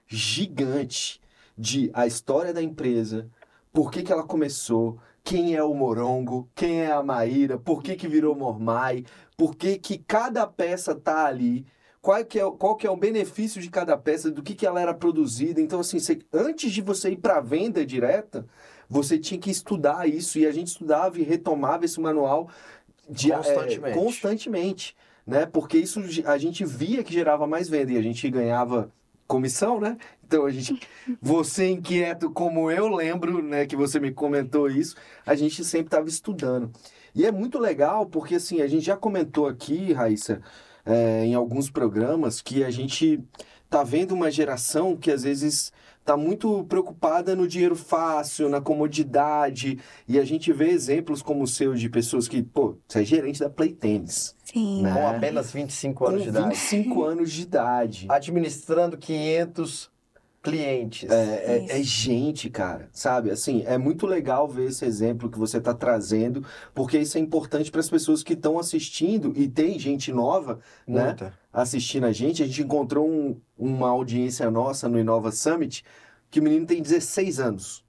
gigante 0.08 1.20
de 1.58 1.90
a 1.94 2.06
história 2.06 2.54
da 2.54 2.62
empresa, 2.62 3.28
por 3.74 3.92
que, 3.92 4.04
que 4.04 4.12
ela 4.12 4.24
começou, 4.24 5.00
quem 5.26 5.56
é 5.56 5.64
o 5.64 5.74
Morongo, 5.74 6.48
quem 6.54 6.82
é 6.82 6.92
a 6.92 7.02
Maíra, 7.02 7.58
por 7.58 7.82
que, 7.82 7.96
que 7.96 8.08
virou 8.08 8.36
Mormai, 8.36 9.04
por 9.36 9.56
que, 9.56 9.80
que 9.80 9.98
cada 9.98 10.46
peça 10.46 10.94
tá 10.94 11.26
ali, 11.26 11.66
qual 12.00 12.24
que, 12.24 12.40
é, 12.40 12.46
o- 12.46 12.52
qual 12.52 12.76
que 12.76 12.86
é 12.86 12.92
o 12.92 12.96
benefício 12.96 13.60
de 13.60 13.68
cada 13.72 13.98
peça, 13.98 14.30
do 14.30 14.44
que, 14.44 14.54
que 14.54 14.68
ela 14.68 14.80
era 14.80 14.94
produzida. 14.94 15.60
Então, 15.60 15.80
assim, 15.80 15.98
você- 15.98 16.20
antes 16.32 16.72
de 16.72 16.80
você 16.80 17.10
ir 17.10 17.18
para 17.18 17.38
a 17.38 17.42
venda 17.42 17.84
direta, 17.84 18.46
você 18.88 19.18
tinha 19.18 19.40
que 19.40 19.50
estudar 19.50 20.08
isso 20.08 20.38
e 20.38 20.46
a 20.46 20.52
gente 20.52 20.68
estudava 20.68 21.20
e 21.20 21.24
retomava 21.24 21.86
esse 21.86 22.00
manual 22.00 22.48
de, 23.10 23.32
é, 23.32 23.36
Constantemente. 23.36 23.98
constantemente, 23.98 24.96
né? 25.26 25.48
Porque 25.48 25.80
isso 25.80 26.00
a 26.26 26.38
gente 26.38 26.64
via 26.64 27.04
que 27.04 27.12
gerava 27.12 27.48
mais 27.48 27.68
venda 27.68 27.92
e 27.94 27.98
a 27.98 28.02
gente 28.02 28.30
ganhava 28.30 28.92
comissão, 29.28 29.80
né? 29.80 29.98
Então 30.26 30.46
a 30.46 30.52
gente, 30.52 30.80
você 31.22 31.70
inquieto 31.70 32.30
como 32.32 32.72
eu 32.72 32.88
lembro, 32.88 33.42
né, 33.42 33.66
que 33.66 33.76
você 33.76 34.00
me 34.00 34.12
comentou 34.12 34.70
isso, 34.70 34.96
a 35.26 35.36
gente 35.36 35.64
sempre 35.64 35.88
estava 35.88 36.08
estudando. 36.08 36.72
E 37.14 37.26
é 37.26 37.32
muito 37.32 37.60
legal 37.60 38.06
porque 38.06 38.36
assim 38.36 38.62
a 38.62 38.68
gente 38.68 38.86
já 38.86 38.98
comentou 38.98 39.48
aqui, 39.48 39.94
Raíssa, 39.94 40.42
é, 40.86 41.26
em 41.26 41.34
alguns 41.34 41.70
programas 41.70 42.42
que 42.42 42.64
a 42.64 42.72
gente 42.72 43.24
tá 43.70 43.84
vendo 43.84 44.14
uma 44.14 44.32
geração 44.32 44.96
que 44.96 45.12
às 45.12 45.24
vezes 45.24 45.72
tá 46.06 46.16
muito 46.16 46.64
preocupada 46.66 47.36
no 47.36 47.48
dinheiro 47.48 47.76
fácil, 47.76 48.48
na 48.48 48.62
comodidade, 48.62 49.80
e 50.08 50.20
a 50.20 50.24
gente 50.24 50.54
vê 50.54 50.70
exemplos 50.70 51.22
como 51.22 51.44
o 51.44 51.48
seu 51.48 51.74
de 51.74 51.90
pessoas 51.90 52.28
que, 52.28 52.44
pô, 52.44 52.78
você 52.88 53.02
é 53.02 53.04
gerente 53.04 53.40
da 53.40 53.50
Play 53.50 53.74
Tennis, 53.74 54.36
Sim. 54.44 54.84
Né? 54.84 54.94
Com 54.94 55.08
apenas 55.08 55.52
25 55.52 55.98
com 55.98 56.06
anos 56.06 56.24
de 56.24 56.30
idade. 56.30 56.50
25 56.50 57.04
anos 57.04 57.32
de 57.32 57.42
idade. 57.42 58.06
Administrando 58.08 58.98
500 58.98 59.95
clientes. 60.52 61.10
É, 61.10 61.68
é- 61.70 61.80
é 61.80 61.84
gente, 61.84 62.50
cara, 62.50 62.90
sabe? 62.92 63.30
Assim, 63.32 63.64
é 63.66 63.78
muito 63.78 64.06
legal 64.06 64.48
ver 64.48 64.70
esse 64.70 64.86
exemplo 64.86 65.30
que 65.30 65.38
você 65.38 65.58
está 65.58 65.74
trazendo, 65.74 66.46
porque 66.74 66.98
isso 66.98 67.18
é 67.18 67.22
importante 67.22 67.70
para 67.72 67.82
as 67.82 67.90
pessoas 67.90 68.24
que 68.24 68.34
estão 68.34 68.58
assistindo 68.58 69.34
e 69.36 69.48
tem 69.48 69.78
gente 69.78 70.12
nova, 70.14 70.60
né? 70.88 71.06
Muita. 71.08 71.34
Assistindo 71.52 72.06
a 72.06 72.12
gente. 72.12 72.44
A 72.44 72.46
gente 72.46 72.62
encontrou 72.62 73.10
um- 73.10 73.40
uma 73.58 73.90
audiência 73.90 74.50
nossa 74.52 74.88
no 74.88 75.00
Inova 75.00 75.32
Summit 75.32 75.84
que 76.30 76.40
o 76.40 76.44
menino 76.44 76.66
tem 76.66 76.82
16 76.82 77.40
anos. 77.40 77.84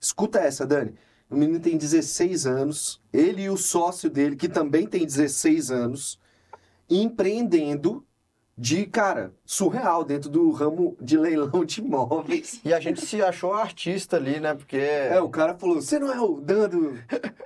Escuta 0.00 0.38
essa, 0.38 0.66
Dani. 0.66 0.94
O 1.30 1.36
menino 1.36 1.58
tem 1.60 1.78
16 1.78 2.46
anos, 2.46 3.00
ele 3.12 3.42
e 3.44 3.48
o 3.50 3.56
sócio 3.56 4.10
dele, 4.10 4.36
que 4.36 4.48
também 4.48 4.86
tem 4.86 5.04
16 5.06 5.70
anos, 5.70 6.18
empreendendo 6.90 8.04
de, 8.56 8.84
cara, 8.86 9.32
surreal 9.44 10.04
dentro 10.04 10.28
do 10.28 10.50
ramo 10.50 10.96
de 11.00 11.16
leilão 11.16 11.64
de 11.64 11.80
imóveis. 11.80 12.60
E 12.64 12.72
a 12.72 12.78
gente 12.78 13.04
se 13.04 13.22
achou 13.22 13.54
artista 13.54 14.16
ali, 14.16 14.38
né? 14.38 14.54
Porque. 14.54 14.76
É, 14.76 15.20
o 15.20 15.28
cara 15.30 15.54
falou, 15.54 15.76
você 15.80 15.98
não 15.98 16.12
é 16.12 16.20
o 16.20 16.40
Dan 16.40 16.68
do 16.68 16.94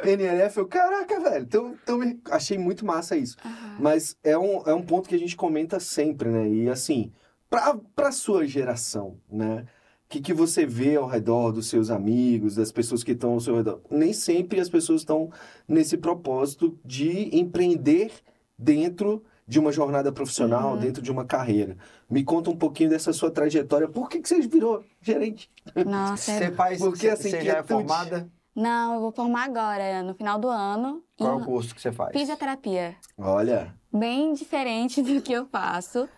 NLF? 0.05 0.59
Eu, 0.59 0.67
caraca, 0.67 1.21
velho, 1.21 1.45
então, 1.45 1.75
então 1.83 1.99
me- 1.99 2.21
achei 2.31 2.59
muito 2.59 2.85
massa 2.85 3.17
isso. 3.17 3.37
Aham. 3.45 3.77
Mas 3.79 4.17
é 4.25 4.37
um, 4.37 4.63
é 4.67 4.75
um 4.75 4.83
ponto 4.83 5.09
que 5.09 5.15
a 5.15 5.19
gente 5.19 5.37
comenta 5.37 5.79
sempre, 5.81 6.29
né? 6.29 6.49
E 6.49 6.69
assim, 6.69 7.13
pra, 7.49 7.77
pra 7.95 8.11
sua 8.13 8.47
geração, 8.47 9.17
né? 9.31 9.65
que, 10.09 10.21
que 10.21 10.33
você 10.33 10.65
vê 10.65 10.95
ao 10.95 11.07
redor 11.07 11.51
dos 11.51 11.67
seus 11.69 11.91
amigos, 11.91 12.55
das 12.55 12.71
pessoas 12.71 13.03
que 13.03 13.11
estão 13.11 13.33
ao 13.33 13.41
seu 13.41 13.57
redor? 13.57 13.81
Nem 13.91 14.13
sempre 14.13 14.61
as 14.61 14.69
pessoas 14.69 15.01
estão 15.01 15.31
nesse 15.67 15.97
propósito 15.97 16.79
de 16.85 17.37
empreender 17.37 18.13
dentro 18.57 19.25
de 19.47 19.59
uma 19.61 19.71
jornada 19.71 20.11
profissional, 20.11 20.73
Uhum. 20.73 20.79
dentro 20.79 21.01
de 21.01 21.11
uma 21.11 21.25
carreira. 21.25 21.77
Me 22.11 22.25
conta 22.25 22.51
um 22.51 22.57
pouquinho 22.57 22.91
dessa 22.91 23.13
sua 23.13 23.31
trajetória. 23.31 23.87
Por 23.89 24.09
que, 24.09 24.19
que 24.21 24.29
você 24.29 24.41
virou 24.41 24.85
gerente? 25.01 25.49
Nossa, 25.87 26.33
é- 26.33 26.39
Você 26.39 26.51
faz, 26.53 26.79
Porque, 26.81 27.09
assim, 27.09 27.31
você 27.31 27.41
já 27.43 27.59
é 27.59 27.63
formada? 27.63 28.29
não, 28.55 28.95
eu 28.95 29.01
vou 29.01 29.13
formar 29.13 29.45
agora, 29.45 30.03
no 30.03 30.15
final 30.15 30.39
do 30.39 30.49
ano. 30.49 31.03
Qual 31.17 31.39
é 31.39 31.43
o 31.43 31.45
curso 31.45 31.75
que 31.75 31.81
você 31.81 31.93
faz? 31.93 32.13
fisioterapia. 32.13 32.97
Olha, 33.17 33.73
Bem 33.93 34.33
diferente 34.35 35.01
do 35.03 35.23
que 35.23 35.33
eu 35.33 35.47
faço. 35.47 36.09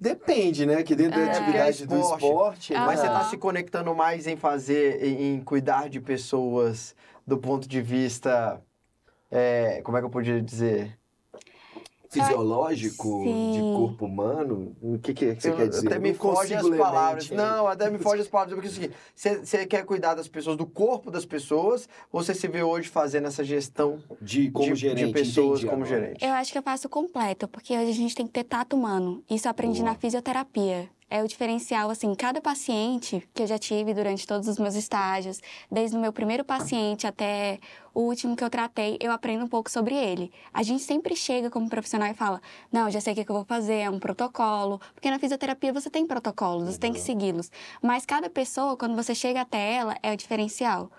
depende, 0.00 0.64
né? 0.66 0.82
Que 0.82 0.94
dentro 0.94 1.18
da 1.20 1.26
É. 1.26 1.30
atividade 1.30 1.86
do 1.86 1.96
Esporte. 2.00 2.24
esporte... 2.24 2.74
Ah. 2.74 2.86
Mas 2.86 3.00
você 3.00 3.06
está 3.06 3.24
se 3.24 3.36
conectando 3.36 3.94
mais 3.94 4.26
em 4.26 4.36
fazer, 4.36 5.02
em, 5.04 5.34
em 5.36 5.40
cuidar 5.40 5.88
de 5.88 6.00
pessoas 6.00 6.94
do 7.26 7.36
ponto 7.38 7.68
de 7.68 7.80
vista. 7.82 8.60
é, 9.30 9.82
como 9.82 9.96
é 9.96 10.00
que 10.00 10.06
eu 10.06 10.10
podia 10.10 10.40
dizer? 10.40 10.98
Fisiológico 12.08 13.22
Sim. 13.24 13.52
de 13.52 13.58
corpo 13.78 14.06
humano? 14.06 14.76
O 14.82 14.98
que, 14.98 15.12
que, 15.14 15.34
que 15.34 15.42
você 15.42 15.50
Eu- 15.50 15.56
quer 15.56 15.68
dizer? 15.68 15.86
Até 15.88 15.98
me 15.98 16.14
foge 16.14 16.54
as 16.54 16.68
palavras. 16.68 17.30
mente, 17.30 17.36
Não, 17.38 17.66
até 17.66 17.90
me 17.90 17.98
foge 17.98 18.22
as 18.22 18.28
palavras. 18.28 18.54
Porque 18.54 18.68
é 18.68 18.70
o 18.70 18.74
seguinte: 18.74 18.94
você, 19.14 19.36
você 19.44 19.66
quer 19.66 19.84
cuidar 19.84 20.14
das 20.14 20.28
pessoas, 20.28 20.56
do 20.56 20.66
corpo 20.66 21.10
das 21.10 21.24
pessoas, 21.24 21.88
ou 22.12 22.22
você 22.22 22.34
se 22.34 22.48
vê 22.48 22.62
hoje 22.62 22.88
fazendo 22.88 23.26
essa 23.28 23.44
gestão 23.44 23.98
De 24.20 24.50
como 24.50 24.72
de, 24.72 24.80
gerente. 24.80 25.06
de 25.06 25.12
pessoas 25.12 25.60
entendi 25.60 25.66
como 25.70 25.84
agora. 25.84 26.00
gerente? 26.00 26.24
Eu 26.24 26.32
acho 26.32 26.52
que 26.52 26.58
eu 26.58 26.62
faço 26.62 26.88
completo, 26.88 27.46
porque 27.48 27.76
hoje 27.76 27.90
a 27.90 27.94
gente 27.94 28.14
tem 28.14 28.26
que 28.26 28.32
ter 28.32 28.44
tato 28.44 28.76
humano. 28.76 29.22
Isso 29.30 29.46
eu 29.46 29.50
aprendi 29.50 29.80
Boa. 29.80 29.92
na 29.92 29.98
fisioterapia. 29.98 30.88
É 31.10 31.22
o 31.22 31.28
diferencial, 31.28 31.88
assim, 31.88 32.14
cada 32.14 32.38
paciente 32.38 33.26
que 33.32 33.42
eu 33.42 33.46
já 33.46 33.58
tive 33.58 33.94
durante 33.94 34.26
todos 34.26 34.46
os 34.46 34.58
meus 34.58 34.74
estágios, 34.74 35.40
desde 35.70 35.96
o 35.96 36.00
meu 36.00 36.12
primeiro 36.12 36.44
paciente 36.44 37.06
até 37.06 37.58
o 37.94 38.02
último 38.02 38.36
que 38.36 38.44
eu 38.44 38.50
tratei, 38.50 38.98
eu 39.00 39.10
aprendo 39.10 39.42
um 39.42 39.48
pouco 39.48 39.70
sobre 39.70 39.94
ele. 39.94 40.30
A 40.52 40.62
gente 40.62 40.82
sempre 40.82 41.16
chega 41.16 41.48
como 41.48 41.70
profissional 41.70 42.10
e 42.10 42.14
fala: 42.14 42.42
Não, 42.70 42.90
já 42.90 43.00
sei 43.00 43.14
o 43.14 43.16
que, 43.16 43.24
que 43.24 43.30
eu 43.30 43.36
vou 43.36 43.44
fazer, 43.46 43.76
é 43.76 43.90
um 43.90 43.98
protocolo. 43.98 44.78
Porque 44.92 45.10
na 45.10 45.18
fisioterapia 45.18 45.72
você 45.72 45.88
tem 45.88 46.06
protocolos, 46.06 46.68
você 46.74 46.78
tem 46.78 46.92
que 46.92 47.00
segui-los. 47.00 47.50
Mas 47.82 48.04
cada 48.04 48.28
pessoa, 48.28 48.76
quando 48.76 48.94
você 48.94 49.14
chega 49.14 49.40
até 49.40 49.76
ela, 49.76 49.96
é 50.02 50.12
o 50.12 50.16
diferencial. 50.16 50.90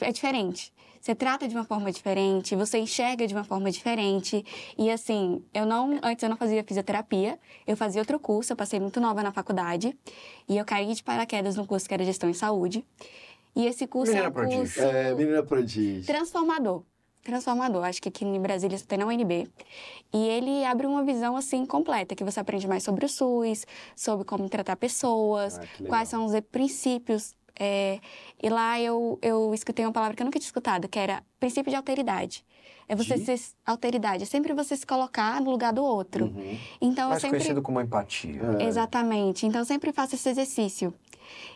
É 0.00 0.12
diferente. 0.12 0.72
Você 1.00 1.14
trata 1.14 1.46
de 1.48 1.54
uma 1.54 1.64
forma 1.64 1.90
diferente, 1.92 2.54
você 2.56 2.78
enxerga 2.78 3.26
de 3.26 3.34
uma 3.34 3.44
forma 3.44 3.70
diferente. 3.70 4.44
E 4.76 4.90
assim, 4.90 5.42
eu 5.54 5.64
não. 5.64 5.98
Antes 6.02 6.22
eu 6.22 6.28
não 6.28 6.36
fazia 6.36 6.62
fisioterapia, 6.64 7.38
eu 7.66 7.76
fazia 7.76 8.00
outro 8.02 8.18
curso, 8.18 8.52
eu 8.52 8.56
passei 8.56 8.80
muito 8.80 9.00
nova 9.00 9.22
na 9.22 9.32
faculdade. 9.32 9.96
E 10.48 10.56
eu 10.56 10.64
caí 10.64 10.92
de 10.92 11.02
paraquedas 11.02 11.56
no 11.56 11.66
curso 11.66 11.86
que 11.88 11.94
era 11.94 12.04
gestão 12.04 12.28
em 12.28 12.34
saúde. 12.34 12.84
E 13.56 13.66
esse 13.66 13.86
curso 13.86 14.12
Menina 14.12 14.26
é 14.26 14.30
um 14.30 14.32
prodígio. 14.32 14.60
curso 14.60 14.80
É, 14.82 15.14
menina 15.14 15.42
prodígio. 15.42 16.04
transformador. 16.06 16.82
Transformador. 17.22 17.84
Acho 17.84 18.00
que 18.00 18.08
aqui 18.08 18.24
em 18.24 18.40
Brasília 18.40 18.78
só 18.78 18.84
tem 18.86 18.98
na 18.98 19.06
UNB. 19.06 19.48
E 20.14 20.28
ele 20.28 20.64
abre 20.64 20.86
uma 20.86 21.02
visão, 21.04 21.36
assim, 21.36 21.66
completa, 21.66 22.14
que 22.14 22.24
você 22.24 22.40
aprende 22.40 22.66
mais 22.68 22.82
sobre 22.82 23.04
o 23.04 23.08
SUS, 23.08 23.66
sobre 23.96 24.24
como 24.24 24.48
tratar 24.48 24.76
pessoas, 24.76 25.58
Ah, 25.58 25.62
quais 25.88 26.08
são 26.08 26.24
os 26.24 26.32
princípios. 26.52 27.34
É, 27.58 27.98
e 28.42 28.48
lá 28.48 28.80
eu, 28.80 29.18
eu 29.20 29.52
escutei 29.52 29.84
uma 29.84 29.92
palavra 29.92 30.16
que 30.16 30.22
eu 30.22 30.24
nunca 30.24 30.38
tinha 30.38 30.48
escutado, 30.48 30.88
que 30.88 30.98
era 30.98 31.22
princípio 31.38 31.70
de 31.70 31.76
alteridade. 31.76 32.44
É 32.88 32.96
você 32.96 33.18
De? 33.18 33.24
ser 33.24 33.38
alteridade, 33.66 34.22
é 34.22 34.26
sempre 34.26 34.54
você 34.54 34.74
se 34.74 34.86
colocar 34.86 35.40
no 35.42 35.50
lugar 35.50 35.74
do 35.74 35.84
outro. 35.84 36.24
Uhum. 36.26 36.58
Então 36.80 37.04
eu 37.04 37.10
Mais 37.10 37.20
sempre 37.20 37.38
conhecido 37.38 37.60
como 37.60 37.80
empatia. 37.80 38.40
É. 38.58 38.64
Exatamente. 38.64 39.46
Então 39.46 39.60
eu 39.60 39.64
sempre 39.66 39.92
faço 39.92 40.14
esse 40.14 40.28
exercício. 40.28 40.94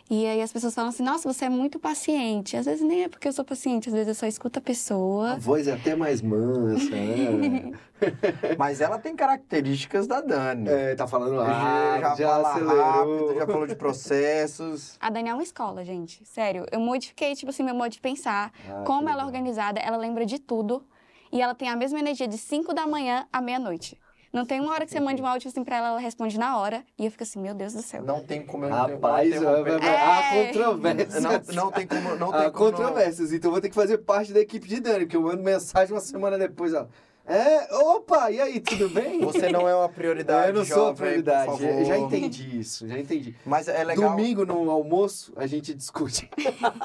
E 0.09 0.25
aí 0.25 0.41
as 0.41 0.51
pessoas 0.51 0.75
falam 0.75 0.89
assim: 0.89 1.03
"Nossa, 1.03 1.31
você 1.31 1.45
é 1.45 1.49
muito 1.49 1.79
paciente". 1.79 2.55
Às 2.57 2.65
vezes 2.65 2.81
nem 2.85 3.03
é 3.03 3.07
porque 3.09 3.27
eu 3.27 3.33
sou 3.33 3.43
paciente, 3.45 3.87
às 3.89 3.93
vezes 3.93 4.07
eu 4.09 4.15
só 4.15 4.25
escuto 4.27 4.59
a 4.59 4.61
A 4.61 4.63
pessoa. 4.63 5.35
voz 5.37 5.67
é 5.67 5.73
até 5.73 5.95
mais 5.95 6.21
mansa. 6.21 6.89
né? 6.91 7.71
Mas 8.57 8.81
ela 8.81 8.99
tem 8.99 9.15
características 9.15 10.07
da 10.07 10.19
Dani. 10.21 10.67
É, 10.69 10.95
tá 10.95 11.07
falando 11.07 11.35
já, 11.35 11.43
rápido, 11.43 12.01
já, 12.01 12.15
já, 12.15 12.27
fala 12.29 12.49
acelerou. 12.51 12.83
rápido, 12.83 13.35
já 13.39 13.45
falou 13.47 13.67
de 13.67 13.75
processos. 13.75 14.97
A 14.99 15.09
Dani 15.09 15.29
é 15.29 15.33
uma 15.33 15.43
escola, 15.43 15.83
gente. 15.85 16.21
Sério, 16.25 16.65
eu 16.71 16.79
modifiquei 16.79 17.33
tipo 17.35 17.49
assim 17.49 17.63
meu 17.63 17.75
modo 17.75 17.89
de 17.91 17.99
pensar. 18.01 18.51
Ah, 18.69 18.83
Como 18.85 19.09
ela 19.09 19.23
é 19.23 19.25
organizada, 19.25 19.79
ela 19.79 19.97
lembra 19.97 20.25
de 20.25 20.39
tudo 20.39 20.83
e 21.31 21.41
ela 21.41 21.55
tem 21.55 21.69
a 21.69 21.75
mesma 21.75 21.99
energia 21.99 22.27
de 22.27 22.37
5 22.37 22.73
da 22.73 22.85
manhã 22.85 23.25
à 23.31 23.41
meia-noite. 23.41 23.97
Não 24.33 24.45
tem 24.47 24.59
uma 24.59 24.73
hora 24.73 24.83
que 24.83 24.91
você 24.91 24.99
mande 24.99 25.21
um 25.21 25.27
áudio 25.27 25.47
assim 25.47 25.63
pra 25.63 25.77
ela, 25.77 25.87
ela 25.89 25.99
responde 25.99 26.39
na 26.39 26.57
hora. 26.57 26.83
E 26.97 27.05
eu 27.05 27.11
fico 27.11 27.21
assim, 27.23 27.39
meu 27.39 27.53
Deus 27.53 27.73
do 27.73 27.83
céu. 27.83 28.01
Não 28.01 28.23
tem 28.23 28.43
como 28.43 28.65
eu 28.65 28.69
Rapaz, 28.71 29.29
não 29.29 29.37
interromper. 29.37 29.71
vai- 29.71 29.79
vai- 29.79 29.95
há 29.95 30.35
É. 30.35 30.47
controvérsias. 30.47 31.23
Não, 31.23 31.63
não 31.65 31.71
tem 31.71 31.85
como. 31.85 32.15
Não 32.15 32.31
tem 32.31 32.39
Há 32.41 32.51
como 32.51 32.71
controvérsias. 32.71 33.31
Então 33.31 33.49
eu 33.49 33.51
vou 33.53 33.61
ter 33.61 33.69
que 33.69 33.75
fazer 33.75 33.99
parte 33.99 34.33
da 34.33 34.39
equipe 34.39 34.67
de 34.67 34.79
Dani, 34.79 35.01
porque 35.05 35.15
eu 35.15 35.21
mando 35.21 35.43
mensagem 35.43 35.93
uma 35.93 36.01
semana 36.01 36.35
depois. 36.35 36.73
Ó. 36.73 36.87
É, 37.25 37.73
opa, 37.73 38.29
e 38.31 38.41
aí, 38.41 38.59
tudo 38.59 38.89
bem? 38.89 39.21
Você 39.21 39.49
não 39.49 39.67
é 39.67 39.73
uma 39.73 39.87
prioridade. 39.87 40.49
eu 40.51 40.53
não 40.55 40.65
sou 40.65 40.75
a 40.75 40.79
jovem, 40.87 40.95
prioridade. 40.95 41.51
por 41.51 41.61
Já, 41.61 41.67
favor. 41.69 41.85
já 41.85 41.97
entendi 41.97 42.59
isso, 42.59 42.85
já 42.87 42.99
entendi. 42.99 43.35
Mas 43.45 43.67
é 43.69 43.81
legal. 43.83 44.09
Domingo 44.09 44.45
no 44.45 44.69
almoço 44.69 45.31
a 45.37 45.47
gente 45.47 45.73
discute. 45.73 46.29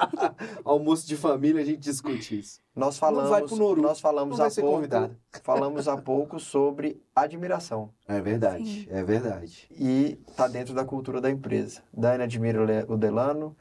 almoço 0.64 1.06
de 1.08 1.16
família 1.16 1.60
a 1.60 1.64
gente 1.64 1.78
discute 1.80 2.38
isso. 2.38 2.60
Nós 2.74 3.00
Não 3.00 3.10
vai 3.10 3.26
falamos, 3.26 3.50
pro 3.50 3.58
Noru, 3.58 3.82
nós 3.82 3.98
falamos 4.00 4.30
não 4.30 4.36
vai 4.38 4.46
há 4.46 4.50
ser 4.50 4.60
pouco, 4.60 4.76
convidado. 4.76 5.16
falamos 5.42 5.88
há 5.88 5.96
pouco 5.96 6.38
sobre 6.38 7.02
admiração 7.16 7.90
É 8.06 8.20
verdade, 8.20 8.86
é 8.92 9.02
verdade. 9.02 9.66
e 9.72 10.16
tá 10.36 10.46
dentro 10.46 10.72
da 10.72 10.84
cultura 10.84 11.20
da 11.20 11.28
empresa. 11.28 11.82
Dani 11.92 12.22
admira 12.22 12.86
o 12.88 12.96
Delano, 12.96 13.56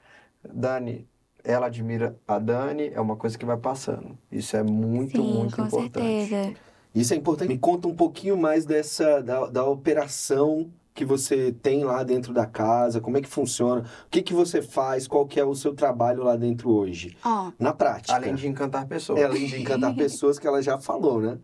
Dani, 0.54 1.10
ela 1.44 1.66
admira 1.66 2.16
a 2.28 2.38
Dani, 2.38 2.92
é 2.94 3.02
uma 3.02 3.16
coisa 3.16 3.36
que 3.36 3.46
vai 3.46 3.58
passando. 3.58 4.16
Isso 4.32 4.56
é 4.56 4.62
muito, 4.62 5.20
Sim, 5.20 5.34
muito 5.34 5.56
com 5.56 5.64
importante. 5.66 6.28
certeza. 6.30 6.67
Isso 7.00 7.14
é 7.14 7.18
importante. 7.18 7.50
Me 7.50 7.58
conta 7.58 7.88
um 7.88 7.96
pouquinho 7.96 8.36
mais 8.36 8.66
dessa 8.66 9.22
da, 9.22 9.46
da 9.48 9.66
operação 9.66 10.70
que 10.98 11.06
você 11.06 11.52
tem 11.62 11.84
lá 11.84 12.02
dentro 12.02 12.34
da 12.34 12.48
casa, 12.48 13.00
como 13.00 13.18
é 13.18 13.22
que 13.22 13.30
funciona, 13.30 13.82
o 13.82 14.10
que 14.10 14.20
que 14.24 14.34
você 14.34 14.64
faz, 14.64 15.08
qual 15.08 15.28
que 15.28 15.40
é 15.40 15.46
o 15.46 15.54
seu 15.54 15.76
trabalho 15.76 16.24
lá 16.24 16.36
dentro 16.36 16.72
hoje, 16.72 17.16
Ó, 17.24 17.52
na 17.60 17.72
prática. 17.72 18.16
Além 18.16 18.34
de 18.34 18.48
encantar 18.48 18.88
pessoas. 18.88 19.20
É, 19.20 19.26
além 19.26 19.46
de 19.46 19.62
encantar 19.62 19.94
pessoas 19.96 20.40
que 20.40 20.48
ela 20.48 20.60
já 20.60 20.80
falou, 20.80 21.22
né? 21.22 21.38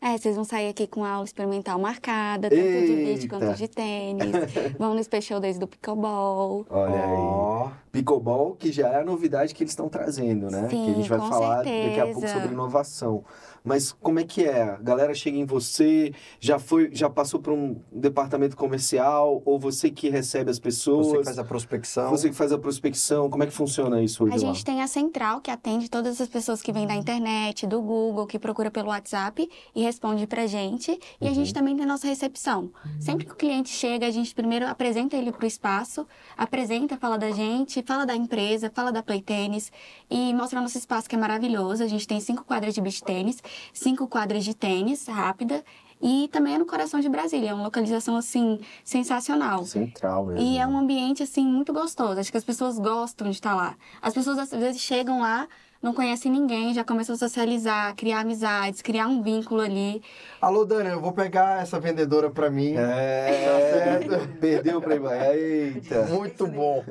É, 0.00 0.16
vocês 0.16 0.36
vão 0.36 0.44
sair 0.44 0.68
aqui 0.68 0.86
com 0.86 1.04
a 1.04 1.10
aula 1.10 1.24
experimental 1.24 1.76
marcada, 1.78 2.48
tanto 2.48 2.60
de 2.60 2.94
beat 2.94 3.22
Eita. 3.22 3.28
quanto 3.28 3.56
de 3.56 3.66
tênis. 3.66 4.32
vão 4.78 4.94
no 4.94 5.02
Special 5.02 5.40
Days 5.40 5.58
do 5.58 5.66
Pickleball. 5.66 6.64
Olha 6.70 6.94
aí. 6.94 7.00
Ó, 7.00 7.70
Pickleball, 7.90 8.54
que 8.54 8.70
já 8.70 8.88
é 8.90 9.00
a 9.00 9.04
novidade 9.04 9.52
que 9.52 9.62
eles 9.62 9.72
estão 9.72 9.88
trazendo, 9.88 10.50
né? 10.50 10.68
Sim, 10.70 10.84
que 10.84 10.90
a 10.90 10.94
gente 10.94 11.08
vai 11.08 11.18
falar 11.18 11.56
daqui 11.58 11.98
a 11.98 12.04
pouco 12.04 12.20
certeza. 12.20 12.34
sobre 12.34 12.52
inovação. 12.52 13.24
Mas 13.68 13.92
como 13.92 14.18
é 14.18 14.24
que 14.24 14.44
é? 14.44 14.62
A 14.62 14.76
galera 14.78 15.14
chega 15.14 15.36
em 15.36 15.44
você, 15.44 16.12
já 16.40 16.58
foi, 16.58 16.90
já 16.92 17.08
passou 17.10 17.38
por 17.40 17.52
um 17.52 17.76
departamento 17.92 18.56
comercial, 18.56 19.42
ou 19.44 19.58
você 19.58 19.90
que 19.90 20.08
recebe 20.08 20.50
as 20.50 20.58
pessoas? 20.58 21.06
você 21.08 21.18
que 21.18 21.24
faz 21.24 21.38
a 21.38 21.44
prospecção. 21.44 22.10
Você 22.10 22.28
que 22.30 22.34
faz 22.34 22.50
a 22.52 22.58
prospecção, 22.58 23.28
como 23.30 23.42
é 23.42 23.46
que 23.46 23.52
funciona 23.52 24.02
isso 24.02 24.24
hoje 24.24 24.32
A 24.32 24.36
lá? 24.36 24.52
gente 24.52 24.64
tem 24.64 24.82
a 24.82 24.86
central 24.86 25.40
que 25.40 25.50
atende 25.50 25.88
todas 25.90 26.20
as 26.20 26.28
pessoas 26.28 26.62
que 26.62 26.72
vêm 26.72 26.86
da 26.86 26.94
internet, 26.94 27.66
do 27.66 27.80
Google, 27.82 28.26
que 28.26 28.38
procura 28.38 28.70
pelo 28.70 28.88
WhatsApp 28.88 29.48
e 29.74 29.82
responde 29.82 30.26
pra 30.26 30.46
gente. 30.46 30.98
E 31.20 31.26
a 31.26 31.28
Uhum. 31.28 31.34
gente 31.34 31.52
também 31.54 31.76
tem 31.76 31.84
nossa 31.86 32.06
recepção. 32.06 32.70
Sempre 32.98 33.26
que 33.26 33.32
o 33.32 33.36
cliente 33.36 33.68
chega, 33.68 34.06
a 34.06 34.10
gente 34.10 34.34
primeiro 34.34 34.66
apresenta 34.66 35.16
ele 35.16 35.30
pro 35.32 35.46
espaço, 35.46 36.06
apresenta, 36.36 36.96
fala 36.96 37.18
da 37.18 37.30
gente, 37.30 37.82
fala 37.82 38.06
da 38.06 38.14
empresa, 38.16 38.70
fala 38.74 38.90
da 38.90 39.02
Play 39.02 39.20
Tênis 39.20 39.70
e 40.10 40.32
mostra 40.34 40.60
nosso 40.60 40.78
espaço 40.78 41.08
que 41.08 41.14
é 41.16 41.18
maravilhoso. 41.18 41.82
A 41.82 41.86
gente 41.86 42.06
tem 42.06 42.20
cinco 42.20 42.44
quadras 42.44 42.74
de 42.74 42.80
beach 42.80 43.02
tênis, 43.02 43.42
cinco 43.72 44.06
quadras 44.06 44.44
de 44.44 44.54
tênis 44.54 45.06
rápida 45.06 45.64
e 46.00 46.28
também 46.28 46.54
é 46.54 46.58
no 46.58 46.66
coração 46.66 47.00
de 47.00 47.08
Brasília. 47.08 47.50
É 47.50 47.54
uma 47.54 47.64
localização 47.64 48.16
assim 48.16 48.60
sensacional. 48.84 49.64
Central 49.64 50.26
mesmo. 50.26 50.40
E 50.40 50.58
é 50.58 50.66
um 50.66 50.78
ambiente, 50.78 51.22
assim, 51.22 51.44
muito 51.44 51.72
gostoso. 51.72 52.20
Acho 52.20 52.30
que 52.30 52.36
as 52.36 52.44
pessoas 52.44 52.78
gostam 52.78 53.28
de 53.28 53.36
estar 53.36 53.54
lá. 53.54 53.76
As 54.00 54.14
pessoas, 54.14 54.38
às 54.38 54.50
vezes, 54.50 54.80
chegam 54.80 55.20
lá, 55.20 55.48
não 55.82 55.94
conhecem 55.94 56.30
ninguém, 56.30 56.74
já 56.74 56.82
começam 56.82 57.14
a 57.14 57.18
socializar, 57.18 57.94
criar 57.94 58.20
amizades, 58.20 58.82
criar 58.82 59.06
um 59.06 59.22
vínculo 59.22 59.60
ali. 59.60 60.02
Alô, 60.40 60.64
Dani, 60.64 60.90
eu 60.90 61.00
vou 61.00 61.12
pegar 61.12 61.62
essa 61.62 61.78
vendedora 61.78 62.30
pra 62.30 62.50
mim. 62.50 62.74
É, 62.76 64.00
perdeu 64.40 64.80
pra 64.80 65.34
Eita. 65.34 66.02
Muito 66.06 66.46
bom. 66.46 66.84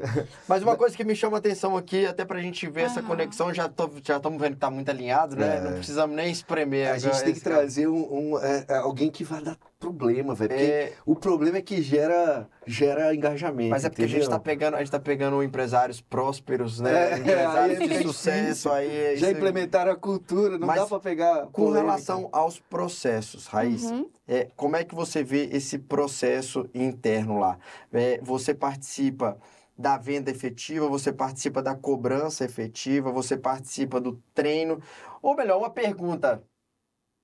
Mas 0.48 0.64
uma 0.64 0.76
coisa 0.76 0.96
que 0.96 1.04
me 1.04 1.16
chama 1.16 1.38
a 1.38 1.40
atenção 1.40 1.76
aqui, 1.76 2.06
até 2.06 2.24
pra 2.24 2.40
gente 2.40 2.68
ver 2.68 2.84
essa 2.84 3.00
Aham. 3.00 3.10
conexão, 3.10 3.54
já 3.54 3.68
tô, 3.68 3.90
já 4.04 4.18
estamos 4.18 4.40
vendo 4.40 4.54
que 4.54 4.60
tá 4.60 4.70
muito 4.70 4.90
alinhado, 4.90 5.36
né? 5.36 5.58
É. 5.58 5.62
Não 5.62 5.74
precisamos 5.74 6.16
nem 6.16 6.32
espremer. 6.32 6.90
A 6.92 6.98
gente 6.98 7.22
tem 7.24 7.34
que 7.34 7.42
trazer 7.42 7.88
um, 7.88 8.34
um, 8.34 8.40
é, 8.40 8.66
é, 8.70 8.78
alguém 8.78 9.12
que 9.12 9.24
vai 9.24 9.42
dar 9.42 9.58
problema, 9.80 10.34
velho. 10.34 10.50
Porque 10.50 10.64
É, 10.64 10.94
o 11.06 11.16
problema 11.16 11.58
é 11.58 11.62
que 11.62 11.82
gera, 11.82 12.48
gera 12.66 13.14
engajamento. 13.14 13.70
mas 13.70 13.86
é 13.86 13.90
porque 13.90 14.04
a 14.04 14.08
gente 14.08 14.28
tá 14.28 14.40
pegando, 14.40 14.76
a 14.76 14.80
gente 14.80 14.92
tá 14.92 15.00
pegando 15.00 15.42
empresários 15.44 16.02
prósperos, 16.02 16.80
né? 16.80 16.92
É, 16.92 17.14
aí 17.14 17.20
empresários 17.22 17.80
é 17.80 17.88
de 17.88 18.02
sucesso, 18.04 18.70
aí 18.72 19.18
Já 19.18 19.28
isso- 19.30 19.38
implementaram 19.38 19.92
a 19.92 19.96
cultura, 19.96 20.58
não 20.58 20.68
Mas 20.68 20.82
dá 20.82 20.88
pra 20.88 21.00
pegar. 21.00 21.42
Com 21.48 21.52
polêmica. 21.66 21.82
relação 21.82 22.30
aos 22.32 22.60
processos, 22.60 23.48
Raíssa, 23.48 23.94
Uhum. 23.94 24.10
é, 24.28 24.48
como 24.56 24.76
é 24.76 24.84
que 24.84 24.96
você 24.96 25.24
vê 25.24 25.46
esse 25.52 25.78
processo 25.78 26.68
interno 26.74 27.40
lá? 27.40 27.58
É, 27.94 28.20
você 28.22 28.54
participa 28.54 29.38
da 29.78 29.96
venda 29.98 30.32
efetiva, 30.32 30.88
você 30.88 31.14
participa 31.14 31.62
da 31.62 31.76
cobrança 31.76 32.44
efetiva, 32.44 33.12
você 33.12 33.38
participa 33.38 34.02
do 34.02 34.20
treino. 34.34 34.82
Ou 35.22 35.36
melhor, 35.36 35.60
uma 35.60 35.70
pergunta 35.70 36.42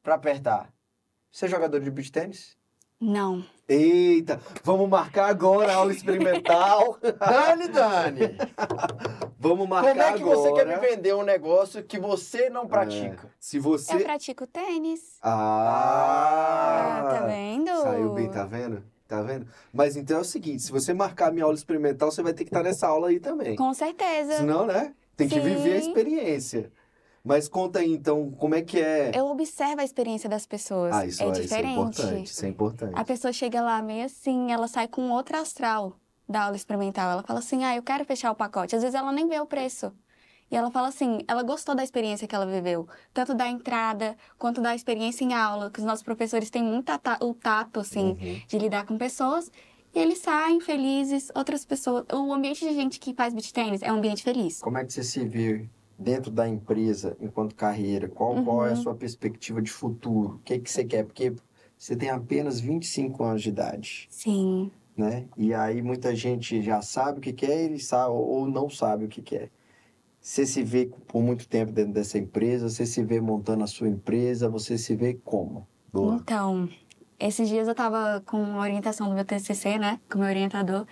para 0.03 0.13
apertar. 0.15 0.69
Você 1.33 1.45
é 1.45 1.49
jogador 1.49 1.79
de 1.79 1.89
beach 1.89 2.11
tênis? 2.11 2.55
Não. 3.01 3.43
Eita, 3.67 4.39
vamos 4.63 4.87
marcar 4.87 5.25
agora 5.29 5.73
a 5.73 5.77
aula 5.77 5.91
experimental. 5.91 6.99
Dani, 7.01 7.67
Dani! 7.69 8.37
vamos 9.39 9.67
marcar 9.67 9.89
Como 9.89 10.01
é 10.03 10.13
que 10.13 10.21
agora. 10.21 10.37
você 10.37 10.53
quer 10.53 10.67
me 10.67 10.75
vender 10.87 11.15
um 11.15 11.23
negócio 11.23 11.83
que 11.83 11.97
você 11.99 12.51
não 12.51 12.67
pratica? 12.67 13.25
É, 13.25 13.29
se 13.39 13.57
você... 13.57 13.95
Eu 13.95 14.01
pratico 14.01 14.45
tênis. 14.45 15.17
Ah, 15.23 16.99
Ah, 16.99 17.13
tá 17.19 17.25
vendo? 17.25 17.81
Saiu 17.81 18.13
bem, 18.13 18.29
tá 18.29 18.45
vendo? 18.45 18.83
Tá 19.07 19.21
vendo? 19.23 19.47
Mas 19.73 19.97
então 19.97 20.17
é 20.17 20.21
o 20.21 20.23
seguinte, 20.25 20.61
se 20.61 20.71
você 20.71 20.93
marcar 20.93 21.29
a 21.29 21.31
minha 21.31 21.45
aula 21.45 21.55
experimental, 21.55 22.11
você 22.11 22.21
vai 22.21 22.33
ter 22.33 22.43
que 22.43 22.51
estar 22.51 22.61
nessa 22.61 22.87
aula 22.87 23.07
aí 23.09 23.19
também. 23.19 23.55
Com 23.55 23.73
certeza. 23.73 24.37
Senão, 24.37 24.67
né? 24.67 24.93
Tem 25.17 25.27
que 25.27 25.33
Sim. 25.35 25.41
viver 25.41 25.73
a 25.73 25.77
experiência. 25.77 26.71
Mas 27.23 27.47
conta 27.47 27.79
aí, 27.79 27.93
então, 27.93 28.31
como 28.31 28.53
é 28.53 28.61
que 28.61 28.79
é... 28.79 29.11
Eu 29.15 29.27
observo 29.27 29.79
a 29.79 29.83
experiência 29.83 30.29
das 30.29 30.45
pessoas. 30.45 30.93
Ah, 30.93 31.05
isso 31.05 31.23
é 31.23 31.27
é, 31.27 31.31
isso 31.31 31.39
é 31.39 31.43
diferente. 31.43 31.71
importante, 31.71 32.23
isso 32.29 32.45
é 32.45 32.49
importante. 32.49 32.93
A 32.95 33.05
pessoa 33.05 33.31
chega 33.31 33.61
lá 33.61 33.81
meio 33.81 34.05
assim, 34.05 34.51
ela 34.51 34.67
sai 34.67 34.89
com 34.89 35.09
outro 35.09 35.37
astral 35.37 35.95
da 36.27 36.43
aula 36.43 36.55
experimental. 36.57 37.09
Ela 37.11 37.23
fala 37.23 37.39
assim: 37.39 37.63
ah, 37.63 37.75
eu 37.75 37.81
quero 37.81 38.03
fechar 38.03 38.29
o 38.31 38.35
pacote. 38.35 38.75
Às 38.75 38.81
vezes 38.81 38.93
ela 38.95 39.11
nem 39.13 39.25
vê 39.27 39.39
o 39.39 39.45
preço. 39.45 39.93
E 40.51 40.55
ela 40.57 40.69
fala 40.69 40.89
assim: 40.89 41.19
ela 41.25 41.43
gostou 41.43 41.73
da 41.73 41.83
experiência 41.83 42.27
que 42.27 42.35
ela 42.35 42.45
viveu, 42.45 42.87
tanto 43.13 43.33
da 43.33 43.47
entrada 43.47 44.17
quanto 44.37 44.61
da 44.61 44.75
experiência 44.75 45.23
em 45.23 45.33
aula, 45.33 45.71
que 45.71 45.79
os 45.79 45.85
nossos 45.85 46.03
professores 46.03 46.49
têm 46.49 46.61
muito 46.63 46.91
o 47.21 47.33
tato, 47.33 47.79
assim, 47.79 48.17
Uhum. 48.21 48.41
de 48.47 48.59
lidar 48.59 48.85
com 48.85 48.97
pessoas. 48.97 49.49
E 49.95 49.99
eles 49.99 50.17
saem 50.19 50.59
felizes, 50.59 51.31
outras 51.33 51.63
pessoas. 51.63 52.03
O 52.11 52.33
ambiente 52.33 52.67
de 52.67 52.73
gente 52.73 52.99
que 52.99 53.13
faz 53.13 53.33
beat 53.33 53.51
tênis 53.53 53.81
é 53.81 53.91
um 53.93 53.95
ambiente 53.95 54.23
feliz. 54.23 54.59
Como 54.59 54.77
é 54.77 54.83
que 54.83 54.91
você 54.91 55.03
se 55.03 55.23
vê 55.25 55.69
dentro 56.03 56.31
da 56.31 56.47
empresa 56.47 57.17
enquanto 57.19 57.55
carreira? 57.55 58.07
Qual, 58.09 58.39
qual 58.41 58.65
é 58.65 58.71
a 58.71 58.71
Uhum. 58.71 58.75
sua 58.75 58.95
perspectiva 58.95 59.61
de 59.61 59.71
futuro? 59.71 60.35
O 60.35 60.39
que, 60.39 60.59
que 60.59 60.69
você 60.71 60.83
quer? 60.85 61.05
Porque 61.05 61.33
você 61.77 61.95
tem 61.95 62.09
apenas 62.09 62.59
25 62.59 63.23
anos 63.23 63.41
de 63.43 63.49
idade, 63.49 64.09
Sim. 64.09 64.71
né? 64.97 65.27
E 65.37 65.53
aí 65.53 65.81
muita 65.81 66.15
gente 66.15 66.61
já 66.61 66.81
sabe 66.81 67.19
o 67.19 67.21
que 67.21 67.33
quer 67.33 67.71
e 67.71 67.79
sabe, 67.79 68.11
ou 68.13 68.47
não 68.47 68.69
sabe 68.69 69.05
o 69.05 69.09
que 69.09 69.21
quer. 69.21 69.51
Você 70.21 70.45
se 70.45 70.63
vê 70.63 70.87
por 71.07 71.21
muito 71.23 71.47
tempo 71.47 71.71
dentro 71.71 71.93
dessa 71.93 72.17
empresa? 72.17 72.69
Você 72.69 72.85
se 72.85 73.03
vê 73.03 73.21
montando 73.21 73.63
a 73.63 73.67
sua 73.67 73.89
empresa? 73.89 74.49
Você 74.49 74.77
se 74.77 74.95
vê 74.95 75.15
como? 75.15 75.67
Então, 75.95 76.69
esses 77.19 77.47
dias 77.49 77.67
eu 77.67 77.75
tava 77.75 78.21
com 78.25 78.37
a 78.37 78.61
orientação 78.61 79.07
do 79.09 79.15
meu 79.15 79.25
TCC, 79.25 79.77
né? 79.77 79.99
Com 80.09 80.17
o 80.17 80.21
meu 80.21 80.29
orientador. 80.29 80.85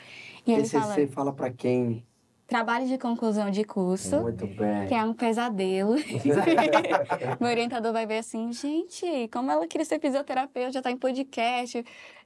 E 0.46 0.52
ele 0.52 0.68
fala: 0.70 0.96
TCC 0.96 1.08
fala 1.08 1.34
para 1.34 1.52
quem? 1.52 2.06
Trabalho 2.52 2.86
de 2.86 2.98
conclusão 2.98 3.50
de 3.50 3.64
curso. 3.64 4.24
Muito 4.24 4.46
bem. 4.46 4.86
Que 4.86 4.94
é 4.94 5.02
um 5.06 5.14
pesadelo. 5.14 5.96
Meu 7.40 7.50
orientador 7.50 7.94
vai 7.94 8.06
ver 8.06 8.18
assim, 8.18 8.52
gente, 8.52 9.30
como 9.32 9.50
ela 9.50 9.66
queria 9.66 9.86
ser 9.86 10.02
fisioterapeuta, 10.02 10.74
já 10.74 10.82
tá 10.82 10.92
em 10.92 10.98
podcast. 10.98 11.78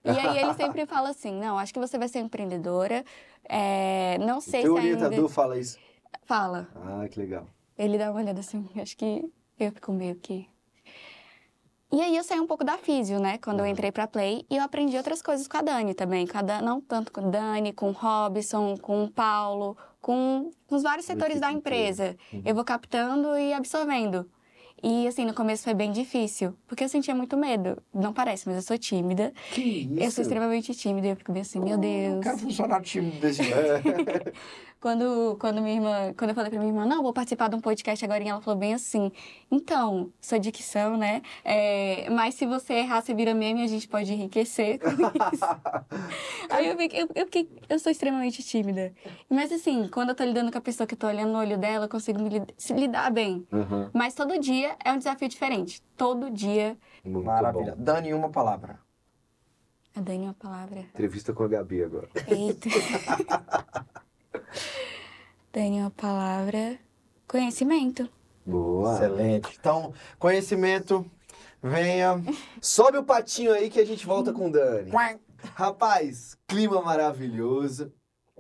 E 0.04 0.10
aí 0.10 0.40
ele 0.40 0.56
sempre 0.56 0.84
fala 0.88 1.10
assim, 1.10 1.40
não, 1.40 1.60
acho 1.60 1.72
que 1.72 1.80
você 1.80 2.00
vai 2.00 2.08
ser 2.08 2.20
empreendedora. 2.20 3.06
é, 3.48 4.18
não 4.18 4.42
sei 4.42 4.64
se 4.64 4.68
orientador 4.68 5.14
ainda... 5.14 5.30
fala 5.30 5.60
isso. 5.60 5.78
Fala. 6.24 6.68
Ah, 6.76 7.08
que 7.08 7.20
legal. 7.20 7.46
Ele 7.78 7.96
dá 7.96 8.10
uma 8.10 8.20
olhada 8.20 8.40
assim, 8.40 8.68
acho 8.78 8.98
que 8.98 9.32
eu 9.60 9.72
fico 9.72 9.92
meio 9.92 10.16
que... 10.16 10.50
E 11.94 12.02
aí 12.02 12.18
eu 12.18 12.24
saí 12.24 12.40
um 12.40 12.48
pouco 12.48 12.64
da 12.64 12.80
físio, 12.80 13.20
né? 13.20 13.38
Quando 13.38 13.60
eu 13.60 13.66
entrei 13.68 13.92
pra 13.92 14.08
Play. 14.08 14.44
E 14.50 14.58
eu 14.58 14.64
aprendi 14.64 14.98
outras 14.98 15.22
coisas 15.22 15.48
com 15.48 15.58
a 15.58 15.62
Dani 15.62 15.94
também. 15.94 16.26
Com 16.26 16.40
a 16.40 16.62
Não 16.62 16.82
tanto 16.82 17.12
com 17.12 17.22
a 17.22 17.30
Dani, 17.30 17.72
com 17.72 17.90
o 17.90 17.92
Robson, 17.92 18.76
com 18.76 19.04
o 19.04 19.12
Paulo, 19.12 19.78
com, 20.06 20.52
com 20.68 20.76
os 20.76 20.84
vários 20.84 21.08
setores 21.08 21.40
da 21.40 21.52
empresa. 21.52 22.16
Eu 22.46 22.54
vou 22.54 22.64
captando 22.64 23.36
e 23.36 23.52
absorvendo. 23.52 24.30
E 24.84 25.08
assim, 25.08 25.26
no 25.26 25.34
começo 25.34 25.64
foi 25.64 25.74
bem 25.74 25.92
difícil. 25.92 26.54
Porque 26.68 26.84
eu 26.84 26.90
sentia 26.90 27.16
muito 27.16 27.36
medo. 27.36 27.82
Não 27.92 28.14
parece, 28.14 28.48
mas 28.48 28.58
eu 28.58 28.62
sou 28.62 28.78
tímida. 28.78 29.34
Que 29.52 29.62
isso? 29.62 30.04
Eu 30.04 30.12
sou 30.12 30.22
extremamente 30.22 30.76
tímida. 30.76 31.08
E 31.08 31.10
eu 31.10 31.16
fico 31.16 31.32
bem 31.32 31.42
assim, 31.42 31.60
meu 31.60 31.76
Deus. 31.80 32.22
Quero 32.22 32.38
funcionar 32.38 32.84
tímido 32.84 33.20
desse 33.20 33.42
jeito. 33.42 34.32
Quando, 34.86 35.36
quando 35.40 35.64
minha 35.64 35.74
irmã, 35.74 36.14
quando 36.16 36.30
eu 36.30 36.36
falei 36.36 36.52
pra 36.52 36.60
minha 36.60 36.72
irmã, 36.72 36.86
não, 36.86 37.02
vou 37.02 37.12
participar 37.12 37.50
de 37.50 37.56
um 37.56 37.60
podcast 37.60 38.06
agora, 38.06 38.24
e 38.24 38.28
ela 38.28 38.40
falou 38.40 38.60
bem 38.60 38.72
assim, 38.76 39.12
então, 39.50 40.14
sua 40.22 40.40
dicção, 40.40 40.96
né? 40.96 41.24
É, 41.44 42.08
mas 42.12 42.36
se 42.36 42.46
você 42.46 42.76
errar, 42.76 43.02
você 43.02 43.12
vira 43.12 43.34
meme, 43.34 43.64
a 43.64 43.68
gente 43.68 43.88
pode 43.88 44.14
enriquecer 44.14 44.78
com 44.80 44.90
isso. 45.34 45.44
Aí 46.52 46.68
eu 46.68 46.78
fiquei, 46.78 47.02
eu, 47.02 47.10
eu, 47.16 47.26
fiquei- 47.26 47.50
eu 47.68 47.80
sou 47.80 47.92
extremamente 47.92 48.44
tímida. 48.44 48.94
Mas 49.28 49.52
assim, 49.52 49.88
quando 49.88 50.10
eu 50.10 50.16
tô 50.16 50.24
lidando 50.24 50.52
com 50.52 50.58
a 50.60 50.62
pessoa 50.62 50.86
que 50.86 50.94
eu 50.94 51.00
tô 51.00 51.08
olhando 51.08 51.32
no 51.32 51.40
olho 51.40 51.58
dela, 51.58 51.86
eu 51.86 51.90
consigo 51.90 52.22
me 52.22 52.30
lid- 52.30 52.54
lidar 52.70 53.10
bem. 53.10 53.44
Uhum. 53.52 53.90
Mas 53.92 54.14
todo 54.14 54.38
dia 54.40 54.76
é 54.86 54.92
um 54.92 55.00
desafio 55.00 55.28
diferente. 55.28 55.82
Todo 55.98 56.30
dia. 56.30 56.78
Muito 57.04 57.26
Maravilha. 57.26 57.74
bom. 57.76 57.84
Dani, 57.84 58.14
uma 58.14 58.30
palavra. 58.30 58.78
A 59.96 60.00
Dani, 60.00 60.26
uma 60.26 60.36
palavra. 60.36 60.82
Entrevista 60.82 61.34
com 61.34 61.42
a 61.42 61.48
Gabi 61.48 61.84
agora. 61.84 62.08
Eita. 62.28 62.70
Dani, 65.52 65.80
uma 65.80 65.92
palavra. 65.92 66.78
Conhecimento. 67.28 68.10
Boa. 68.46 68.96
Excelente. 68.96 69.58
Então, 69.60 69.94
conhecimento, 70.20 71.10
venha. 71.62 72.22
Sobe 72.62 72.98
o 72.98 73.04
patinho 73.04 73.54
aí 73.54 73.70
que 73.70 73.80
a 73.80 73.86
gente 73.86 74.06
volta 74.06 74.32
com 74.32 74.48
o 74.48 74.52
Dani. 74.52 74.92
Rapaz, 75.56 76.38
clima 76.48 76.82
maravilhoso. 76.82 77.92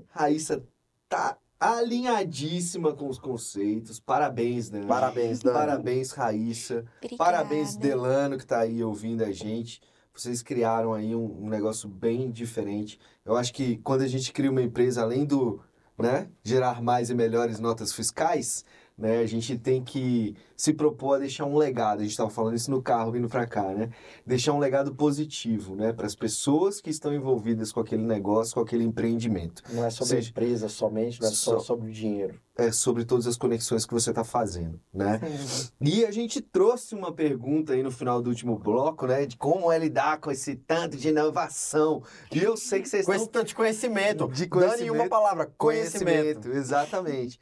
Raíssa 0.09 0.63
tá 1.07 1.37
alinhadíssima 1.59 2.93
com 2.93 3.07
os 3.09 3.17
conceitos. 3.17 3.99
Parabéns, 3.99 4.69
Dani. 4.69 4.85
Parabéns, 4.85 5.39
Dani. 5.39 5.57
Parabéns, 5.57 6.11
Raíssa. 6.11 6.85
Obrigada. 6.97 7.17
Parabéns, 7.17 7.75
Delano, 7.75 8.37
que 8.37 8.45
tá 8.45 8.59
aí 8.59 8.83
ouvindo 8.83 9.23
a 9.23 9.31
gente. 9.31 9.81
Vocês 10.13 10.41
criaram 10.41 10.93
aí 10.93 11.15
um, 11.15 11.45
um 11.45 11.49
negócio 11.49 11.89
bem 11.89 12.31
diferente. 12.31 12.99
Eu 13.25 13.35
acho 13.35 13.53
que 13.53 13.77
quando 13.77 14.01
a 14.01 14.07
gente 14.07 14.31
cria 14.31 14.51
uma 14.51 14.61
empresa, 14.61 15.01
além 15.01 15.25
do 15.25 15.61
né, 15.97 16.29
gerar 16.43 16.81
mais 16.81 17.09
e 17.09 17.15
melhores 17.15 17.59
notas 17.59 17.93
fiscais, 17.93 18.65
né, 18.97 19.19
a 19.19 19.25
gente 19.25 19.57
tem 19.57 19.83
que 19.83 20.35
se 20.55 20.71
propor 20.73 21.15
a 21.15 21.19
deixar 21.19 21.45
um 21.45 21.57
legado. 21.57 21.99
A 21.99 22.03
gente 22.03 22.11
estava 22.11 22.29
falando 22.29 22.55
isso 22.55 22.71
no 22.71 22.81
carro 22.81 23.11
vindo 23.11 23.27
para 23.27 23.45
cá, 23.45 23.73
né? 23.73 23.89
Deixar 24.25 24.53
um 24.53 24.59
legado 24.59 24.95
positivo, 24.95 25.75
né, 25.75 25.91
para 25.91 26.05
as 26.05 26.15
pessoas 26.15 26.79
que 26.79 26.89
estão 26.89 27.13
envolvidas 27.13 27.71
com 27.73 27.81
aquele 27.81 28.03
negócio, 28.03 28.53
com 28.55 28.61
aquele 28.61 28.85
empreendimento. 28.85 29.61
Não 29.73 29.83
é 29.85 29.89
sobre 29.89 30.15
Seja- 30.15 30.29
empresa 30.29 30.69
somente, 30.69 31.19
não 31.21 31.27
é 31.27 31.31
só 31.31 31.59
sobre 31.59 31.89
o 31.89 31.91
dinheiro. 31.91 32.39
É 32.57 32.71
sobre 32.71 33.03
todas 33.03 33.27
as 33.27 33.35
conexões 33.35 33.85
que 33.85 33.93
você 33.93 34.11
está 34.11 34.23
fazendo, 34.23 34.79
né? 34.93 35.19
E 35.81 36.05
a 36.05 36.11
gente 36.11 36.39
trouxe 36.39 36.95
uma 36.95 37.11
pergunta 37.11 37.73
aí 37.73 37.83
no 37.83 37.91
final 37.91 38.21
do 38.21 38.29
último 38.29 38.57
bloco, 38.57 39.05
né? 39.07 39.25
De 39.25 39.35
como 39.35 39.69
é 39.69 39.77
lidar 39.77 40.21
com 40.21 40.31
esse 40.31 40.55
tanto 40.55 40.95
de 40.95 41.09
inovação. 41.09 42.01
E 42.31 42.39
eu 42.41 42.55
sei 42.55 42.81
que 42.81 42.87
vocês 42.87 43.05
Com 43.05 43.13
esse 43.13 43.25
estão... 43.25 43.41
tanto 43.41 43.49
de 43.49 43.55
conhecimento. 43.55 44.25
De 44.29 44.45
Dani, 44.45 44.49
conhecimento. 44.49 44.93
uma 44.93 45.09
palavra. 45.09 45.51
Conhecimento. 45.57 46.47
exatamente. 46.49 47.37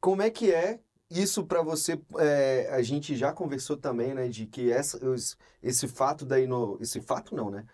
Como 0.00 0.22
é 0.22 0.30
que 0.30 0.50
é 0.50 0.80
isso 1.10 1.44
para 1.44 1.62
você? 1.62 2.00
é, 2.18 2.68
a 2.72 2.82
gente 2.82 3.14
já 3.16 3.32
conversou 3.32 3.76
também, 3.76 4.14
né? 4.14 4.28
De 4.28 4.46
que 4.46 4.70
essa, 4.70 5.00
esse 5.62 5.88
fato 5.88 6.24
da 6.24 6.40
ino... 6.40 6.78
Esse 6.80 7.00
fato 7.00 7.34
não, 7.34 7.50
né? 7.50 7.64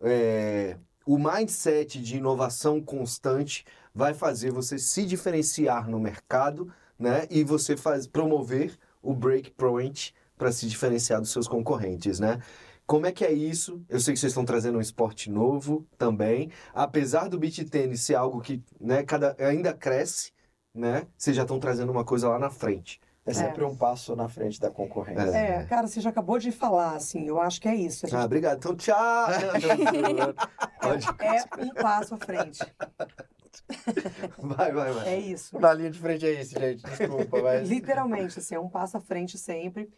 É, 0.00 0.76
o 1.04 1.18
mindset 1.18 2.00
de 2.00 2.16
inovação 2.16 2.80
constante 2.82 3.64
vai 3.94 4.12
fazer 4.12 4.50
você 4.50 4.78
se 4.78 5.06
diferenciar 5.06 5.88
no 5.88 5.98
mercado, 5.98 6.72
né? 6.98 7.26
E 7.30 7.44
você 7.44 7.76
faz 7.76 8.06
promover 8.06 8.76
o 9.02 9.14
breakpoint 9.14 10.14
para 10.36 10.52
se 10.52 10.66
diferenciar 10.66 11.20
dos 11.20 11.30
seus 11.30 11.48
concorrentes, 11.48 12.20
né? 12.20 12.40
Como 12.86 13.04
é 13.04 13.12
que 13.12 13.24
é 13.24 13.32
isso? 13.32 13.82
Eu 13.88 13.98
sei 13.98 14.14
que 14.14 14.20
vocês 14.20 14.30
estão 14.30 14.44
trazendo 14.44 14.78
um 14.78 14.80
esporte 14.80 15.28
novo 15.28 15.84
também. 15.98 16.52
Apesar 16.72 17.28
do 17.28 17.38
beach 17.38 17.64
tênis 17.64 18.02
ser 18.02 18.14
algo 18.14 18.40
que 18.40 18.62
né, 18.80 19.02
cada, 19.02 19.34
ainda 19.40 19.72
cresce, 19.72 20.32
né? 20.76 21.06
Vocês 21.16 21.36
já 21.36 21.42
estão 21.42 21.58
trazendo 21.58 21.90
uma 21.90 22.04
coisa 22.04 22.28
lá 22.28 22.38
na 22.38 22.50
frente. 22.50 23.00
É 23.26 23.32
sempre 23.32 23.64
um 23.64 23.74
passo 23.74 24.14
na 24.14 24.28
frente 24.28 24.60
da 24.60 24.70
concorrência. 24.70 25.36
É, 25.36 25.64
cara, 25.64 25.88
você 25.88 26.00
já 26.00 26.10
acabou 26.10 26.38
de 26.38 26.52
falar, 26.52 26.94
assim, 26.94 27.26
eu 27.26 27.40
acho 27.40 27.60
que 27.60 27.66
é 27.66 27.74
isso. 27.74 28.06
Gente 28.06 28.14
Ah, 28.14 28.24
obrigado. 28.24 28.58
Então, 28.58 28.76
tchau! 28.76 29.26
Pode... 30.80 31.06
é 31.18 31.42
um 31.64 31.74
passo 31.74 32.14
à 32.14 32.18
frente. 32.18 32.60
Vai, 34.38 34.70
vai, 34.70 34.92
vai. 34.92 35.08
É 35.08 35.18
isso. 35.18 35.58
Na 35.58 35.72
linha 35.72 35.90
de 35.90 35.98
frente 35.98 36.24
é 36.26 36.40
isso, 36.40 36.58
gente. 36.58 36.82
Desculpa, 36.84 37.42
mas... 37.42 37.66
Literalmente, 37.68 38.38
assim, 38.38 38.54
é 38.54 38.60
um 38.60 38.68
passo 38.68 38.96
à 38.96 39.00
frente 39.00 39.36
sempre. 39.38 39.90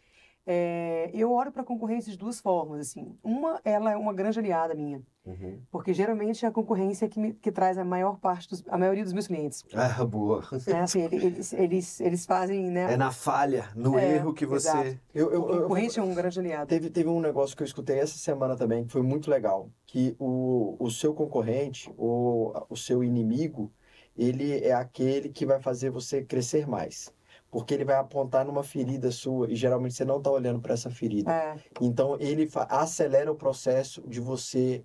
É, 0.51 1.11
eu 1.13 1.31
olho 1.31 1.51
para 1.51 1.61
a 1.61 1.65
concorrência 1.65 2.11
de 2.11 2.17
duas 2.17 2.39
formas, 2.41 2.79
assim. 2.81 3.15
Uma, 3.23 3.61
ela 3.63 3.91
é 3.91 3.95
uma 3.95 4.11
grande 4.11 4.39
aliada 4.39 4.73
minha, 4.73 4.99
Uhum. 5.23 5.59
porque 5.69 5.93
geralmente 5.93 6.43
é 6.43 6.47
a 6.47 6.51
concorrência 6.51 7.07
que, 7.07 7.19
me- 7.19 7.33
que 7.33 7.51
traz 7.51 7.77
a 7.77 7.85
maior 7.85 8.17
parte, 8.17 8.49
dos, 8.49 8.63
a 8.67 8.75
maioria 8.75 9.03
dos 9.03 9.13
meus 9.13 9.27
clientes. 9.27 9.63
Ah, 9.75 10.03
boa. 10.03 10.41
Né? 10.65 10.81
Assim, 10.81 11.01
ele- 11.03 11.23
eles, 11.23 11.53
eles, 11.53 12.01
eles 12.01 12.25
fazem, 12.25 12.71
né? 12.71 12.93
É 12.93 12.97
na 12.97 13.11
falha, 13.11 13.69
no 13.75 13.99
É, 13.99 14.15
erro 14.15 14.33
que 14.33 14.43
você. 14.43 14.67
exato. 14.67 14.99
Eu, 15.13 15.31
eu, 15.31 15.49
eu, 15.51 15.61
concorrente 15.61 15.99
é 15.99 16.01
um 16.01 16.15
grande 16.15 16.39
aliado. 16.39 16.67
Teve, 16.67 16.89
teve 16.89 17.09
um 17.09 17.21
negócio 17.21 17.55
que 17.55 17.61
eu 17.61 17.67
escutei 17.67 17.99
essa 17.99 18.17
semana 18.17 18.55
também, 18.55 18.85
que 18.85 18.91
foi 18.91 19.03
muito 19.03 19.29
legal. 19.29 19.69
Que 19.85 20.15
o, 20.17 20.75
o 20.79 20.89
seu 20.89 21.13
concorrente, 21.13 21.93
ou 21.95 22.65
o 22.67 22.75
seu 22.75 23.03
inimigo, 23.03 23.71
ele 24.17 24.57
é 24.65 24.73
aquele 24.73 25.29
que 25.29 25.45
vai 25.45 25.59
fazer 25.61 25.91
você 25.91 26.23
crescer 26.23 26.67
mais. 26.67 27.13
Porque 27.51 27.73
ele 27.73 27.83
vai 27.85 27.95
apontar 27.95 28.45
numa 28.45 28.63
ferida 28.63 29.09
sua 29.11 29.51
e 29.51 29.55
geralmente 29.55 29.95
você 29.95 30.05
não 30.05 30.17
está 30.17 30.29
olhando 30.29 30.59
para 30.59 30.73
essa 30.73 30.89
ferida. 30.91 31.31
É, 31.31 31.55
Então 31.81 32.15
ele 32.19 32.47
acelera 32.69 33.31
o 33.31 33.35
processo 33.35 34.01
de 34.07 34.19
você 34.19 34.83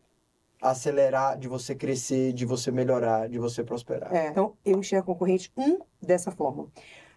acelerar, 0.61 1.37
de 1.39 1.47
você 1.49 1.75
crescer, 1.75 2.33
de 2.33 2.47
você 2.47 2.71
melhorar, 2.71 3.29
de 3.29 3.39
você 3.39 3.63
prosperar. 3.63 4.15
é. 4.15 4.29
Então, 4.29 4.55
eu 4.65 4.79
enxergo 4.79 5.11
a 5.11 5.15
concorrente 5.15 5.53
um 5.57 5.79
dessa 6.01 6.31
forma. 6.31 6.69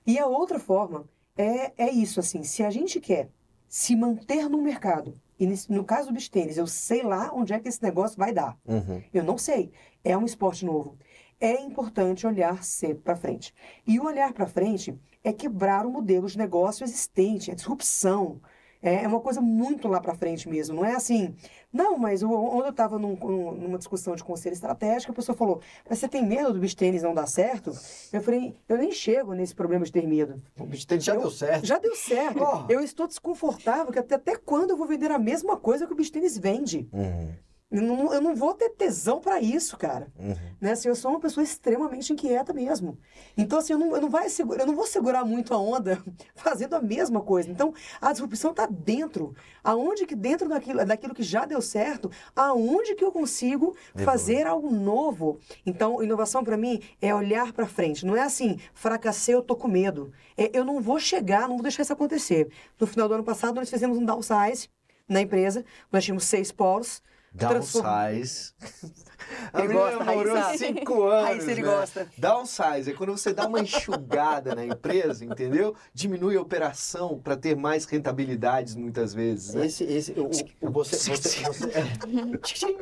E 0.05 0.19
a 0.19 0.25
outra 0.27 0.59
forma 0.59 1.05
é, 1.37 1.71
é 1.77 1.89
isso, 1.91 2.19
assim, 2.19 2.43
se 2.43 2.63
a 2.63 2.69
gente 2.69 2.99
quer 2.99 3.29
se 3.69 3.95
manter 3.95 4.49
no 4.49 4.61
mercado, 4.61 5.17
e 5.39 5.45
nesse- 5.45 5.71
no 5.71 5.83
caso 5.83 6.07
do 6.07 6.13
beach 6.13 6.31
tênis, 6.31 6.57
eu 6.57 6.67
sei 6.67 7.03
lá 7.03 7.31
onde 7.33 7.53
é 7.53 7.59
que 7.59 7.69
esse 7.69 7.81
negócio 7.83 8.17
vai 8.17 8.33
dar. 8.33 8.57
Uhum. 8.65 9.01
Eu 9.13 9.23
não 9.23 9.37
sei. 9.37 9.71
É 10.03 10.17
um 10.17 10.25
esporte 10.25 10.65
novo. 10.65 10.97
É 11.39 11.61
importante 11.61 12.25
olhar 12.25 12.63
sempre 12.63 13.03
para 13.03 13.15
frente. 13.15 13.53
E 13.85 13.99
o 13.99 14.05
olhar 14.05 14.33
para 14.33 14.47
frente 14.47 14.97
é 15.29 15.33
quebrar 15.33 15.85
o 15.85 15.91
modelo 15.91 16.27
de 16.27 16.37
negócio 16.37 16.83
existente, 16.83 17.51
é 17.51 17.55
disrupção. 17.55 18.39
É 18.81 19.03
é 19.03 19.07
uma 19.07 19.19
coisa 19.19 19.41
muito 19.41 19.87
lá 19.87 19.99
para 19.99 20.13
frente 20.13 20.47
mesmo. 20.47 20.75
Não 20.75 20.85
é 20.85 20.93
assim. 20.93 21.33
Não, 21.73 21.97
mas 21.97 22.21
onde 22.21 22.67
eu 22.67 22.69
estava 22.69 22.99
numa 22.99 23.77
discussão 23.77 24.15
de 24.15 24.23
conselho 24.23 24.53
estratégico, 24.53 25.11
a 25.11 25.15
pessoa 25.15 25.35
falou: 25.35 25.59
Mas 25.89 25.97
você 25.99 26.07
tem 26.07 26.23
medo 26.25 26.53
do 26.53 26.59
beach 26.59 26.75
tênis 26.75 27.01
não 27.01 27.13
dar 27.13 27.25
certo? 27.27 27.71
Eu 28.13 28.21
falei: 28.21 28.55
Eu 28.69 28.77
nem 28.77 28.91
chego 28.91 29.33
nesse 29.33 29.55
problema 29.55 29.83
de 29.83 29.91
ter 29.91 30.07
medo. 30.07 30.41
O 30.59 30.65
beach 30.65 30.85
tennis 30.85 31.03
já 31.03 31.15
Eu- 31.15 31.21
deu 31.21 31.31
certo. 31.31 31.65
Já 31.65 31.79
deu 31.79 31.95
certo. 31.95 32.39
Eu 32.69 32.79
estou 32.81 33.07
desconfortável, 33.07 33.91
que 33.91 33.99
até, 33.99 34.13
até 34.15 34.35
quando 34.35 34.69
eu 34.69 34.77
vou 34.77 34.87
vender 34.87 35.09
a 35.11 35.17
mesma 35.19 35.57
coisa 35.57 35.87
que 35.87 35.93
o 35.93 35.95
beach 35.95 36.11
tênis 36.11 36.37
vende? 36.37 36.87
Uhum. 36.93 37.31
Eu 37.69 37.81
não, 37.81 38.13
eu 38.13 38.21
não 38.21 38.33
vou 38.33 38.53
ter 38.53 38.69
tesão 38.69 39.19
para 39.19 39.41
isso, 39.41 39.75
cara. 39.75 40.07
Uhum. 40.17 40.33
Né? 40.59 40.71
Assim, 40.71 40.87
eu 40.87 40.95
sou 40.95 41.11
uma 41.11 41.19
pessoa 41.19 41.43
extremamente 41.43 42.13
inquieta 42.13 42.53
mesmo. 42.53 42.97
Então, 43.37 43.59
assim, 43.59 43.73
eu 43.73 43.79
não, 43.79 43.93
eu 43.93 44.01
não, 44.01 44.09
vai 44.09 44.29
segura, 44.29 44.61
eu 44.61 44.67
não 44.67 44.75
vou 44.75 44.87
segurar 44.87 45.25
muito 45.25 45.53
a 45.53 45.57
onda 45.57 46.01
fazendo 46.33 46.75
a 46.75 46.81
mesma 46.81 47.19
coisa. 47.19 47.49
Então, 47.49 47.73
a 47.99 48.13
disrupção 48.13 48.51
está 48.51 48.65
dentro. 48.65 49.35
Aonde 49.61 50.05
que 50.05 50.15
dentro 50.15 50.47
daquilo, 50.47 50.85
daquilo 50.85 51.13
que 51.13 51.23
já 51.23 51.43
deu 51.43 51.61
certo, 51.61 52.09
aonde 52.33 52.95
que 52.95 53.03
eu 53.03 53.11
consigo 53.11 53.75
fazer 53.97 54.47
algo 54.47 54.71
novo? 54.71 55.37
Então, 55.65 56.01
inovação 56.01 56.45
para 56.45 56.55
mim 56.55 56.81
é 57.01 57.13
olhar 57.13 57.51
para 57.51 57.67
frente. 57.67 58.05
Não 58.05 58.15
é 58.15 58.21
assim, 58.21 58.57
fracassei, 58.73 59.35
eu 59.35 59.41
tô 59.41 59.57
com 59.57 59.67
medo. 59.67 60.13
É, 60.37 60.57
eu 60.57 60.63
não 60.63 60.79
vou 60.79 60.99
chegar, 60.99 61.41
não 61.41 61.55
vou 61.55 61.63
deixar 61.63 61.83
isso 61.83 61.91
acontecer. 61.91 62.49
No 62.79 62.87
final 62.87 63.09
do 63.09 63.15
ano 63.15 63.25
passado, 63.25 63.55
nós 63.55 63.69
fizemos 63.69 63.97
um 63.97 64.05
downsize 64.05 64.69
na 65.05 65.19
empresa. 65.19 65.65
Nós 65.91 66.05
tínhamos 66.05 66.23
seis 66.23 66.49
polos. 66.49 67.01
Downsize. 67.33 68.53
A 69.51 69.63
Ele 69.63 69.73
gosta, 69.73 70.03
namorou 70.05 70.35
Raíssa. 70.35 70.65
cinco 70.65 71.03
anos, 71.03 71.25
Raíssa, 71.29 71.51
ele 71.51 71.61
né? 71.61 71.67
gosta. 71.67 72.07
Downsize 72.17 72.89
é 72.89 72.93
quando 72.93 73.11
você 73.11 73.33
dá 73.33 73.45
uma 73.45 73.59
enxugada 73.59 74.55
na 74.55 74.65
empresa, 74.65 75.25
entendeu? 75.25 75.75
Diminui 75.93 76.37
a 76.37 76.41
operação 76.41 77.19
para 77.19 77.35
ter 77.35 77.55
mais 77.55 77.83
rentabilidades 77.85 78.75
muitas 78.75 79.13
vezes, 79.13 79.53
né? 79.53 79.65
Esse, 79.65 79.83
esse, 79.83 80.11
o, 80.13 80.29
o- 80.61 80.71
você, 80.71 80.95
você, 81.15 81.43
você, 81.43 82.77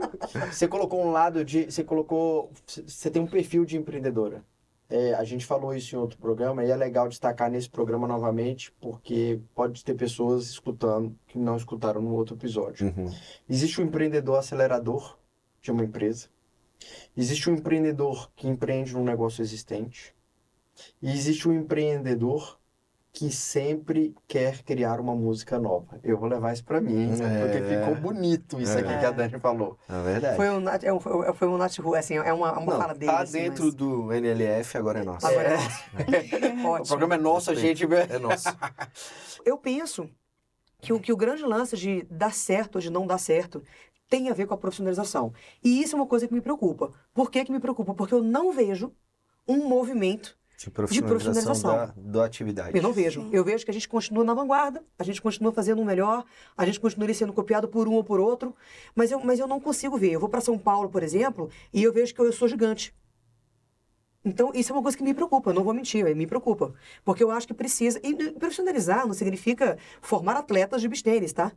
você 0.51 0.67
colocou 0.67 1.03
um 1.03 1.11
lado 1.11 1.43
de, 1.43 1.65
você 1.71 1.83
colocou, 1.83 2.51
você 2.85 3.09
tem 3.09 3.21
um 3.21 3.27
perfil 3.27 3.65
de 3.65 3.77
empreendedora. 3.77 4.43
É, 4.89 5.13
a 5.15 5.23
gente 5.23 5.45
falou 5.45 5.73
isso 5.73 5.95
em 5.95 5.99
outro 5.99 6.17
programa 6.17 6.63
e 6.63 6.69
é 6.69 6.75
legal 6.75 7.07
destacar 7.07 7.49
nesse 7.49 7.69
programa 7.69 8.07
novamente, 8.07 8.71
porque 8.79 9.39
pode 9.55 9.83
ter 9.83 9.95
pessoas 9.95 10.47
escutando 10.47 11.15
que 11.27 11.39
não 11.39 11.57
escutaram 11.57 12.01
no 12.01 12.13
outro 12.13 12.35
episódio. 12.35 12.87
Uhum. 12.87 13.11
Existe 13.49 13.81
um 13.81 13.85
empreendedor 13.85 14.37
acelerador 14.37 15.17
de 15.61 15.71
uma 15.71 15.83
empresa. 15.83 16.27
Existe 17.17 17.49
um 17.49 17.55
empreendedor 17.55 18.29
que 18.35 18.47
empreende 18.47 18.93
num 18.93 19.03
negócio 19.03 19.41
existente. 19.41 20.13
E 21.01 21.11
existe 21.11 21.47
um 21.47 21.53
empreendedor 21.53 22.59
que 23.17 23.31
sempre 23.31 24.13
quer 24.27 24.61
criar 24.63 24.99
uma 24.99 25.15
música 25.15 25.57
nova. 25.57 25.97
Eu 26.03 26.17
vou 26.17 26.27
levar 26.27 26.51
isso 26.51 26.65
pra 26.65 26.81
mim, 26.81 27.03
hein? 27.03 27.11
É. 27.13 27.39
porque 27.47 27.61
ficou 27.63 27.95
bonito 27.95 28.59
isso 28.59 28.77
aqui 28.77 28.91
É. 28.91 28.99
que 28.99 29.05
a 29.05 29.11
Dani 29.11 29.39
falou. 29.39 29.79
É 29.87 30.01
verdade. 30.01 30.35
Foi 30.35 30.49
um, 30.49 30.59
nat- 30.59 30.83
é 30.83 30.91
um, 30.91 30.99
foi 30.99 31.33
foi 31.33 31.47
um 31.47 31.57
Nat 31.57 31.77
Rua, 31.79 31.99
assim, 31.99 32.15
é 32.17 32.33
uma, 32.33 32.51
uma 32.59 32.73
Não, 32.73 32.81
fala 32.81 32.93
dele. 32.93 33.09
tá 33.11 33.19
assim, 33.21 33.39
dentro 33.43 33.63
mas- 33.65 33.73
do 33.75 34.11
NLF, 34.11 34.77
agora 34.77 34.99
é 34.99 35.03
nosso. 35.05 35.25
Agora 35.25 35.47
é 35.47 35.53
É. 35.53 35.57
nosso. 35.57 35.83
O 36.65 36.67
Ótimo. 36.71 36.87
programa 36.87 37.15
é 37.15 37.17
nosso, 37.17 37.51
a 37.51 37.55
gente... 37.55 37.83
É 37.85 38.19
nosso. 38.19 38.47
Eu 39.45 39.57
penso 39.57 40.09
que 40.81 40.91
o, 40.91 40.99
que 40.99 41.13
o 41.13 41.17
grande 41.17 41.43
lance 41.43 41.77
de 41.77 42.03
dar 42.11 42.33
certo 42.33 42.75
ou 42.75 42.81
de 42.81 42.89
não 42.89 43.07
dar 43.07 43.17
certo 43.17 43.63
tem 44.09 44.29
a 44.29 44.33
ver 44.33 44.45
com 44.45 44.53
a 44.53 44.57
profissionalização. 44.57 45.31
E 45.63 45.81
isso 45.81 45.95
é 45.95 45.99
uma 45.99 46.05
coisa 46.05 46.27
que 46.27 46.33
me 46.33 46.41
preocupa. 46.41 46.91
Por 47.13 47.31
que, 47.31 47.45
que 47.45 47.51
me 47.51 47.59
preocupa? 47.59 47.93
Porque 47.93 48.13
eu 48.13 48.21
não 48.21 48.51
vejo 48.51 48.91
um 49.47 49.67
movimento 49.69 50.37
De 50.57 50.69
profissionalização, 50.69 51.75
da, 51.75 51.93
da 51.97 52.25
atividade. 52.25 52.77
Eu 52.77 52.81
não 52.81 52.93
vejo. 52.93 53.27
Eu 53.31 53.43
vejo 53.43 53.65
que 53.65 53.71
a 53.71 53.73
gente 53.73 53.89
continua 53.89 54.23
na 54.23 54.33
vanguarda, 54.33 54.83
a 54.97 55.03
gente 55.03 55.21
continua 55.21 55.51
fazendo 55.51 55.81
o 55.81 55.85
melhor, 55.85 56.23
a 56.55 56.65
gente 56.65 56.79
continua 56.79 57.13
sendo 57.13 57.33
copiado 57.33 57.67
por 57.67 57.87
um 57.87 57.93
ou 57.93 58.03
por 58.03 58.19
outro, 58.19 58.55
mas 58.95 59.11
eu, 59.11 59.19
mas 59.19 59.39
eu 59.39 59.47
não 59.47 59.59
consigo 59.59 59.97
ver. 59.97 60.11
Eu 60.11 60.19
vou 60.19 60.29
para 60.29 60.41
São 60.41 60.57
Paulo, 60.57 60.89
por 60.89 61.03
exemplo, 61.03 61.49
e 61.73 61.83
eu 61.83 61.91
vejo 61.91 62.13
que 62.13 62.21
eu 62.21 62.31
sou 62.31 62.47
gigante. 62.47 62.93
Então, 64.23 64.51
isso 64.55 64.71
é 64.71 64.75
uma 64.75 64.81
coisa 64.81 64.97
que 64.97 65.03
me 65.03 65.13
preocupa, 65.13 65.51
eu 65.51 65.53
não 65.53 65.63
vou 65.63 65.73
mentir, 65.73 66.03
me 66.15 66.25
preocupa. 66.25 66.73
Porque 67.03 67.23
eu 67.23 67.29
acho 67.29 67.45
que 67.45 67.53
precisa. 67.53 67.99
E 68.03 68.31
profissionalizar 68.31 69.05
não 69.05 69.13
significa 69.13 69.77
formar 70.01 70.35
atletas 70.35 70.81
de 70.81 70.87
bistênis, 70.87 71.31
tá? 71.31 71.51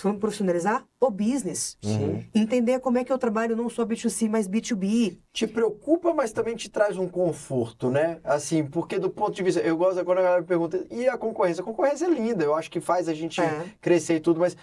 Falando 0.00 0.20
profissionalizar 0.20 0.86
o 1.00 1.10
business. 1.10 1.76
Uhum. 1.84 2.24
Entender 2.34 2.78
como 2.80 2.98
é 2.98 3.04
que 3.04 3.12
eu 3.12 3.18
trabalho 3.18 3.56
não 3.56 3.68
só 3.68 3.84
B2C, 3.84 4.28
mas 4.28 4.46
B2B. 4.48 5.18
te 5.32 5.46
preocupa, 5.46 6.14
mas 6.14 6.30
também 6.32 6.54
te 6.54 6.70
traz 6.70 6.96
um 6.96 7.08
conforto, 7.08 7.90
né? 7.90 8.20
Assim, 8.22 8.64
porque 8.64 8.98
do 8.98 9.10
ponto 9.10 9.32
de 9.32 9.42
vista. 9.42 9.60
Eu 9.60 9.76
gosto 9.76 10.04
quando 10.04 10.18
a 10.18 10.22
galera 10.22 10.40
me 10.40 10.46
pergunta, 10.46 10.86
e 10.90 11.08
a 11.08 11.18
concorrência? 11.18 11.62
A 11.62 11.64
concorrência 11.64 12.06
é 12.06 12.10
linda, 12.10 12.44
eu 12.44 12.54
acho 12.54 12.70
que 12.70 12.80
faz 12.80 13.08
a 13.08 13.14
gente 13.14 13.40
É. 13.40 13.64
crescer 13.80 14.16
e 14.16 14.20
tudo, 14.20 14.38
mas 14.38 14.56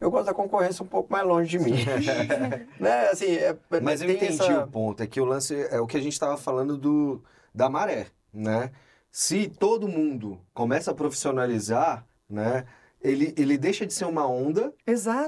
eu 0.00 0.10
gosto 0.10 0.26
da 0.26 0.34
concorrência 0.34 0.82
um 0.82 0.86
pouco 0.88 1.12
mais 1.12 1.24
longe 1.26 1.48
de 1.48 1.58
mim. 1.58 1.72
né? 2.80 3.08
Assim, 3.10 3.36
é, 3.36 3.56
Mas 3.82 4.02
eu 4.02 4.10
entendi 4.10 4.32
essa- 4.42 4.64
o 4.64 4.68
ponto. 4.68 5.02
É 5.02 5.06
que 5.06 5.20
o 5.20 5.24
lance 5.24 5.54
é 5.70 5.80
o 5.80 5.86
que 5.86 5.96
a 5.96 6.00
gente 6.00 6.12
estava 6.12 6.36
falando 6.36 6.76
do, 6.76 7.22
da 7.54 7.68
maré, 7.70 8.08
né? 8.32 8.70
Se 9.10 9.48
todo 9.48 9.88
mundo 9.88 10.38
começa 10.52 10.90
a 10.90 10.94
profissionalizar, 10.94 12.04
né? 12.28 12.64
Ele, 13.06 13.32
ele 13.36 13.56
deixa 13.56 13.86
de 13.86 13.94
ser 13.94 14.04
uma 14.04 14.26
onda 14.28 14.72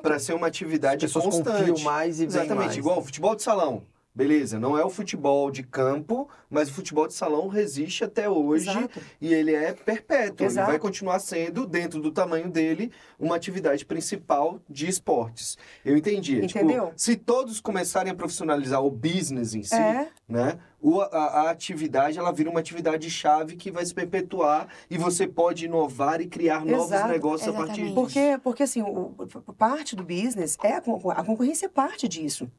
para 0.02 0.18
ser 0.18 0.32
uma 0.32 0.46
As 0.46 0.50
atividade 0.50 1.06
pessoas 1.06 1.26
constante. 1.26 1.82
mais 1.84 2.20
e 2.20 2.24
Exatamente, 2.24 2.66
mais. 2.66 2.76
igual 2.76 2.98
o 2.98 3.02
futebol 3.04 3.36
de 3.36 3.42
salão. 3.42 3.82
Beleza, 4.18 4.58
não 4.58 4.76
é 4.76 4.84
o 4.84 4.90
futebol 4.90 5.48
de 5.48 5.62
campo, 5.62 6.28
mas 6.50 6.68
o 6.68 6.72
futebol 6.74 7.06
de 7.06 7.14
salão 7.14 7.46
resiste 7.46 8.02
até 8.02 8.28
hoje 8.28 8.68
Exato. 8.68 9.00
e 9.20 9.32
ele 9.32 9.54
é 9.54 9.72
perpétuo. 9.72 10.38
Ele 10.40 10.46
Exato. 10.46 10.66
vai 10.68 10.76
continuar 10.80 11.20
sendo, 11.20 11.64
dentro 11.64 12.00
do 12.02 12.10
tamanho 12.10 12.50
dele, 12.50 12.90
uma 13.16 13.36
atividade 13.36 13.86
principal 13.86 14.60
de 14.68 14.88
esportes. 14.88 15.56
Eu 15.84 15.96
entendi. 15.96 16.44
Tipo, 16.48 16.58
Entendeu? 16.64 16.92
se 16.96 17.14
todos 17.14 17.60
começarem 17.60 18.10
a 18.10 18.14
profissionalizar 18.14 18.84
o 18.84 18.90
business 18.90 19.54
em 19.54 19.62
si, 19.62 19.76
É. 19.76 20.08
né? 20.28 20.58
O, 20.80 21.00
a, 21.00 21.06
a 21.06 21.50
atividade 21.50 22.18
ela 22.18 22.32
vira 22.32 22.50
uma 22.50 22.58
atividade 22.58 23.08
chave 23.08 23.54
que 23.54 23.70
vai 23.70 23.84
se 23.86 23.94
perpetuar 23.94 24.66
e 24.90 24.98
você 24.98 25.28
pode 25.28 25.66
inovar 25.66 26.20
e 26.20 26.26
criar 26.26 26.64
novos 26.64 26.86
Exato, 26.92 27.08
negócios 27.12 27.48
a 27.48 27.52
partir 27.52 27.82
disso. 27.82 27.92
exatamente. 27.92 27.94
Porque, 27.94 28.40
porque 28.42 28.62
assim, 28.64 28.82
o, 28.82 29.14
parte 29.56 29.94
do 29.94 30.02
business 30.02 30.58
é 30.60 30.74
a 30.74 30.80
concorrência 30.80 31.66
é 31.66 31.68
parte 31.68 32.08
disso. 32.08 32.50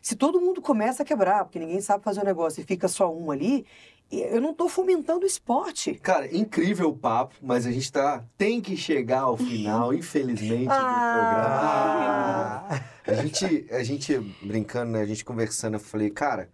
Se 0.00 0.16
todo 0.16 0.40
mundo 0.40 0.60
começa 0.62 1.02
a 1.02 1.06
quebrar, 1.06 1.44
porque 1.44 1.58
ninguém 1.58 1.80
sabe 1.80 2.02
fazer 2.02 2.20
o 2.20 2.24
negócio 2.24 2.60
e 2.60 2.64
fica 2.64 2.88
só 2.88 3.12
um 3.14 3.30
ali, 3.30 3.66
eu 4.10 4.40
não 4.40 4.50
estou 4.50 4.68
fomentando 4.68 5.24
o 5.24 5.26
esporte. 5.26 5.94
Cara, 5.94 6.34
incrível 6.34 6.88
o 6.88 6.96
papo, 6.96 7.34
mas 7.42 7.64
a 7.66 7.70
gente 7.70 7.92
tá, 7.92 8.24
tem 8.36 8.60
que 8.60 8.76
chegar 8.76 9.20
ao 9.20 9.36
final, 9.36 9.92
infelizmente, 9.94 10.68
Ah. 10.70 12.64
do 12.64 12.72
programa. 12.72 12.90
A 13.06 13.14
gente, 13.22 13.66
a 13.70 13.82
gente 13.82 14.18
brincando, 14.42 14.92
né? 14.92 15.00
A 15.02 15.06
gente 15.06 15.24
conversando, 15.24 15.74
eu 15.74 15.80
falei, 15.80 16.10
cara, 16.10 16.48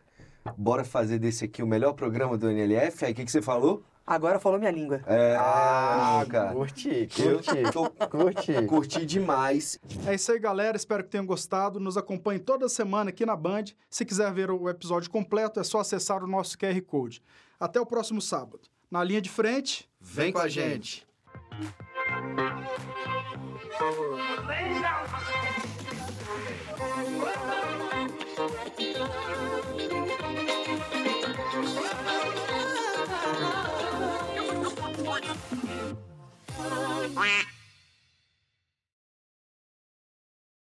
bora 0.57 0.85
fazer 0.85 1.19
desse 1.19 1.45
aqui 1.45 1.63
o 1.63 1.67
melhor 1.67 1.93
programa 1.95 2.37
do 2.37 2.51
NLF. 2.51 3.05
Aí 3.05 3.13
o 3.13 3.15
que, 3.15 3.25
que 3.25 3.31
você 3.31 3.43
falou? 3.43 3.83
Agora 4.07 4.39
falou 4.39 4.59
minha 4.59 4.71
língua. 4.71 5.01
É, 5.07 5.35
Ah, 5.37 6.25
cara. 6.31 6.53
curti, 6.53 7.09
Eu 7.19 7.35
curti, 7.43 7.73
tô, 7.73 7.91
curti. 8.09 8.67
curti 8.67 9.05
demais. 9.05 9.81
É 10.07 10.15
isso 10.15 10.31
aí, 10.31 10.39
galera. 10.39 10.77
Espero 10.77 11.03
que 11.03 11.11
tenham 11.11 11.27
gostado. 11.27 11.81
Nos 11.81 11.97
acompanhe 11.97 12.39
toda 12.39 12.69
semana 12.69 13.11
aqui 13.11 13.27
na 13.27 13.35
Band. 13.35 13.65
Se 13.91 14.05
quiser 14.05 14.33
ver 14.33 14.51
o 14.51 14.69
episódio 14.69 15.11
completo, 15.11 15.59
é 15.59 15.65
só 15.65 15.81
acessar 15.81 16.23
o 16.23 16.27
nosso 16.29 16.57
QR 16.57 16.81
Code. 16.83 17.21
Até 17.59 17.81
o 17.81 17.87
próximo 17.87 18.23
sábado. 18.23 18.61
Na 18.89 19.03
linha 19.03 19.21
de 19.21 19.29
frente. 19.29 19.91
Vem 20.01 20.33
com 20.33 20.39
a 20.39 20.47
gente. 20.49 21.05
Down 23.79 25.07
Quack. 37.15 37.56